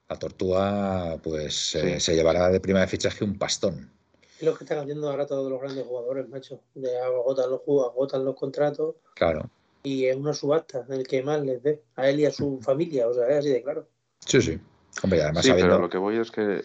[0.09, 3.91] La tortuga, pues, eh, se llevará de prima de fichaje un pastón.
[4.39, 6.61] Es lo que están haciendo ahora todos los grandes jugadores, macho.
[6.73, 9.49] De agotan los juegos, agotan los contratos Claro.
[9.83, 13.07] y es una subasta el que más les dé a él y a su familia.
[13.07, 13.87] O sea, es así de claro.
[14.25, 14.59] Sí, sí.
[15.03, 15.73] Hombre, y además Sí, sabiendo.
[15.75, 16.61] pero lo que voy es que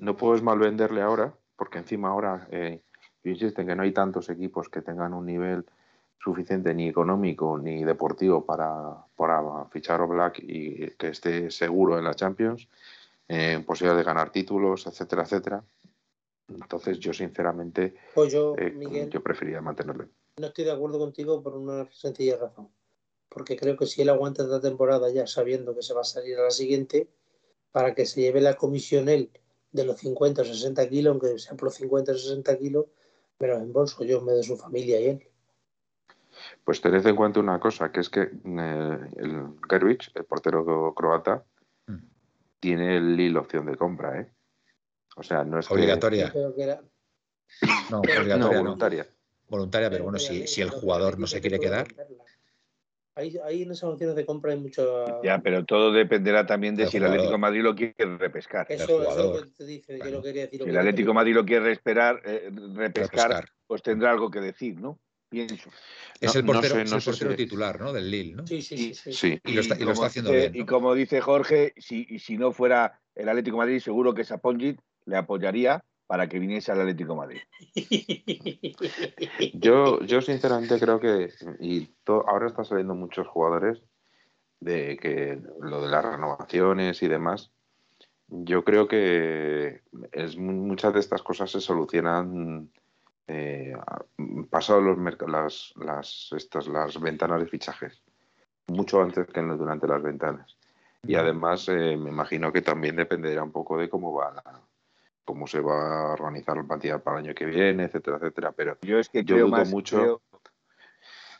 [0.00, 2.80] no puedes mal venderle ahora, porque encima ahora, eh,
[3.22, 5.66] yo insisto en que no hay tantos equipos que tengan un nivel
[6.22, 12.04] suficiente ni económico ni deportivo para, para fichar a Black y que esté seguro en
[12.04, 12.68] la Champions,
[13.28, 15.64] eh, posibilidad de ganar títulos, etcétera, etcétera.
[16.48, 20.08] Entonces yo sinceramente Pues yo, eh, Miguel, yo preferiría mantenerle.
[20.36, 22.68] no estoy de acuerdo contigo por una sencilla razón.
[23.28, 26.36] Porque creo que si él aguanta esta temporada ya sabiendo que se va a salir
[26.38, 27.08] a la siguiente,
[27.70, 29.30] para que se lleve la comisión él
[29.70, 32.86] de los 50 o 60 kilos, aunque sea por los 50 o 60 kilos,
[33.38, 35.29] me los embolso yo en vez de su familia y él.
[36.64, 41.44] Pues tened en cuenta una cosa, que es que eh, el Gerwich, el portero croata,
[41.86, 41.96] Mm.
[42.60, 44.30] tiene el Lille opción de compra, ¿eh?
[45.16, 46.30] O sea, no es que- Obligatoria.
[46.32, 46.80] Que era,
[47.90, 48.58] No, obligatoria no.
[48.62, 49.06] voluntaria.
[49.48, 51.88] Voluntaria, pero bueno, si, si el jugador no se quiere quedar.
[53.16, 55.20] Ahí, ahí en esas opciones de compra hay mucho.
[55.24, 57.16] Ya, pero todo dependerá también de El si el jugador.
[57.18, 58.66] Atlético de Madrid lo quiere repescar.
[58.70, 60.62] Eso, eso es lo que te dice, yo lo quería decir.
[60.62, 63.48] Si el Atlético de Madrid lo quiere resperar, eh, repescar, Repescar.
[63.66, 65.00] pues tendrá algo que decir, ¿no?
[65.30, 65.70] Pienso.
[66.20, 67.92] Es el no portero, es el portero si- titular, ¿no?
[67.92, 68.46] Del Lille, ¿no?
[68.46, 68.94] Sí, sí, sí.
[68.94, 69.12] sí.
[69.12, 69.40] Sí.
[69.46, 70.62] Y lo está, y lo como está haciendo dice- bien.
[70.62, 74.24] Y como dice Jorge, si, y si no fuera el Atlético de Madrid, seguro que
[74.24, 77.40] Saponjit le apoyaría para que viniese al Atlético de Madrid.
[79.54, 83.80] Yo, yo sinceramente creo que, y to- ahora están saliendo muchos jugadores
[84.60, 87.50] de que lo de las renovaciones y demás,
[88.28, 89.80] yo creo que
[90.12, 92.70] es, mu- muchas de estas cosas se solucionan
[93.30, 94.04] eh, a-
[94.50, 98.02] pasado los las, las, estas, las ventanas de fichajes,
[98.66, 100.56] mucho antes que durante las ventanas.
[101.06, 104.60] Y además eh, me imagino que también dependerá un poco de cómo va la-
[105.24, 108.52] cómo se va a organizar la plantilla para el año que viene, etcétera, etcétera.
[108.52, 109.96] Pero Yo es que Yo creo dudo más, mucho.
[109.96, 110.22] creo-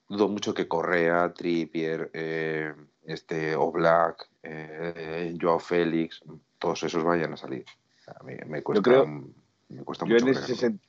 [0.09, 2.74] dudo mucho que Correa, Trippier, eh,
[3.05, 6.20] este Oblak, eh, Joao Félix,
[6.59, 7.65] todos esos vayan a salir.
[8.05, 9.06] Sea, me, cuesta, creo-
[9.69, 10.78] me cuesta Yo mucho en ese, creerlo.
[10.78, 10.81] sen-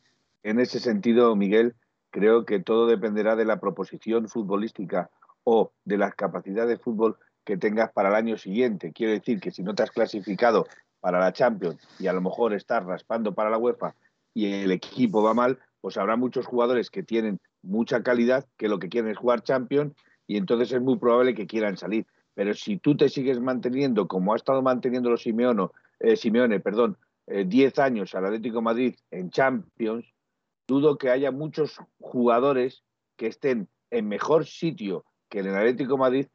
[0.43, 1.75] en ese sentido, Miguel,
[2.09, 5.09] creo que todo dependerá de la proposición futbolística
[5.43, 8.91] o de las capacidades de fútbol que tengas para el año siguiente.
[8.91, 10.67] Quiero decir que si no te has clasificado
[10.99, 13.95] para la Champions y a lo mejor estás raspando para la UEFA
[14.33, 18.79] y el equipo va mal, pues habrá muchos jugadores que tienen mucha calidad que lo
[18.79, 19.93] que quieren es jugar Champions
[20.27, 22.05] y entonces es muy probable que quieran salir.
[22.33, 25.67] Pero si tú te sigues manteniendo como ha estado manteniendo los Simeone,
[25.99, 26.97] eh, Simeone, perdón,
[27.27, 30.05] eh, 10 años al Atlético Madrid en Champions,
[30.71, 32.83] dudo que haya muchos jugadores
[33.17, 36.27] que estén en mejor sitio que el Atlético Madrid,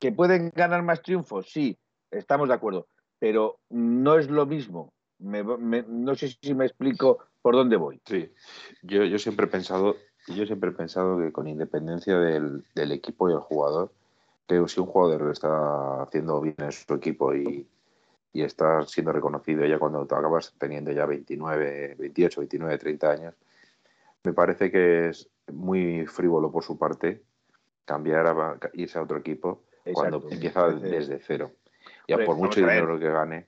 [0.00, 1.78] que pueden ganar más triunfos, sí,
[2.10, 2.88] estamos de acuerdo,
[3.20, 4.92] pero no es lo mismo.
[5.18, 8.00] Me- me- no sé si me explico por dónde voy.
[8.04, 8.32] Sí,
[8.82, 9.96] yo, yo siempre he pensado,
[10.26, 13.92] yo siempre he pensado que con independencia del, del equipo y el jugador,
[14.46, 17.66] que si un jugador lo está haciendo bien en su equipo y,
[18.36, 23.34] y está siendo reconocido ya cuando te acabas teniendo ya 29, 28, 29, 30 años,
[24.24, 27.22] me parece que es, muy frívolo por su parte
[27.84, 29.62] cambiar a irse a otro equipo
[29.94, 31.52] cuando empieza desde cero.
[32.08, 33.46] Ya por mucho dinero que gane.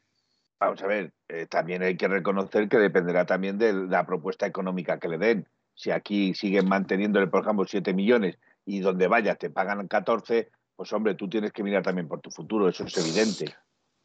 [0.60, 4.98] Vamos a ver, eh, también hay que reconocer que dependerá también de la propuesta económica
[4.98, 5.46] que le den.
[5.74, 10.92] Si aquí siguen manteniéndole, por ejemplo, 7 millones y donde vayas te pagan 14, pues
[10.92, 13.54] hombre, tú tienes que mirar también por tu futuro, eso es evidente.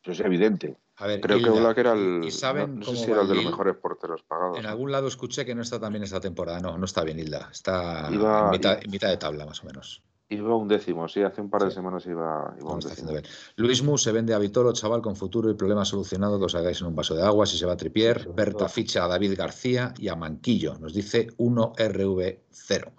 [0.03, 0.77] Eso es evidente.
[0.97, 3.45] A ver, Creo que Black era el, saben no, sé si era el de los
[3.45, 4.59] mejores porteros pagados.
[4.59, 6.59] En algún lado escuché que no está también esta temporada.
[6.59, 7.49] No, no está bien Hilda.
[7.51, 10.03] Está en, mitad, de tabla, más o menos.
[10.27, 13.11] Iba un décimo, sí, hace un par de semanas iba, un décimo.
[13.55, 16.81] Luis Mu se vende a Vitolo, chaval con futuro y problema solucionado, que os hagáis
[16.81, 19.93] en un vaso de agua, si se va a Tripier, Berta ficha a David García
[19.97, 22.93] y a Manquillo, nos dice 1RV0.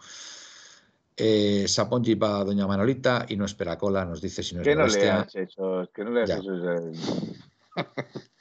[1.16, 4.66] Eh, Sapongi va a Doña Manolita y no espera cola, nos dice si no es
[4.66, 5.89] ¿Qué no leas eso?
[5.95, 6.93] Que no leas eso.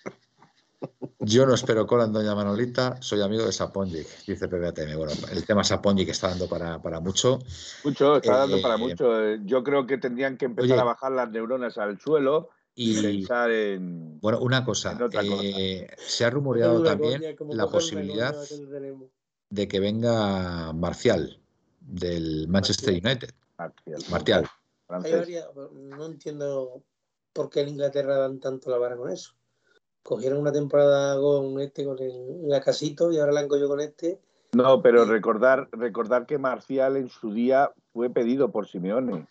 [1.19, 4.97] Yo no espero cola en Doña Manolita, soy amigo de Sapongi, dice PBATM.
[4.97, 7.39] Bueno, el tema Sapongi que está dando para, mucho.
[7.83, 9.35] Mucho, está dando para eh, mucho.
[9.45, 14.19] Yo creo que tendrían que empezar a bajar las neuronas al suelo y, pensar en.
[14.19, 14.97] Bueno, una cosa.
[15.21, 18.35] Eh, se ha rumoreado también la posibilidad
[19.49, 21.42] de que venga Marcial
[21.85, 23.31] del Manchester United.
[24.09, 24.49] Martial.
[24.87, 26.83] no entiendo
[27.33, 29.33] por qué en Inglaterra dan tanto la vara con eso.
[30.01, 34.19] Cogieron una temporada con este, con el Lacasito, y ahora la han cogido con este.
[34.53, 39.27] No, pero recordar, recordar que Marcial en su día fue pedido por Simeone.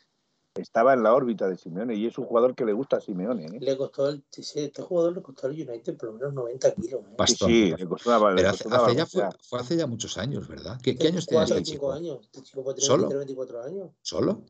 [0.55, 3.47] Estaba en la órbita de Simeone y es un jugador que le gusta a Simeone.
[3.47, 3.59] ¿eh?
[3.59, 7.01] Le costó el, este jugador le costó al United por lo menos 90 kilos.
[7.01, 7.27] ¿eh?
[7.27, 10.79] Sí, le costó una, Pero hace, ya fue, hace ya muchos años, ¿verdad?
[10.83, 11.91] ¿Qué, ¿qué años tiene este chico?
[11.91, 12.19] años.
[12.25, 13.09] Este chico puede tener ¿Solo?
[13.09, 13.91] 24 años.
[14.03, 14.43] ¿Solo?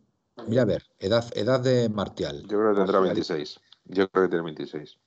[0.48, 2.42] Mira, a ver, edad, edad de Martial.
[2.42, 3.60] Yo creo que tendrá 26.
[3.84, 4.98] Yo creo que tiene 26.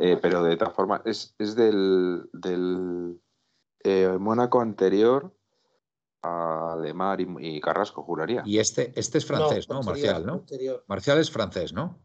[0.00, 3.18] Eh, pero de todas formas, es, es del, del
[3.82, 5.32] eh, Mónaco anterior
[6.22, 8.42] a Lemar y, Carrasco, juraría.
[8.44, 9.82] Y este, este es francés, ¿no?
[9.82, 10.44] Marcial, ¿no?
[10.86, 11.98] Marcial es francés, ¿no?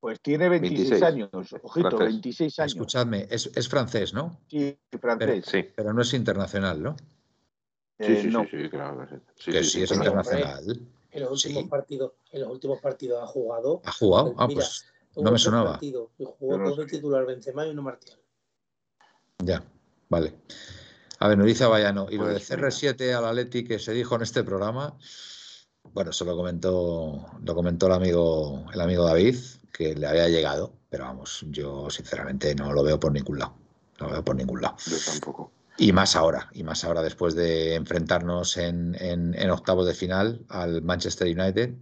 [0.00, 1.30] Pues tiene 26, años,
[1.62, 2.74] ojito, 26 años.
[2.74, 4.38] Escuchadme, es, es, francés, ¿no?
[4.48, 5.28] Sí, francés.
[5.28, 5.72] Pero, sí.
[5.74, 6.96] pero no es internacional, ¿no?
[7.98, 9.80] Sí, sí, eh, sí, claro que sí.
[9.82, 10.86] es internacional.
[11.10, 13.80] En los últimos partidos, en los últimos partidos ha jugado.
[13.84, 14.84] Ha jugado, ah, pues
[15.16, 15.72] no me sonaba.
[15.72, 18.18] Partido, y jugó dos de titular Benzema y uno Martial.
[19.42, 19.64] Ya,
[20.10, 20.34] vale.
[21.18, 24.96] A dice Bayano, y lo de CR7 al Atleti que se dijo en este programa,
[25.92, 29.36] bueno, eso lo comentó, lo comentó el amigo, el amigo David,
[29.72, 33.54] que le había llegado, pero vamos, yo sinceramente no lo veo por ningún lado.
[33.98, 34.76] No lo veo por ningún lado.
[34.86, 35.52] Yo tampoco.
[35.78, 40.80] Y más ahora, y más ahora después de enfrentarnos en, en, octavos de final al
[40.82, 41.74] Manchester United,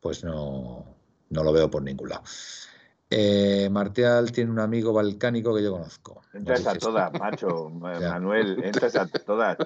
[0.00, 0.84] pues no,
[1.28, 2.22] no lo veo por ningún lado.
[3.10, 6.20] Eh, Martial tiene un amigo balcánico que yo conozco.
[6.34, 9.56] Entras a todas, macho, Manuel, entras a todas.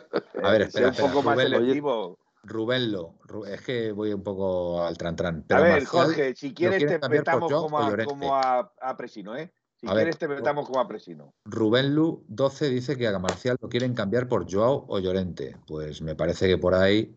[0.43, 2.19] A ver, espera, un poco más selectivo.
[2.45, 3.15] Rubello,
[3.47, 7.79] es que voy un poco al tran a ver, Jorge, si quieres te metamos como,
[7.79, 9.53] a, como a, Presino, ¿eh?
[9.77, 11.35] Si quieres te metamos como a Presino.
[11.45, 15.57] Rubén Lu 12 dice que a Marcial lo quieren cambiar por Joao o Llorente.
[15.67, 17.17] Pues me parece que por ahí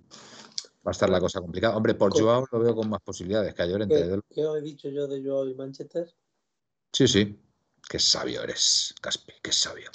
[0.85, 1.75] va a estar la cosa complicada.
[1.75, 4.21] Hombre, por Joao lo veo con más posibilidades que a Llorente.
[4.29, 6.07] ¿Qué, os he dicho yo de Joao y Manchester?
[6.91, 7.39] Sí, sí.
[7.89, 9.91] Qué sabio eres, Caspi, qué sabio.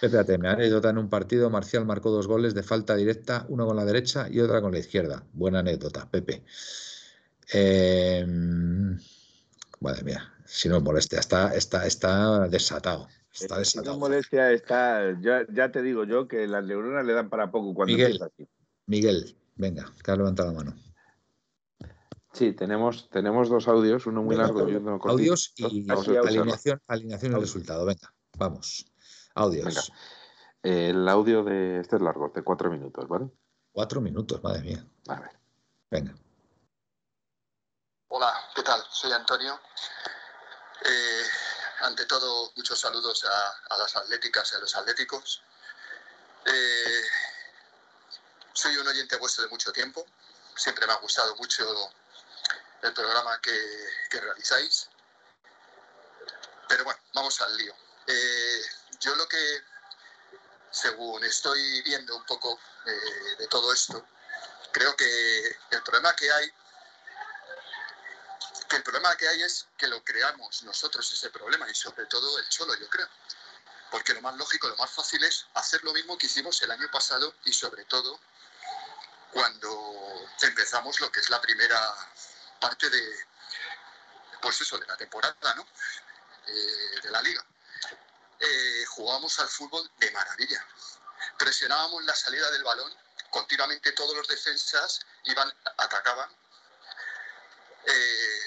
[0.00, 1.48] Espérate, me anécdota en un partido.
[1.48, 4.78] Marcial marcó dos goles de falta directa, uno con la derecha y otra con la
[4.78, 5.24] izquierda.
[5.32, 6.42] Buena anécdota, Pepe.
[7.52, 8.24] Eh,
[9.80, 13.08] madre mía, si no molestia, está, está, está desatado.
[13.32, 13.94] Está desatado.
[13.94, 15.16] Si no molestia, está.
[15.20, 18.20] Ya, te digo yo que las neuronas le dan para poco cuando Miguel,
[18.86, 20.74] Miguel, Venga, que ha levantado la mano.
[22.32, 25.12] Sí, tenemos, tenemos dos audios, uno muy largo y uno cortito.
[25.12, 25.64] Audios y
[26.16, 27.84] alineación, alineación y resultado.
[27.84, 28.86] Venga, vamos.
[29.34, 29.92] Audios.
[30.62, 33.30] El audio de este es largo, de cuatro minutos, ¿vale?
[33.70, 34.86] Cuatro minutos, madre mía.
[35.08, 35.30] A ver.
[35.90, 36.14] Venga.
[38.08, 38.82] Hola, ¿qué tal?
[38.90, 39.58] Soy Antonio.
[40.84, 41.22] Eh,
[41.80, 45.42] ante todo, muchos saludos a, las atléticas y a los atléticos.
[46.46, 47.02] Eh,
[48.52, 50.06] soy un oyente vuestro de mucho tiempo.
[50.56, 51.92] Siempre me ha gustado mucho
[52.82, 54.88] el programa que, realizáis.
[56.68, 57.74] Pero bueno, vamos al lío.
[58.06, 58.62] Eh,
[59.00, 59.62] yo lo que,
[60.70, 64.06] según estoy viendo un poco eh, de todo esto,
[64.72, 66.52] creo que el problema que hay
[68.68, 72.38] que el problema que hay es que lo creamos nosotros ese problema y sobre todo
[72.38, 73.08] el cholo, yo creo.
[73.90, 76.90] Porque lo más lógico, lo más fácil es hacer lo mismo que hicimos el año
[76.90, 78.18] pasado y sobre todo
[79.32, 81.94] cuando empezamos lo que es la primera
[82.60, 83.26] parte de,
[84.40, 85.66] pues eso, de la temporada, ¿no?
[86.46, 87.44] Eh, de la liga.
[88.38, 90.66] Eh, jugábamos al fútbol de maravilla.
[91.38, 92.92] Presionábamos la salida del balón
[93.32, 96.30] continuamente todos los defensas iban, atacaban.
[97.86, 98.40] Eh,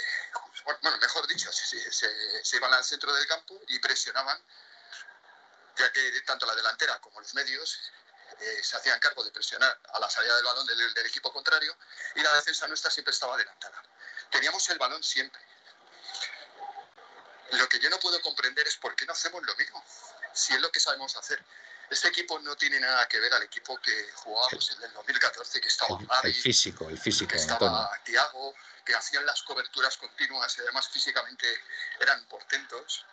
[0.64, 4.40] bueno, mejor dicho, se, se, iban al centro del campo y presionaban,
[5.78, 7.80] ya que tanto la delantera como los medios
[8.40, 11.76] eh, se hacían cargo de presionar a la salida del balón del, del, equipo contrario
[12.16, 13.82] y la defensa nuestra siempre estaba adelantada.
[14.30, 15.42] Teníamos el balón siempre.
[17.52, 19.84] Lo que yo no puedo comprender es por qué no hacemos lo mismo,
[20.34, 21.44] si es lo que sabemos hacer.
[21.90, 25.68] Este equipo no tiene nada que ver al equipo que jugábamos en el 2014, que
[25.68, 27.32] estaba el, el físico, el físico.
[27.32, 31.48] Que estaba Tiago, que hacían las coberturas continuas y además físicamente
[32.00, 33.06] eran portentos.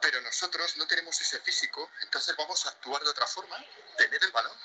[0.00, 3.56] Pero nosotros no tenemos ese físico, entonces vamos a actuar de otra forma,
[3.96, 4.56] tener el balón.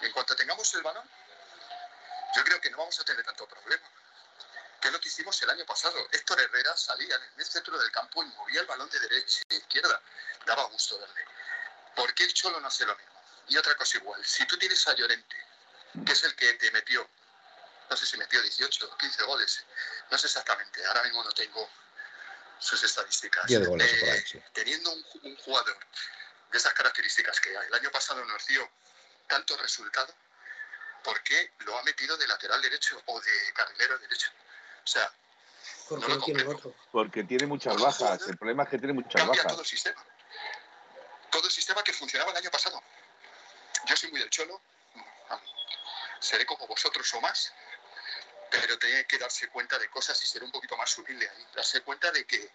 [0.00, 1.08] En cuanto tengamos el balón,
[2.34, 3.88] yo creo que no vamos a tener tanto problema.
[4.80, 5.98] Que es lo que hicimos el año pasado.
[6.10, 9.54] Héctor Herrera salía en el centro del campo y movía el balón de derecha a
[9.54, 10.00] izquierda.
[10.46, 11.24] Daba gusto verle.
[11.94, 13.20] ¿Por qué el Cholo no hace lo mismo?
[13.48, 15.36] Y otra cosa igual, si tú tienes a Llorente,
[16.06, 17.06] que es el que te metió,
[17.90, 19.64] no sé si metió 18 o 15 goles,
[20.08, 21.68] no sé exactamente, ahora mismo no tengo
[22.60, 23.44] sus estadísticas.
[23.66, 24.42] Goles, eh, sí.
[24.52, 25.76] Teniendo un, un, jugador
[26.52, 28.68] de esas características que el año pasado nos dio
[29.26, 30.14] tanto resultado,
[31.02, 34.30] ¿por qué lo ha metido de lateral derecho o de carrilero derecho?
[34.84, 35.12] O sea,
[35.88, 36.74] porque no lo tiene otro.
[36.92, 38.22] Porque tiene muchas bajas.
[38.28, 39.52] El problema es que tiene muchas Cambia bajas.
[39.52, 40.04] todo el sistema.
[41.30, 42.82] Todo el sistema que funcionaba el año pasado.
[43.86, 44.60] Yo soy muy del cholo,
[46.20, 47.52] seré como vosotros o más,
[48.50, 51.46] pero tiene que darse cuenta de cosas y ser un poquito más humilde ahí.
[51.54, 52.52] Darse cuenta de que,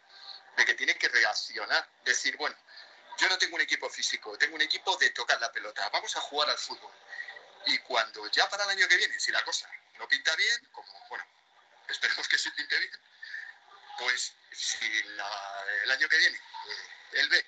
[0.58, 1.88] de que tiene que reaccionar.
[2.04, 2.56] Decir, bueno,
[3.18, 5.90] yo no tengo un equipo físico, tengo un equipo de tocar la pelota.
[5.90, 6.92] Vamos a jugar al fútbol.
[7.68, 11.08] Y cuando ya para el año que viene, si la cosa no pinta bien, como,
[11.10, 11.26] bueno,
[11.90, 13.00] esperemos que se pinte bien,
[13.98, 17.46] pues si el año que viene eh, él ve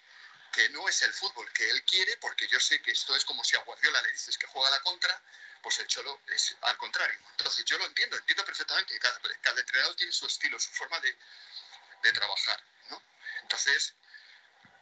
[0.53, 3.43] que no es el fútbol que él quiere, porque yo sé que esto es como
[3.43, 5.21] si a Guardiola le dices que juega la contra,
[5.67, 7.19] pues el Cholo es al contrario.
[7.31, 12.13] Entonces yo lo entiendo, entiendo perfectamente que cada, entrenador tiene su estilo, su forma de,
[12.13, 13.03] trabajar, ¿no?
[13.41, 13.93] Entonces,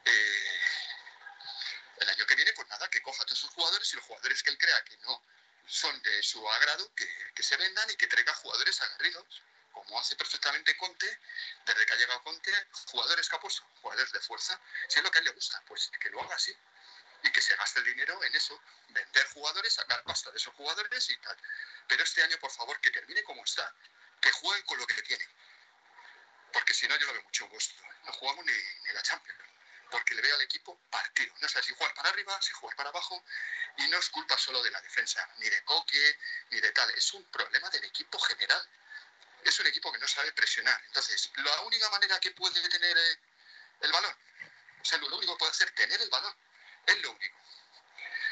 [0.06, 0.60] eh,
[2.02, 4.44] el año que viene, pues nada, que coja a todos sus jugadores y los jugadores
[4.44, 5.24] que él crea que no
[5.66, 9.42] son de su agrado, que, que se vendan y que traiga jugadores aguerridos,
[9.72, 11.20] como hace perfectamente Conte,
[11.66, 12.52] desde que ha llegado Conte,
[12.92, 15.64] jugadores que ha puesto, jugadores de fuerza, si es lo que a él le gusta,
[15.66, 16.56] pues que lo haga así
[17.24, 18.60] y que se gaste el dinero en eso,
[18.90, 21.38] vender jugadores, sacar pasta de esos jugadores y tal.
[21.88, 23.74] Pero este año, por favor, que termine como está,
[24.22, 25.30] que jueguen con lo que tienen,
[26.54, 29.40] porque si no yo lo veo mucho gusto, no jugamos ni, ni la Champions,
[29.90, 32.90] porque le veo al equipo partido, no sé si jugar para arriba, si jugar para
[32.90, 33.24] abajo,
[33.78, 36.18] y no es culpa solo de la defensa, ni de Coque,
[36.52, 38.68] ni de tal, es un problema del equipo general.
[39.44, 40.82] Es un equipo que no sabe presionar.
[40.88, 43.20] Entonces, la única manera que puede tener eh,
[43.82, 44.16] el balón,
[44.82, 46.36] o sea, lo único que puede hacer tener el balón,
[46.88, 47.36] es lo único.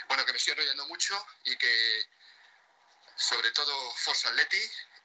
[0.07, 1.15] Bueno, que me estoy enrollando mucho
[1.45, 2.01] y que,
[3.15, 4.57] sobre todo, Forza Atleti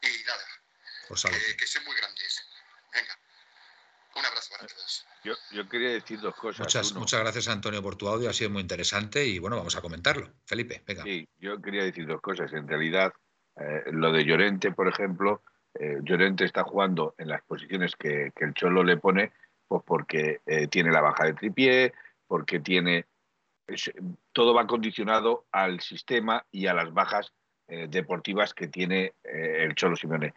[0.03, 0.45] y nada,
[1.31, 2.43] que, que son muy grandes.
[2.93, 3.19] Venga,
[4.17, 5.07] un abrazo para todos.
[5.25, 6.61] Yo, yo quería decir dos cosas.
[6.61, 8.29] Muchas, Uno, muchas gracias, Antonio, por tu audio.
[8.29, 10.33] Ha sido muy interesante y bueno, vamos a comentarlo.
[10.45, 11.05] Felipe, venga.
[11.05, 12.53] Sí, yo quería decir dos cosas.
[12.53, 13.13] En realidad,
[13.57, 15.43] eh, lo de Llorente, por ejemplo,
[15.75, 19.33] eh, Llorente está jugando en las posiciones que, que el Cholo le pone,
[19.67, 21.95] pues porque eh, tiene la baja de tripié,
[22.27, 23.07] porque tiene...
[23.69, 23.93] es-
[24.33, 27.33] todo va condicionado al sistema y a las bajas
[27.69, 30.33] eh, deportivas que tiene eh, el Cholo Simeone.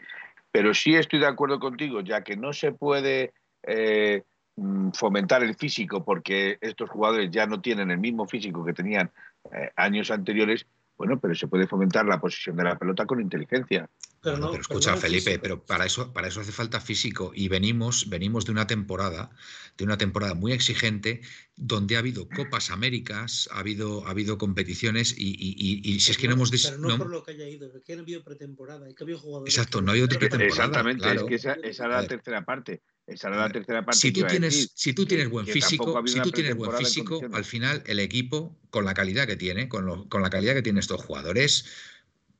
[0.52, 3.32] Pero sí estoy de acuerdo contigo, ya que no se puede
[3.64, 4.24] eh,
[4.58, 9.10] mm, fomentar el físico porque estos jugadores ya no tienen el mismo físico que tenían
[9.53, 10.66] eh, años anteriores,
[11.02, 13.90] bueno, pero se puede fomentar la posición de la pelota con inteligencia.
[14.22, 16.80] Pero, Bueno, no, pero escucha, no es Felipe, pero para eso, para eso hace falta
[16.80, 17.32] físico.
[17.34, 19.32] Y venimos, venimos de una temporada,
[19.80, 21.22] de una temporada muy exigente,
[21.56, 26.11] donde ha habido Copas Américas, ha habido, ha habido competiciones, y, y- y- y si
[26.11, 27.95] es que no hemos dis- Pero no, no- por lo que haya ido, es que
[27.95, 29.52] no ha habido pretemporada, es que había jugadores.
[29.56, 31.22] Exacto, no pero para- pretemporada, Exactamente, claro.
[31.22, 32.84] es que esa, esa era A la tercera parte.
[33.13, 33.99] Esa era A la ver, tercera parte.
[33.99, 37.45] si tú tienes, decir, si tú tienes buen físico, si tú tienes buen físico, al
[37.45, 40.79] final el equipo, con la calidad que tiene, con, lo- con la calidad que tienen
[40.79, 41.65] estos jugadores,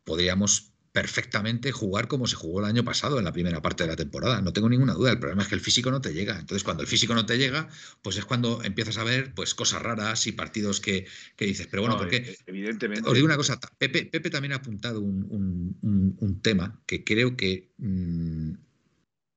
[0.04, 3.96] podríamos perfectamente jugar como se jugó el año pasado en la primera parte de la
[3.96, 4.42] temporada.
[4.42, 5.12] No tengo ninguna duda.
[5.12, 6.38] El problema es que el físico no te llega.
[6.38, 7.70] Entonces, cuando el físico no te llega,
[8.02, 11.06] pues es cuando empiezas a ver pues cosas raras y partidos que,
[11.38, 12.18] que dices, pero bueno, No, ¿por qué?
[12.18, 13.08] eh, Evidentemente.
[13.08, 17.06] Os digo una cosa, Pepe, Pepe también ha apuntado un, un- un- un tema que
[17.06, 18.52] creo que mm,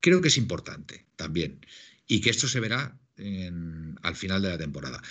[0.05, 1.65] creo que es importante también
[2.05, 2.95] y que esto se verá
[4.03, 5.01] al final de la temporada.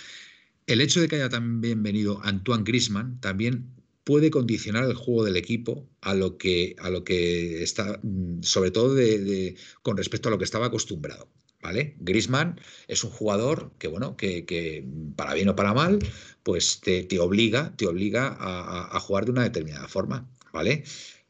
[0.67, 3.73] El hecho de que haya también venido Antoine Griezmann también
[4.05, 8.71] puede condicionar el juego del equipo a lo que, a lo que está, mm, sobre
[8.71, 11.27] todo de- con respecto a lo que estaba acostumbrado.
[11.61, 11.95] ¿Vale?
[11.99, 14.85] Grisman es un jugador que, bueno, que,
[15.15, 15.97] para bien o para mal,
[16.43, 20.83] pues te, obliga, te obliga a, jugar de una determinada forma, ¿vale?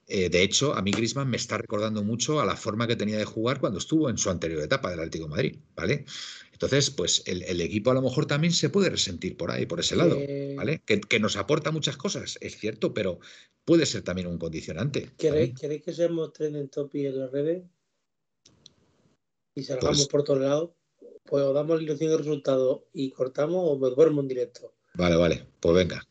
[0.07, 3.17] Eh, de hecho, a mí Grisman me está recordando mucho a la forma que tenía
[3.17, 6.05] de jugar cuando estuvo en su anterior etapa del Atlético de Madrid, ¿vale?
[6.51, 9.95] Entonces, pues el, equipo a lo mejor también se puede resentir por ahí, por ese
[9.95, 10.17] lado,
[10.55, 10.81] ¿vale?
[10.85, 13.19] Que, nos aporta muchas cosas, es cierto, pero
[13.65, 15.11] puede ser también un condicionante.
[15.17, 17.63] ¿Queréis, que seamos en topi en las redes?
[19.55, 20.71] y salgamos pues por todos lados,
[21.23, 24.73] pues o damos alineación de resultado y cortamos o me duermo en directo.
[24.93, 26.05] Vale, vale, pues venga.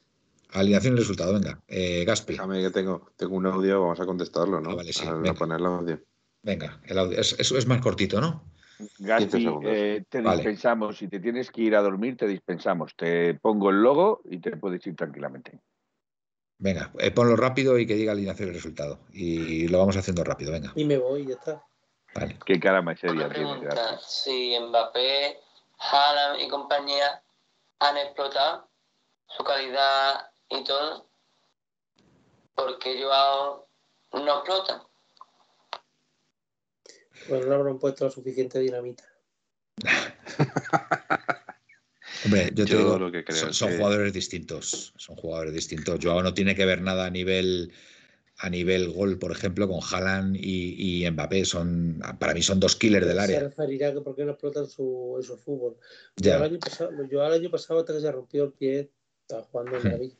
[0.54, 1.60] Alineación de resultado, venga.
[1.66, 2.34] Eh, Gaspi.
[2.34, 4.70] Déjame que tengo, tengo un audio, vamos a contestarlo, ¿no?
[4.70, 5.04] Ah, vale, sí.
[5.06, 6.00] A, poner el audio.
[6.42, 7.18] Venga, el audio.
[7.18, 8.44] Es, es más cortito, ¿no?
[8.98, 10.98] Gaspi, eh, te dispensamos.
[10.98, 12.94] Si te tienes que ir a dormir, te dispensamos.
[12.96, 15.60] Te pongo el logo y te puedes ir tranquilamente.
[16.58, 19.00] Venga, eh, ponlo rápido y que diga alineación de resultado.
[19.12, 20.72] Y lo vamos haciendo rápido, venga.
[20.76, 21.64] Y me voy, ya está.
[22.46, 25.36] Qué cara más seria pregunta, si Mbappé,
[25.78, 27.20] Haaland y compañía
[27.80, 28.68] han explotado
[29.36, 31.08] su calidad y todo,
[32.54, 33.68] ¿por qué Joao
[34.12, 34.86] no explota?
[37.28, 39.04] Pues no habrán puesto suficiente dinamita.
[42.24, 42.98] Hombre, yo, te digo,
[43.52, 44.94] son, jugadores distintos.
[44.96, 45.98] Son jugadores distintos.
[46.02, 47.72] Joao no tiene que ver nada a nivel
[48.38, 51.44] a nivel gol, por ejemplo, con Haaland y, Mbappé.
[51.44, 53.38] Son, para mí son dos killers del área.
[53.38, 55.76] Se referirá que por qué no explotan su, su fútbol.
[56.16, 58.90] Yo, el año pasado, yo el año pasado, hasta que se rompió el pie,
[59.22, 60.12] estaba jugando en Madrid.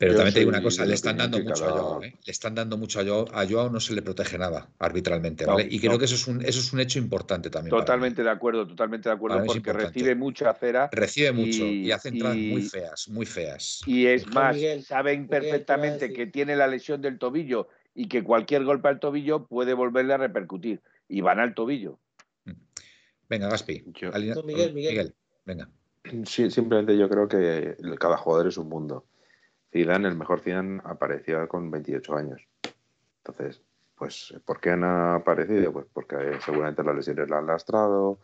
[0.00, 2.16] Pero también te digo una cosa, le están dando mucho a Joao, ¿eh?
[2.24, 5.68] le están dando mucho a Joao, a Joao no se le protege nada arbitralmente, ¿vale?
[5.70, 7.76] y creo que eso es un eso es un hecho importante también.
[7.76, 10.88] Totalmente de acuerdo, totalmente de acuerdo, porque recibe mucha cera.
[10.90, 13.82] Recibe mucho y, hace entradas muy feas, muy feas.
[13.84, 14.56] Y es más,
[14.86, 19.74] saben perfectamente que tiene la lesión del tobillo y que cualquier golpe al tobillo puede
[19.74, 20.80] volverle a repercutir.
[21.08, 21.98] Y van al tobillo.
[22.46, 22.52] Mm.
[23.28, 23.84] Venga, Gaspi.
[24.46, 25.14] Miguel, Miguel.
[25.44, 25.68] Venga.
[26.24, 29.04] Sí, simplemente yo creo que cada jugador es un mundo.
[29.72, 32.42] Zidane, el mejor Zidane, apareció con 28 años.
[33.18, 33.62] Entonces,
[33.96, 35.72] pues, ¿por qué no ha aparecido?
[35.72, 38.18] Pues porque seguramente las lesiones la han lastrado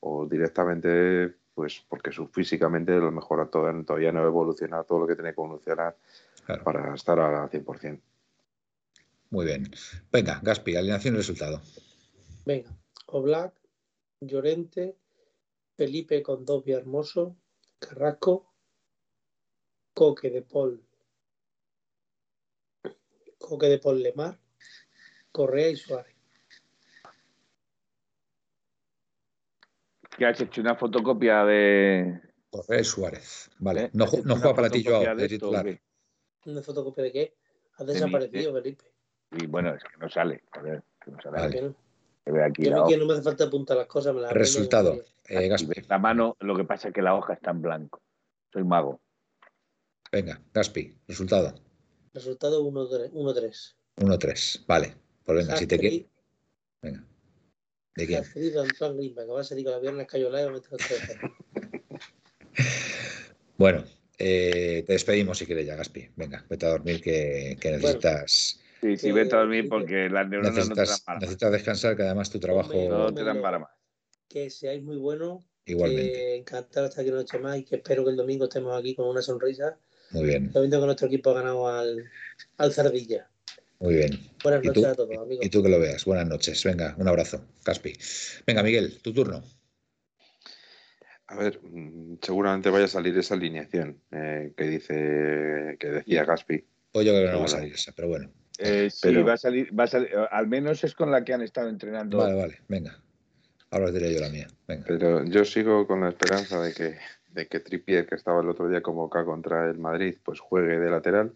[0.00, 5.06] o directamente, pues porque su, físicamente a lo mejor todavía no ha evolucionado todo lo
[5.06, 5.96] que tiene que evolucionar
[6.64, 8.00] para estar al 100%.
[9.30, 9.70] Muy bien.
[10.10, 11.62] Venga, Gaspi, alineación y resultado.
[12.44, 12.70] Venga,
[13.06, 13.54] Oblak,
[14.20, 14.96] Llorente,
[15.76, 17.36] Felipe con Dobia Hermoso,
[17.78, 18.51] Carrasco,
[19.94, 20.82] Coque de Paul,
[23.38, 24.38] Coque de Paul Lemar,
[25.30, 26.14] Correa y Suárez.
[30.16, 32.20] ¿Qué has hecho una fotocopia de.
[32.50, 33.50] Correa y Suárez.
[33.58, 33.84] Vale.
[33.84, 33.90] ¿Eh?
[33.92, 35.80] No, no juega para ti, yo de titular.
[36.44, 37.36] ¿Una fotocopia de qué?
[37.78, 38.84] Ha desaparecido, Felipe.
[39.32, 40.44] Y bueno, es que no sale.
[40.52, 41.38] A ver, que no sale.
[41.38, 41.74] Vale.
[42.44, 44.14] Aquí yo no me hace falta apuntar las cosas.
[44.14, 45.02] Me Resultado.
[45.28, 45.50] Eh,
[45.88, 48.00] la mano, lo que pasa es que la hoja está en blanco.
[48.52, 49.00] Soy mago.
[50.12, 51.54] Venga, Gaspi, resultado.
[52.12, 53.12] Resultado 1-3.
[53.96, 54.94] 1-3, vale.
[55.24, 56.04] Pues venga, si te quieres.
[56.82, 57.02] Venga.
[57.96, 58.22] ¿De quién?
[58.22, 58.50] que
[59.24, 60.60] va a salir con la pierna escayolada y
[63.56, 63.84] Bueno,
[64.18, 66.10] eh, te despedimos si quieres ya, Gaspi.
[66.16, 68.60] Venga, vete a dormir que, que necesitas.
[68.82, 71.96] sí, sí, vete a dormir porque las neuronas necesitas, no te dan para Necesitas descansar,
[71.96, 72.74] que además tu trabajo.
[72.74, 73.70] No te dan para más.
[74.28, 75.42] Que seáis muy buenos.
[75.64, 76.12] Igualmente.
[76.12, 78.94] Que encantado estar aquí una noche más y que espero que el domingo estemos aquí
[78.94, 79.78] con una sonrisa
[80.12, 80.52] muy bien.
[80.52, 82.10] Sabiendo que nuestro equipo ha ganado al,
[82.58, 83.28] al Cerdilla.
[83.82, 84.10] Muy bien.
[84.44, 85.44] Buenas noches a todos, amigos.
[85.44, 86.04] Y tú que lo veas.
[86.04, 86.62] Buenas noches.
[86.62, 87.92] Venga, un abrazo, Caspi.
[88.46, 89.42] Venga, Miguel, tu turno.
[91.26, 96.64] A ver, mm, seguramente vaya a salir esa alineación eh, que dice que decía Gaspi.
[96.92, 98.30] Pues yo creo que no va a salir esa, pero bueno.
[98.58, 101.42] Eh, sí, va a salir, va a salir, al menos es con la que han
[101.42, 102.18] estado entrenando.
[102.18, 103.02] Vale, vale, venga.
[103.70, 104.46] Ahora os diré yo la mía.
[104.68, 104.84] Venga.
[104.86, 106.98] Pero yo sigo con la esperanza de que
[107.32, 110.90] de que Trippier, que estaba el otro día convocado contra el Madrid, pues juegue de
[110.90, 111.34] lateral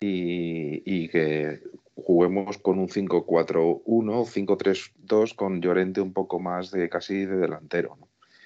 [0.00, 1.62] y, que
[1.94, 7.96] juguemos con un 5-4-1, 5-3-2 con Llorente un poco más de casi de delantero.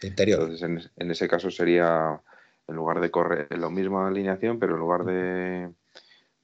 [0.03, 0.43] interior.
[0.43, 2.21] Entonces, en, ese caso sería,
[2.67, 5.71] en lugar de correr, la misma alineación, pero en lugar de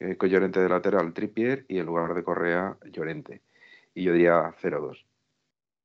[0.01, 3.43] eh, con Llorente de lateral, Trippier y en lugar de Correa, Llorente.
[3.95, 5.05] Y yo diría 0-2.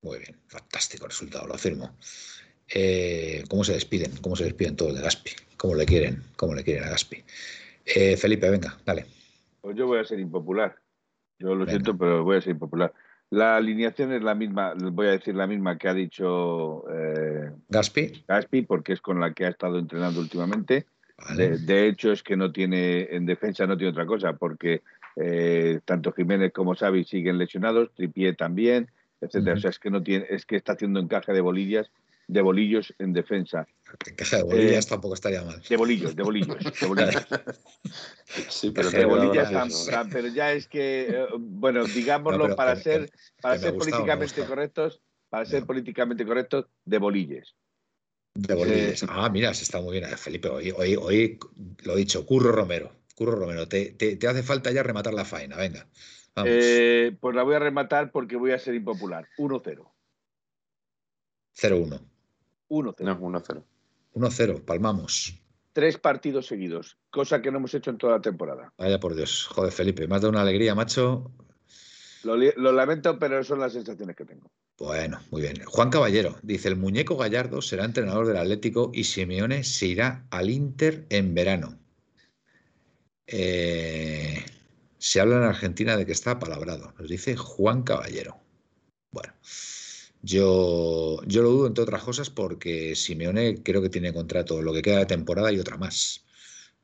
[0.01, 1.95] Muy bien, fantástico resultado, lo afirmo.
[2.73, 4.11] Eh, ¿Cómo se despiden?
[4.21, 5.31] ¿Cómo se despiden todos de Gaspi?
[5.57, 6.21] ¿Cómo le quieren?
[6.35, 7.23] ¿Cómo le quieren a Gaspi?
[7.85, 9.05] Eh, Felipe, venga, dale.
[9.61, 10.75] Pues yo voy a ser impopular.
[11.39, 12.93] Yo lo siento, pero voy a ser impopular.
[13.31, 18.23] La alineación es la misma, voy a decir la misma que ha dicho eh, Gaspi.
[18.27, 20.85] Gaspi, porque es con la que ha estado entrenando últimamente.
[21.35, 24.83] De, hecho, es que no tiene, en defensa no tiene otra cosa, porque
[25.83, 28.89] tanto Jiménez como Xavi siguen lesionados, Tripié también,
[29.19, 29.57] etcétera.
[29.57, 31.91] O sea, es que no tiene, es que está haciendo encaje de bolillas,
[32.29, 33.67] de bolillos en defensa.
[34.07, 35.61] Encaje de bolillas eh, tampoco estaría mal.
[35.67, 37.27] De bolillos, de bolillos, de bolillos.
[38.49, 43.09] sí, pero de bolillas, pero ya es que, eh, bueno, digámoslo para ser,
[43.41, 47.55] para ser políticamente correctos, para ser políticamente correctos, de bolilles.
[48.35, 49.03] De bolillas.
[49.09, 50.49] ah, mira, se está muy bien, Felipe.
[50.49, 51.39] Hoy, hoy, hoy
[51.83, 52.91] lo he dicho, Curro Romero.
[53.15, 55.87] Curro Romero, te, te, hace falta ya rematar la faena, venga.
[56.45, 59.27] Eh, pues la voy a rematar porque voy a ser impopular.
[59.39, 59.91] 1-0.
[61.59, 62.09] 0-1.
[62.69, 63.19] 1-0.
[63.19, 63.63] 1-0.
[64.13, 65.39] 1-0, palmamos.
[65.73, 68.73] Tres partidos seguidos, cosa que no hemos hecho en toda la temporada.
[68.77, 69.47] Vaya por Dios.
[69.47, 71.31] Joder, Felipe, me has dado una alegría, macho.
[72.23, 74.51] Lo, lo, lamento, pero son las sensaciones que tengo.
[74.77, 75.63] Bueno, muy bien.
[75.65, 80.49] Juan Caballero dice: el muñeco Gallardo será entrenador del Atlético y Simeone se irá al
[80.49, 81.79] Inter en verano.
[83.27, 84.43] Eh,
[84.97, 88.37] se habla en Argentina de que está palabrado, nos dice Juan Caballero.
[89.11, 89.33] Bueno,
[90.21, 94.81] yo, yo lo dudo entre otras cosas porque Simeone creo que tiene contrato lo que
[94.81, 96.25] queda de temporada y otra más.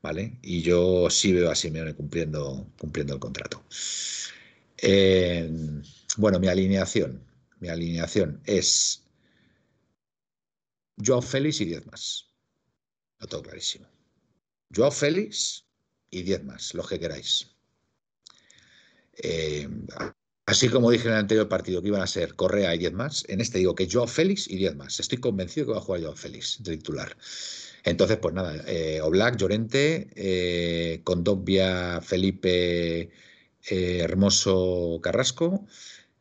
[0.02, 0.38] ¿Vale?
[0.42, 3.64] Y yo sí veo a Simeone cumpliendo, cumpliendo el contrato.
[4.78, 5.50] Eh,
[6.18, 7.22] bueno, mi alineación.
[7.58, 9.02] Mi alineación es
[11.04, 12.30] Joao Félix y 10 más.
[13.18, 13.88] Lo tengo clarísimo.
[14.74, 15.66] Joao Félix,
[16.10, 17.50] y 10 más, los que queráis.
[19.14, 19.68] Eh,
[20.46, 23.24] así como dije en el anterior partido que iban a ser Correa y 10 más,
[23.28, 25.00] en este digo que Joao Félix y 10 más.
[25.00, 27.16] Estoy convencido que va a jugar Joao Félix de titular.
[27.84, 31.02] Entonces, pues nada, eh, Oblak, Llorente, eh,
[32.02, 35.66] Felipe, eh, Hermoso, Carrasco,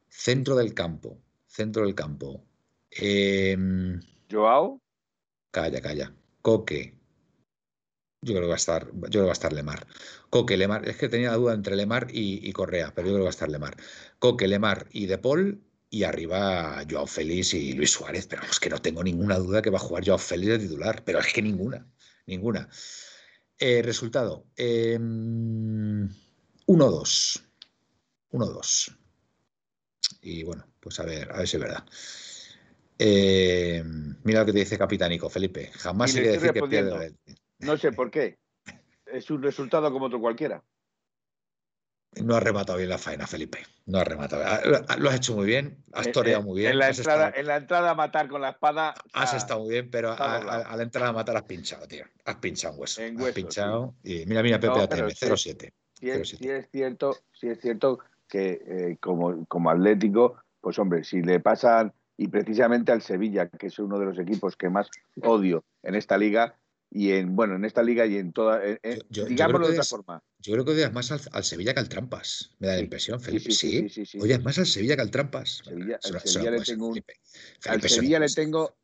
[0.08, 2.44] centro del campo, centro del campo.
[2.92, 4.00] Em,
[4.32, 4.80] Joao.
[5.52, 6.14] Calla, calla.
[6.42, 6.95] Coque,
[8.26, 9.88] yo creo que va a estar, yo creo que va a estar Lemar.
[10.30, 13.26] Coque, Lemar, es que tenía la duda entre Lemar y, Correa, pero yo creo que
[13.26, 13.78] va a estar Lemar.
[14.20, 18.70] Coque, Lemar y De Paul, y arriba Joao Félix y Luis Suárez, pero es que
[18.70, 21.42] no tengo ninguna duda que va a jugar Joao Félix de titular, pero es que
[21.42, 21.88] ninguna,
[22.26, 22.68] ninguna.
[23.58, 26.10] Eh, resultado, 1-2.
[28.32, 28.98] 1-2.
[30.22, 31.86] Y bueno, pues a ver, a ver si es verdad.
[32.98, 33.84] Eh,
[34.24, 35.72] mira lo que te dice Capitánico, Felipe.
[35.76, 37.14] Jamás se decir que pierde.
[37.60, 38.38] No sé por qué.
[39.06, 40.64] Es un resultado como otro cualquiera.
[42.24, 43.60] No has rematado bien la faena, Felipe.
[43.86, 44.44] No has rematado.
[44.46, 46.72] Ah, ah, lo has hecho muy bien, has eh, toreado eh, muy bien.
[46.72, 46.88] En la,
[47.58, 48.94] entrada, a matar con la espada.
[49.14, 52.06] Has estado muy bien, pero a, la entrada a matar has pinchado, tío.
[52.24, 53.02] Has pinchado un hueso.
[53.02, 53.96] has pinchado.
[54.04, 55.72] Y mira, mira, Pepe ATM, 0-7.
[56.00, 56.10] Sí,
[56.50, 61.94] es cierto, sí es cierto que eh, como, como Atlético, pues hombre, si le pasan,
[62.18, 64.90] y precisamente al Sevilla, que es uno de los equipos que más
[65.22, 66.56] odio en esta liga,
[66.96, 68.62] y en bueno en esta liga y en toda
[69.10, 72.68] digámoslo de otra forma yo creo que odias más al, Sevilla que al Trampas me
[72.68, 76.00] da la impresión Felipe sí, sí, sí, odias más al Sevilla que al Trampas Sevilla,
[76.02, 76.94] al Sevilla le tengo
[77.66, 78.78] al Sevilla le tengo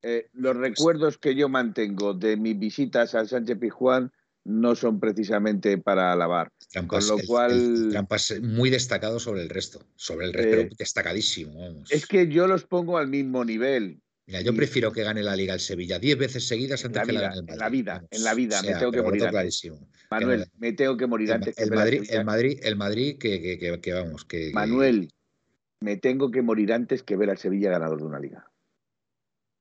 [0.00, 4.10] eh, los recuerdos que yo mantengo de mis visitas al Sánchez Pizjuán
[4.44, 6.50] no son precisamente para alabar.
[6.72, 7.88] Trampas, con lo cual.
[7.92, 9.86] trampas muy destacado sobre el resto.
[9.94, 11.84] Sobre el resto, pero eh, destacadísimo.
[11.88, 14.01] Es que yo los pongo al mismo nivel.
[14.26, 17.22] Mira, yo prefiero que gane la Liga el Sevilla diez veces seguidas antes que la
[17.22, 17.52] gane el Madrid.
[17.54, 19.70] En la vida, en la vida, me tengo que morir antes.
[20.10, 21.58] Manuel, me tengo que morir antes.
[21.58, 24.52] El, Madrid, el Madrid, el Madrid, que, que, vamos, que.
[24.54, 25.12] Manuel,
[25.80, 28.46] me tengo que morir antes que ver al Sevilla ganador de una liga.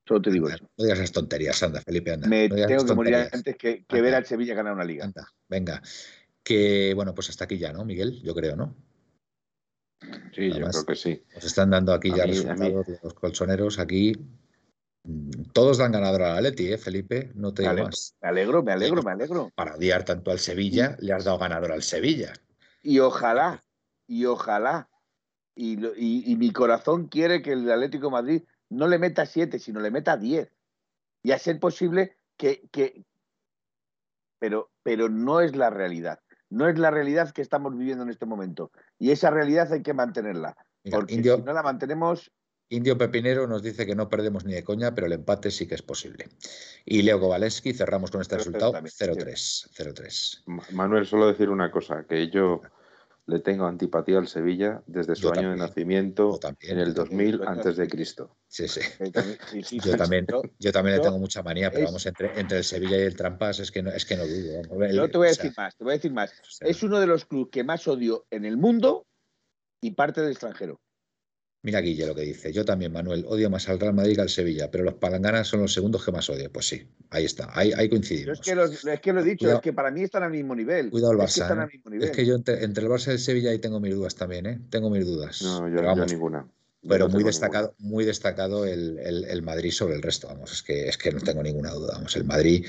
[0.08, 0.64] Solo te digo eso.
[0.78, 2.28] No digas esas tonterías, anda, Felipe, anda.
[2.28, 5.06] Me tengo que morir antes que, ver al Sevilla ganar una liga.
[5.06, 5.82] Anda, venga.
[6.44, 8.22] Que bueno, pues hasta aquí ya, ¿no, Miguel?
[8.22, 8.76] Yo creo, ¿no?
[10.36, 11.24] Sí, yo creo que sí.
[11.34, 13.80] Nos están dando aquí ya resultados de los colchoneros.
[13.80, 14.14] Aquí
[15.54, 17.32] todos dan ganador al Atleti, ¿eh, Felipe?
[17.34, 18.16] No te digo más.
[18.22, 19.52] Me alegro, me alegro, me alegro.
[19.56, 22.34] Para odiar tanto al Sevilla, le has dado ganador al Sevilla.
[22.84, 23.64] Y ojalá,
[24.08, 24.90] y ojalá.
[25.56, 25.76] Y,
[26.38, 30.52] mi corazón quiere que el Atlético Madrid no le meta siete, sino le meta diez.
[31.24, 33.06] Y a ser posible que.
[34.40, 36.20] Pero, pero no es la realidad.
[36.50, 38.72] No es la realidad que estamos viviendo en este momento.
[38.98, 40.56] Y esa realidad hay que mantenerla.
[40.90, 42.32] porque si no la mantenemos,
[42.72, 45.76] Indio Pepinero nos dice que no perdemos ni de coña, pero el empate sí que
[45.76, 46.30] es posible.
[46.86, 50.44] Y Leo Kowaleski, cerramos con este resultado 0-3.
[50.72, 52.62] Manuel, solo decir una cosa, que yo
[53.26, 57.90] le tengo antipatía al Sevilla desde su año de nacimiento en el 2000 antes de
[57.90, 58.38] Cristo.
[58.48, 58.80] Sí, sí.
[59.84, 60.26] yo también,
[60.58, 63.60] yo también le tengo mucha manía, pero vamos, entre, entre, el Sevilla y el Trampas
[63.60, 64.88] es que no, es que no dudo.
[64.94, 66.32] Yo te voy a decir más, te voy a decir más.
[66.62, 69.08] es uno de los clubes que más odio en el mundo
[69.82, 70.80] y parte del extranjero.
[71.64, 72.52] Mira Guille lo que dice.
[72.52, 75.62] Yo también, Manuel, odio más al Real Madrid que al Sevilla, pero los palanganas son
[75.62, 76.52] los segundos que más odio.
[76.52, 78.40] Pues sí, ahí está, ahí, coincidimos.
[78.40, 78.52] Es que,
[78.92, 80.90] es que, lo he dicho, es que para mí están al mismo nivel.
[80.90, 81.70] Cuidado el Barça.
[81.72, 82.00] ¿eh?
[82.02, 84.60] Es que, yo entre, el Barça y el Sevilla ahí tengo mis dudas también, ¿eh?
[84.72, 85.44] Tengo mis dudas.
[85.44, 86.48] No, yo, no ninguna.
[86.88, 90.98] pero muy destacado, muy destacado el, el, Madrid sobre el resto, vamos, es que, es
[90.98, 92.66] que no tengo ninguna duda, vamos, el Madrid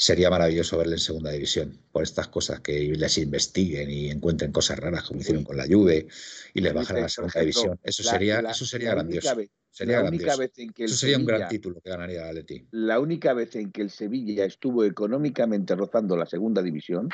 [0.00, 4.78] sería maravilloso verle en segunda división por estas cosas que les investiguen y encuentren cosas
[4.78, 6.08] raras como hicieron con la Juve
[6.54, 7.78] y les bajan a la segunda división.
[7.82, 9.36] Eso sería, eso sería grandioso.
[9.70, 10.42] sería grandioso.
[10.42, 12.66] eso sería un gran título que ganaría el Atleti.
[12.70, 17.10] La única vez en que el Sevilla estuvo económicamente rozando la segunda división,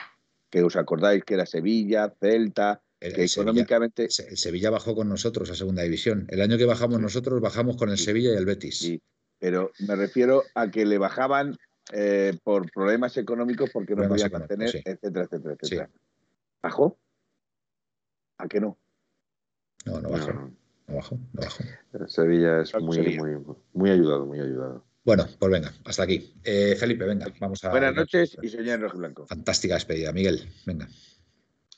[0.49, 4.05] que os acordáis que era Sevilla, Celta, que económicamente.
[4.05, 6.29] el Sevilla bajó con nosotros a segunda división.
[6.31, 8.79] El año que bajamos nosotros, bajamos con el Sevilla y el Betis.
[8.79, 9.03] Sí,
[9.41, 11.59] pero me refiero a que le bajaban
[11.93, 15.91] eh, por problemas económicos porque no podía mantener, etcétera, etcétera, etcétera.
[16.63, 16.99] ¿Bajó?
[18.39, 18.79] ¿A qué no?
[19.85, 20.33] No, no bajó.
[20.33, 21.65] No, bajó, no bajó.
[22.09, 24.85] Sevilla es muy, muy, muy ayudado, muy ayudado.
[25.05, 26.35] Bueno, pues venga, hasta aquí.
[26.43, 27.71] Eh, Felipe, venga, vamos a.
[27.71, 29.27] Buenas noches y señor Rojo Blanco.
[29.27, 30.89] Fantástica despedida, Miguel, venga.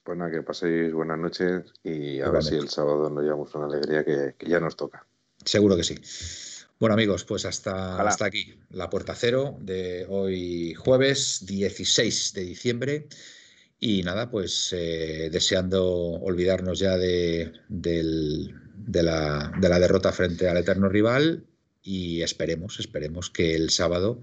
[0.02, 3.66] Pues nada, que paséis buenas noches y a ver si el sábado nos llevamos una
[3.66, 5.06] alegría que, que ya nos toca.
[5.44, 6.47] Seguro que sí.
[6.80, 8.54] Bueno amigos, pues hasta, hasta aquí.
[8.70, 13.08] La puerta cero de hoy jueves 16 de diciembre.
[13.80, 20.88] Y nada, pues eh, deseando olvidarnos ya de, la, de, la, derrota frente al eterno
[20.88, 21.44] rival.
[21.82, 24.20] Y esperemos, esperemos que el sábado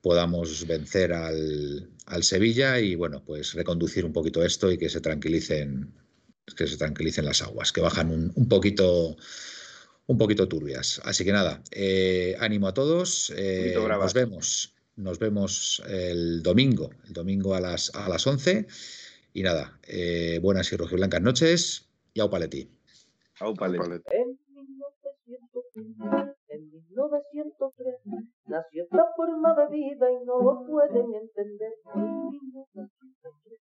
[0.00, 5.02] podamos vencer al, al, Sevilla y bueno, pues reconducir un poquito esto y que se
[5.02, 5.92] tranquilicen,
[6.56, 9.18] que se tranquilicen las aguas, que bajan un, un poquito
[10.10, 11.00] un poquito turbias.
[11.04, 13.32] Así que nada, eh, ánimo a todos.
[13.36, 14.74] Eh, nos vemos.
[14.96, 18.66] Nos vemos el domingo, el domingo a las, a las 11.
[19.32, 22.68] Y nada, eh, buenas y rojiblancas noches y au paleti.
[23.38, 23.86] Au paleti.
[26.48, 27.94] En 1903
[28.46, 31.72] nació esta forma de vida y no lo pueden entender.